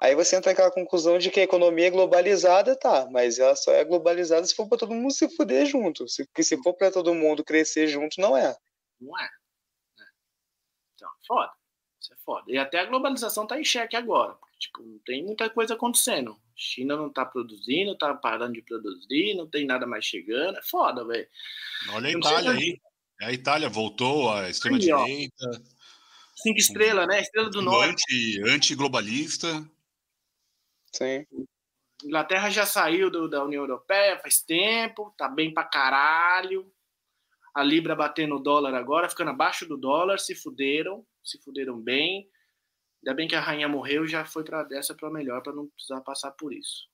[0.00, 3.72] Aí você entra naquela conclusão de que a economia é globalizada, tá, mas ela só
[3.72, 6.06] é globalizada se for para todo mundo se fuder junto.
[6.06, 8.54] Se, porque se for para todo mundo crescer junto, não é.
[9.00, 9.24] Não é.
[9.24, 10.04] é.
[10.94, 11.50] Então, foda.
[11.98, 12.44] Isso é foda.
[12.46, 14.36] E até a globalização tá em xeque agora.
[14.58, 16.38] Tipo, não tem muita coisa acontecendo.
[16.56, 20.56] China não tá produzindo, tá parando de produzir, não tem nada mais chegando.
[20.56, 21.28] É foda, velho.
[21.90, 22.80] Olha a Itália aí.
[23.20, 25.62] A Itália voltou à extrema-direita.
[26.34, 27.20] Cinco estrelas, né?
[27.20, 28.42] Estrela do Norte.
[28.42, 29.68] Anti-globalista.
[30.92, 31.26] Sim.
[32.04, 36.70] Inglaterra já saiu do, da União Europeia faz tempo, tá bem pra caralho.
[37.54, 42.28] A Libra batendo o dólar agora, ficando abaixo do dólar, se fuderam, se fuderam bem.
[43.06, 46.00] Ainda bem que a rainha morreu já foi para dessa para melhor, para não precisar
[46.00, 46.88] passar por isso.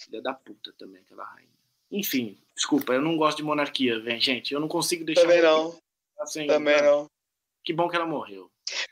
[0.00, 1.50] Filha da puta também, aquela rainha.
[1.90, 4.54] Enfim, desculpa, eu não gosto de monarquia, gente.
[4.54, 5.22] Eu não consigo deixar.
[5.22, 5.76] Também não.
[6.20, 7.10] Assim, Também não.
[7.64, 8.48] Que bom que ela morreu.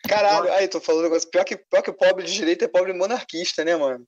[0.09, 1.31] Caralho, aí tô falando um negócio.
[1.31, 4.05] Pior que, pior que pobre de direita é pobre monarquista, né, mano?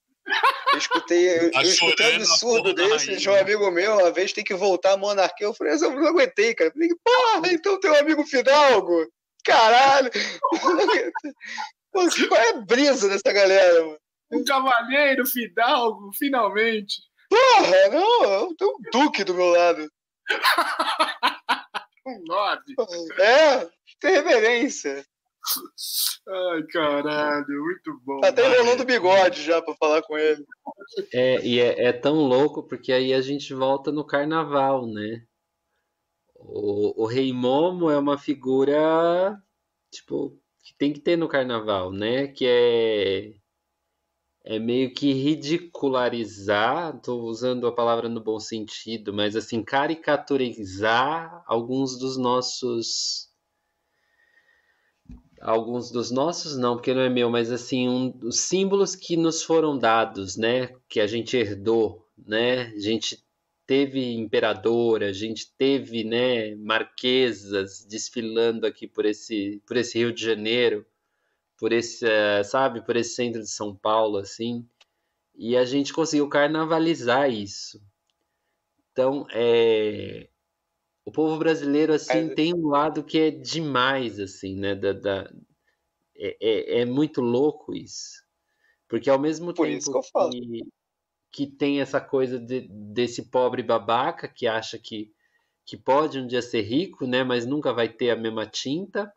[0.73, 4.33] Eu escutei, eu, tá eu escutei um absurdo desse de um amigo meu, uma vez
[4.33, 5.47] tem que voltar à monarquia.
[5.47, 6.71] Eu falei, eu não aguentei, cara.
[6.71, 9.09] Eu falei, porra, então teu amigo Fidalgo?
[9.49, 10.11] Caralho!
[11.91, 13.99] Pô, qual é a brisa dessa galera, mano?
[14.31, 17.01] Um cavaleiro Fidalgo, finalmente.
[17.31, 19.91] Porra, não, tem um duque do meu lado.
[22.07, 22.75] um lorde.
[23.19, 23.69] É,
[23.99, 25.03] tem reverência.
[26.29, 28.21] Ai, caralho, muito bom.
[28.21, 30.45] Tá até enrolando o bigode já pra falar com ele.
[31.13, 35.23] É, e é, é, tão louco porque aí a gente volta no carnaval, né?
[36.39, 39.41] O, o Rei Momo é uma figura,
[39.91, 42.29] tipo, que tem que ter no carnaval, né?
[42.29, 43.35] Que é,
[44.45, 51.99] é meio que ridicularizar, tô usando a palavra no bom sentido, mas assim, caricaturizar alguns
[51.99, 53.29] dos nossos
[55.41, 59.43] alguns dos nossos não, porque não é meu, mas assim, um, os símbolos que nos
[59.43, 63.23] foram dados, né, que a gente herdou, né, a gente
[63.69, 70.25] teve imperadora, a gente teve, né, marquesas desfilando aqui por esse, por esse Rio de
[70.25, 70.87] Janeiro,
[71.59, 72.07] por esse,
[72.45, 74.67] sabe, por esse centro de São Paulo, assim,
[75.37, 77.79] e a gente conseguiu carnavalizar isso.
[78.91, 80.31] Então, é,
[81.05, 82.35] o povo brasileiro assim é.
[82.35, 85.33] tem um lado que é demais assim né da, da,
[86.17, 88.27] é, é, é muito louco isso.
[88.89, 90.65] Porque ao mesmo Por tempo que,
[91.33, 95.13] que, tem essa coisa de, desse pobre babaca que acha que,
[95.65, 97.23] que pode um dia ser rico, né?
[97.25, 99.13] Mas nunca vai ter a mesma tinta.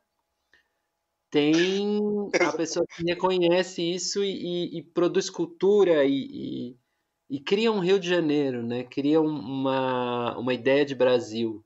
[1.30, 2.00] Tem
[2.42, 6.76] a pessoa que reconhece isso e, e, e produz cultura e,
[7.30, 8.84] e, cria um Rio de Janeiro, né?
[8.84, 11.64] Cria uma, uma ideia de Brasil.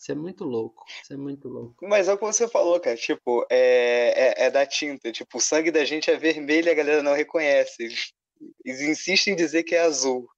[0.00, 0.84] Isso é muito louco.
[1.02, 1.86] Isso é muito louco.
[1.86, 2.96] Mas é o que você falou, cara.
[2.96, 5.12] Tipo, é, é, é da tinta.
[5.12, 7.88] Tipo, o sangue da gente é vermelho e a galera não reconhece.
[8.64, 10.28] Eles, insistem em dizer que é azul.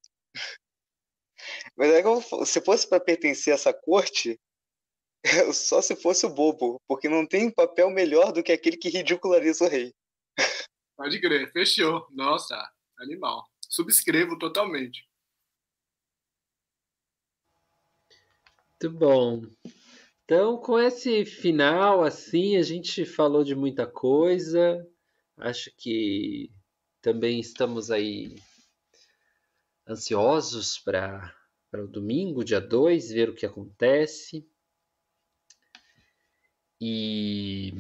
[1.77, 4.41] Mas é que se fosse para pertencer a essa corte,
[5.53, 9.65] só se fosse o bobo, porque não tem papel melhor do que aquele que ridiculariza
[9.65, 9.95] o rei.
[10.97, 12.07] Pode crer, fechou.
[12.11, 13.49] Nossa, animal.
[13.69, 15.09] Subscrevo totalmente.
[18.83, 19.43] Muito bom.
[20.25, 24.87] Então, com esse final, assim, a gente falou de muita coisa.
[25.37, 26.51] Acho que
[27.03, 28.37] também estamos aí
[29.87, 31.35] ansiosos para
[31.75, 34.49] o domingo, dia 2, ver o que acontece.
[36.81, 37.73] E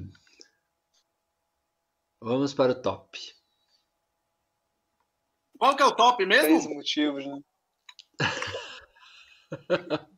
[2.21, 3.19] vamos para o top.
[5.57, 6.45] Qual que é o top mesmo?
[6.45, 7.41] Três motivos, né?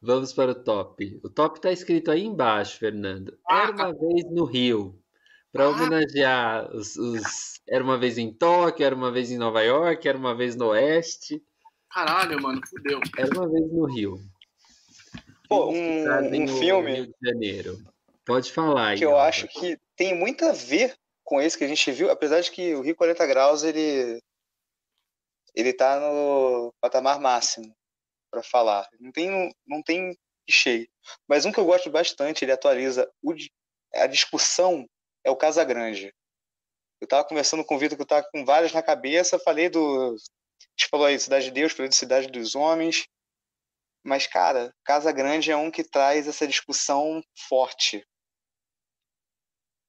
[0.00, 1.20] Vamos para o top.
[1.22, 3.38] O top está escrito aí embaixo, Fernando.
[3.48, 5.02] Era uma vez no Rio.
[5.54, 10.06] Para homenagear os, os, Era uma vez em Tóquio, era uma vez em Nova York,
[10.08, 11.40] era uma vez no Oeste.
[11.88, 13.00] Caralho, mano, fudeu.
[13.16, 14.18] Era uma vez no Rio.
[15.48, 16.94] Pô, um, um filme.
[16.94, 17.78] Rio de Janeiro.
[18.24, 18.96] Pode falar.
[18.96, 22.40] Que eu acho que tem muito a ver com esse que a gente viu, apesar
[22.40, 24.20] de que o Rio 40 Graus ele
[25.54, 27.72] ele tá no patamar máximo
[28.28, 28.88] para falar.
[28.98, 30.18] Não tem, não tem
[30.50, 30.88] cheio.
[31.28, 33.32] Mas um que eu gosto bastante, ele atualiza o,
[33.94, 34.84] a discussão,
[35.24, 36.12] é o Casa Grande.
[37.00, 40.14] Eu estava conversando com o Vitor que eu estava com vários na cabeça, falei do.
[40.14, 43.04] A gente falou aí Cidade de Deus, falei de Cidade dos Homens.
[44.04, 48.06] Mas, cara, Casa Grande é um que traz essa discussão forte.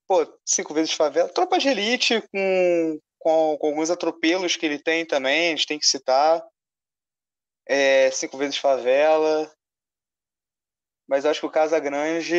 [0.08, 1.30] Pô, cinco vezes favela.
[1.30, 5.80] Tropa de elite com, com, com alguns atropelos que ele tem também, a gente tem
[5.80, 6.42] que citar
[7.68, 9.52] é, Cinco Vezes Favela.
[11.08, 12.36] Mas acho que o Casa Grande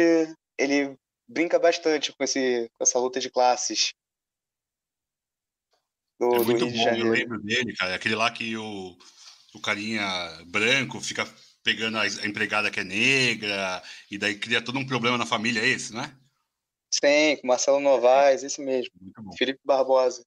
[0.59, 0.97] ele
[1.28, 3.93] brinca bastante com, esse, com essa luta de classes.
[6.19, 7.94] Do, é muito bom, eu lembro dele, cara.
[7.94, 8.97] Aquele lá que o,
[9.55, 10.05] o carinha
[10.47, 11.27] branco fica
[11.62, 15.61] pegando a, a empregada que é negra, e daí cria todo um problema na família,
[15.61, 16.16] é esse, né?
[16.90, 18.90] Sim, com Marcelo Novaes, esse mesmo.
[19.36, 20.24] Felipe Barbosa.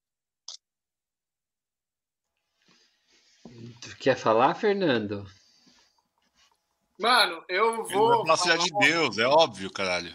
[3.81, 5.25] Tu quer falar, Fernando?
[6.99, 8.25] Mano, eu vou.
[8.25, 10.13] Falar Cidade de Deus, é óbvio, caralho.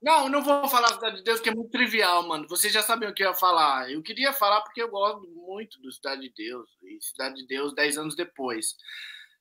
[0.00, 2.46] Não, não vou falar Cidade de Deus, que é muito trivial, mano.
[2.48, 3.90] Vocês já sabiam o que eu ia falar.
[3.90, 6.68] Eu queria falar porque eu gosto muito do Cidade de Deus.
[6.82, 8.76] E Cidade de Deus, dez anos depois.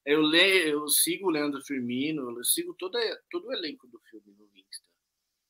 [0.06, 2.98] Eu leio, eu sigo o Leandro Firmino, eu sigo todo,
[3.30, 4.86] todo o elenco do filme no Insta.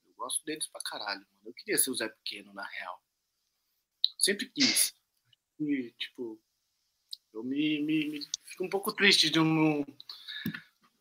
[0.08, 1.42] Eu gosto deles pra caralho, mano.
[1.46, 3.02] Eu queria ser o Zé Pequeno, na real.
[4.18, 4.96] Sempre quis.
[5.60, 6.40] E, tipo,
[7.34, 9.86] eu me, me, me, fico um pouco triste de não,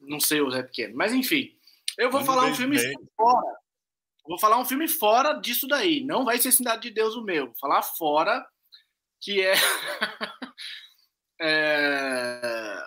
[0.00, 0.96] não ser o Zé Pequeno.
[0.96, 1.56] Mas enfim,
[1.96, 2.98] eu vou falar um filme bem.
[3.16, 3.63] fora.
[4.26, 6.02] Vou falar um filme fora disso daí.
[6.04, 7.46] Não vai ser Cidade de Deus o meu.
[7.46, 8.46] Vou falar fora,
[9.20, 9.52] que é.
[11.40, 12.86] é...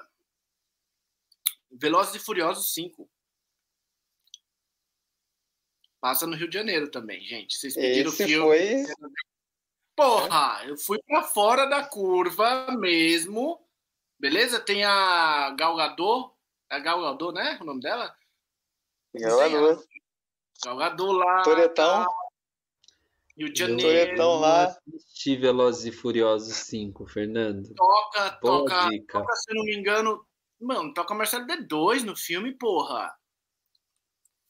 [1.72, 3.07] Velozes e Furiosos 5.
[6.01, 7.55] Passa no Rio de Janeiro também, gente.
[7.55, 8.85] Vocês pediram Esse filme.
[8.85, 8.95] Foi
[9.95, 13.59] Porra, eu fui para fora da curva mesmo.
[14.19, 14.59] Beleza?
[14.59, 16.35] Tem a Galgador.
[16.69, 17.57] A Galgador, né?
[17.61, 18.15] O nome dela?
[19.15, 19.84] Galgador.
[20.64, 21.44] Galgador lá.
[21.44, 22.06] Toretão.
[22.06, 22.12] Tá.
[23.38, 23.82] Rio de Janeiro.
[23.82, 24.76] Toretão lá.
[24.96, 27.74] Assisti Velozes e Furiosos 5, Fernando.
[27.76, 29.20] Toca, Boa toca, dica.
[29.20, 30.26] toca, se eu não me engano.
[30.60, 33.14] Mano, toca Marcelo D2 no filme, porra.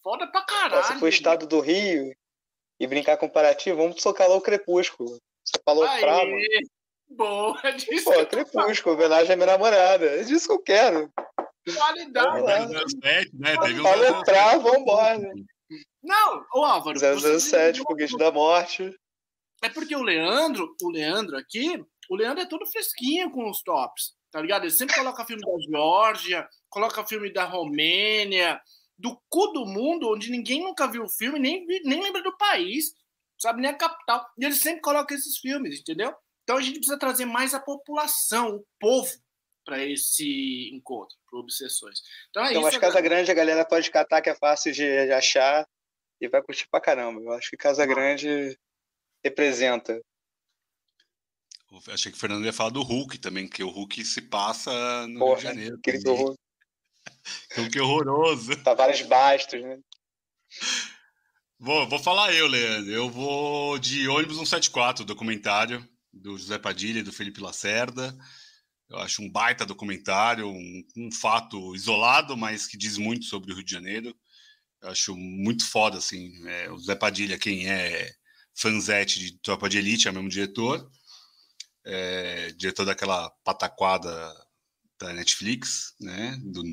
[0.01, 0.85] Foda pra caralho.
[0.85, 2.15] Se for estado do Rio
[2.79, 5.19] e brincar comparativo, vamos socar lá o Crepúsculo.
[5.43, 6.25] Você falou Aê, frava.
[7.09, 8.05] Boa, disso.
[8.05, 10.05] Pô, Crepúsculo, homenagem à minha namorada.
[10.05, 11.11] É disso que eu quero.
[11.75, 12.73] Qualidade.
[13.33, 13.55] né?
[13.81, 15.19] Falou pra, vambora.
[16.01, 16.97] Não, ô Álvaro.
[16.99, 18.93] 007, Foguete da Morte.
[19.63, 24.15] É porque o Leandro, o Leandro aqui, o Leandro é todo fresquinho com os tops,
[24.31, 24.63] tá ligado?
[24.63, 28.61] Ele sempre coloca filme da Geórgia, coloca filme da Romênia,
[28.97, 32.93] do cu do mundo, onde ninguém nunca viu o filme, nem, nem lembra do país
[33.39, 34.27] sabe nem a capital.
[34.37, 36.13] E eles sempre colocam esses filmes, entendeu?
[36.43, 39.11] Então a gente precisa trazer mais a população, o povo,
[39.67, 41.99] para esse encontro, para Obsessões.
[42.29, 42.71] Então é então, isso.
[42.71, 45.67] Mas Casa Grande a galera pode catar, que é fácil de achar
[46.21, 47.19] e vai curtir pra caramba.
[47.19, 48.57] Eu acho que Casa Grande
[49.21, 50.01] representa?
[51.69, 55.05] Eu achei que o Fernando ia falar do Hulk também, que o Hulk se passa
[55.07, 55.79] no Porra, Rio de Janeiro.
[55.83, 56.35] Que horror...
[57.73, 58.63] que horroroso.
[58.63, 59.77] Tavares Bastos, né?
[61.59, 62.89] Vou, vou falar eu, Leandro.
[62.89, 68.17] Eu vou de ônibus 174, documentário do José Padilha e do Felipe Lacerda.
[68.89, 73.55] Eu acho um baita documentário, um, um, fato isolado, mas que diz muito sobre o
[73.55, 74.15] Rio de Janeiro.
[74.81, 76.31] Eu acho muito foda, assim.
[76.47, 78.13] É, o José Padilha, quem é
[78.55, 80.89] fanzete de Tropa de Elite, é o mesmo diretor.
[81.85, 84.33] É, diretor daquela pataquada
[84.99, 86.37] da Netflix, né?
[86.43, 86.63] Do,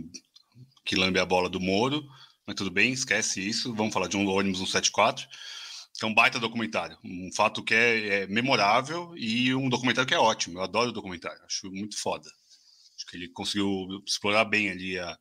[0.84, 2.04] que lambe a bola do Moro.
[2.46, 3.74] Mas tudo bem, esquece isso.
[3.74, 5.34] Vamos falar de um ônibus 174 que
[6.02, 10.18] é um baita documentário, um fato que é, é, memorável e um documentário que é
[10.18, 10.58] ótimo.
[10.58, 12.28] Eu adoro o documentário, acho muito foda.
[12.96, 15.16] Acho que ele conseguiu explorar bem ali a,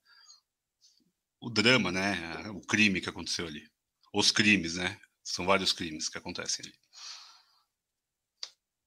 [1.39, 2.49] o drama, né?
[2.49, 3.67] O crime que aconteceu ali.
[4.13, 4.99] Os crimes, né?
[5.23, 6.75] São vários crimes que acontecem ali.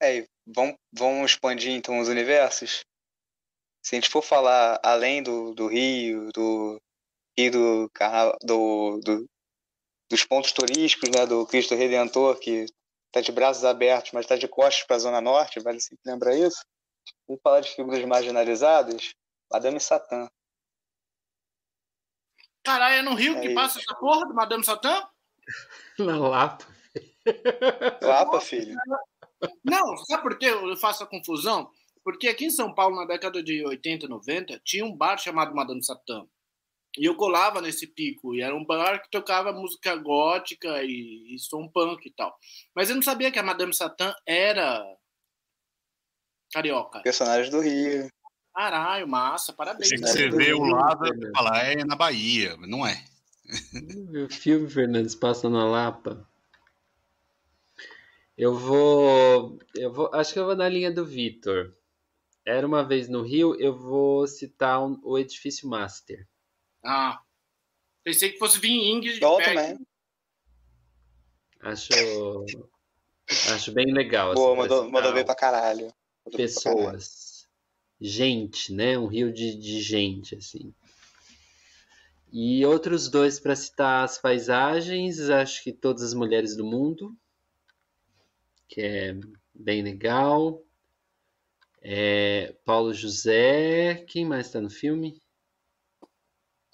[0.02, 2.84] É, vamos, vamos expandir então os universos?
[3.82, 6.80] Se a gente for falar além do, do Rio, do
[7.38, 7.90] Rio do,
[8.42, 9.30] do, do,
[10.08, 12.66] dos pontos turísticos, né, do Cristo Redentor, que
[13.06, 16.36] está de braços abertos, mas está de costas para a Zona Norte, vale sempre lembrar
[16.36, 16.64] isso.
[17.26, 19.14] Vamos falar de figuras marginalizadas,
[19.50, 20.28] Madame Satã.
[22.62, 23.54] Caralho, é no Rio é que isso.
[23.54, 25.08] passa essa porra do Madame Satã?
[25.98, 26.66] Na Lapa.
[28.02, 28.76] Lapa, filho.
[29.64, 31.70] Não, sabe por que eu faço a confusão?
[32.02, 35.84] Porque aqui em São Paulo, na década de 80, 90, tinha um bar chamado Madame
[35.84, 36.26] Satã.
[36.98, 41.38] E eu colava nesse pico, e era um bar que tocava música gótica e, e
[41.38, 42.36] som punk e tal.
[42.74, 44.82] Mas eu não sabia que a Madame Satã era
[46.52, 47.02] carioca.
[47.02, 48.08] Personagem do Rio.
[48.54, 49.90] Caralho, massa, parabéns.
[49.90, 53.04] que você vê o lado e falar, é na Bahia, não é.
[54.24, 56.26] O filme Fernandes passa na Lapa.
[58.36, 61.74] Eu vou, eu vou, acho que eu vou na linha do Vitor.
[62.44, 66.26] Era uma vez no Rio, eu vou citar um, o Edifício Master.
[66.86, 67.20] Ah.
[68.04, 68.78] Pensei que fosse vir
[69.20, 69.78] também.
[71.60, 71.90] Acho.
[73.52, 74.34] Acho bem legal.
[74.34, 75.92] Boa, assim, mandou, mandou bem pra caralho.
[76.24, 76.64] Mandou pessoas.
[76.72, 77.06] Pra caralho.
[78.00, 78.96] Gente, né?
[78.96, 80.72] Um rio de, de gente, assim.
[82.32, 87.16] E outros dois para citar as paisagens, acho que Todas as Mulheres do Mundo,
[88.68, 89.16] que é
[89.54, 90.62] bem legal.
[91.80, 95.20] É, Paulo José, quem mais está no filme?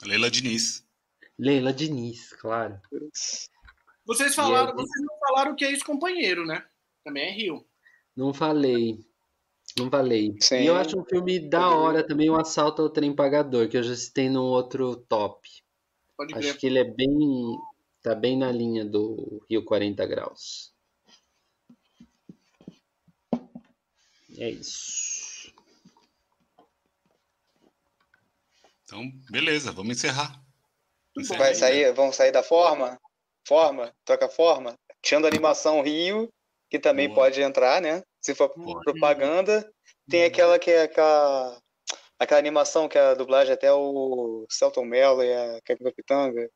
[0.05, 0.85] Leila Diniz.
[1.39, 2.81] Leila Diniz, claro.
[4.05, 6.65] Vocês falaram, vocês não falaram que é ex-companheiro, né?
[7.05, 7.66] Também é Rio.
[8.16, 8.99] Não falei.
[9.79, 10.35] Não falei.
[10.41, 10.62] Sim.
[10.62, 13.83] E eu acho um filme da hora também, o Assalto ao Trem Pagador, que eu
[13.83, 15.49] já citei num outro top.
[16.16, 17.57] Pode acho que ele é bem.
[18.03, 20.73] tá bem na linha do Rio 40 Graus.
[24.37, 25.11] É isso.
[28.93, 30.39] Então, beleza, vamos encerrar.
[31.39, 33.01] Vai sair, vamos sair da forma?
[33.48, 34.78] Forma, troca forma.
[35.01, 36.28] Tirando animação Rio,
[36.69, 37.20] que também Boa.
[37.20, 38.02] pode entrar, né?
[38.20, 38.82] Se for Boa.
[38.82, 39.66] propaganda.
[40.10, 41.59] Tem aquela que é aquela,
[42.19, 46.51] aquela animação que é a dublagem até o Celton Mello e a Kevin Pitanga.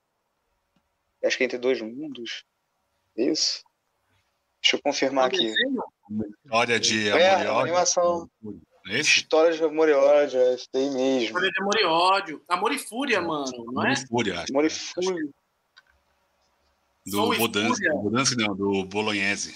[1.24, 2.44] Acho que é entre dois mundos.
[3.16, 3.62] Isso.
[4.60, 5.54] Deixa eu confirmar aqui.
[6.44, 8.28] História de é, animação.
[8.88, 11.24] História de amor e ódio, é esse aí mesmo.
[11.24, 12.42] História de amor e ódio.
[12.48, 13.92] Amor e fúria, mano, não é?
[13.92, 14.52] Amor e fúria, acho.
[14.52, 15.28] Amor e fúria.
[17.04, 19.54] Do Bodansky, não, do Bolognese.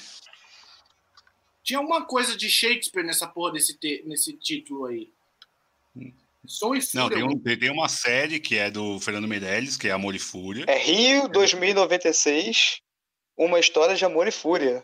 [1.62, 5.12] Tinha uma coisa de Shakespeare nessa porra desse, te, nesse título aí.
[6.46, 7.02] Som e Fúria.
[7.02, 10.18] Não, tem, um, tem, uma série que é do Fernando Meirelles, que é Amor e
[10.18, 10.64] Fúria.
[10.66, 12.80] É Rio 2096,
[13.36, 14.82] uma história de amor e fúria.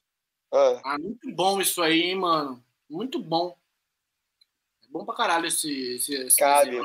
[0.52, 2.62] Ah, ah muito bom isso aí, hein, mano.
[2.89, 3.56] Muito bom.
[4.97, 5.70] Bom pra caralho esse.
[5.97, 6.81] esse, esse Cabe.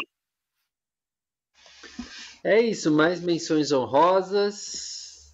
[2.43, 5.33] É isso, mais menções honrosas.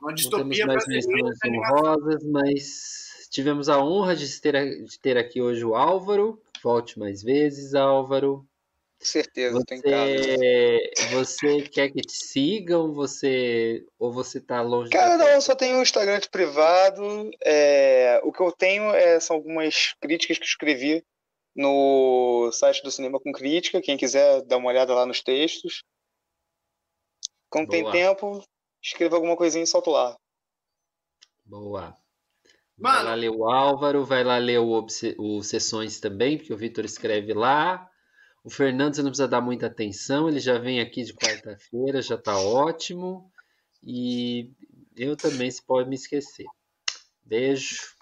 [0.00, 5.16] Uma distopia Não temos mais menções honrosas, mas tivemos a honra de ter, de ter
[5.16, 6.40] aqui hoje o Álvaro.
[6.62, 8.46] Volte mais vezes, Álvaro.
[9.00, 12.92] Com certeza, você, você quer que te sigam?
[12.92, 14.90] Você ou você tá longe?
[14.90, 17.30] Cara, não, eu só tenho um Instagram privado.
[17.44, 21.04] É, o que eu tenho é, são algumas críticas que eu escrevi
[21.56, 25.82] no site do Cinema com Crítica, quem quiser dar uma olhada lá nos textos.
[27.48, 27.90] Quando Boa.
[27.90, 28.44] tem tempo,
[28.82, 30.16] escreva alguma coisinha e solto lá.
[31.44, 31.96] Boa.
[32.78, 34.86] Vai lá ler o Álvaro, vai lá ler o,
[35.18, 37.88] o Sessões também, porque o Vitor escreve lá.
[38.44, 42.16] O Fernando, você não precisa dar muita atenção, ele já vem aqui de quarta-feira, já
[42.16, 43.32] está ótimo.
[43.82, 44.52] E
[44.94, 46.44] eu também, se pode me esquecer.
[47.24, 47.95] Beijo.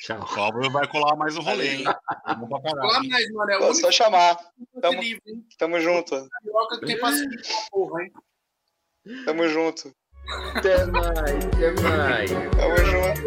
[0.00, 0.18] Tchau.
[0.18, 1.84] O Álvaro vai colar mais um rolê, hein?
[1.84, 3.50] Colar mais, mano.
[3.50, 4.38] É Pô, só chamar.
[4.80, 5.22] Tamo, livre,
[5.58, 6.26] tamo junto.
[6.30, 8.12] Carioca que tem paciência com a porra, hein?
[9.26, 9.94] Tamo junto.
[10.54, 12.30] Até mais, até mais.
[12.30, 13.20] Tamo junto.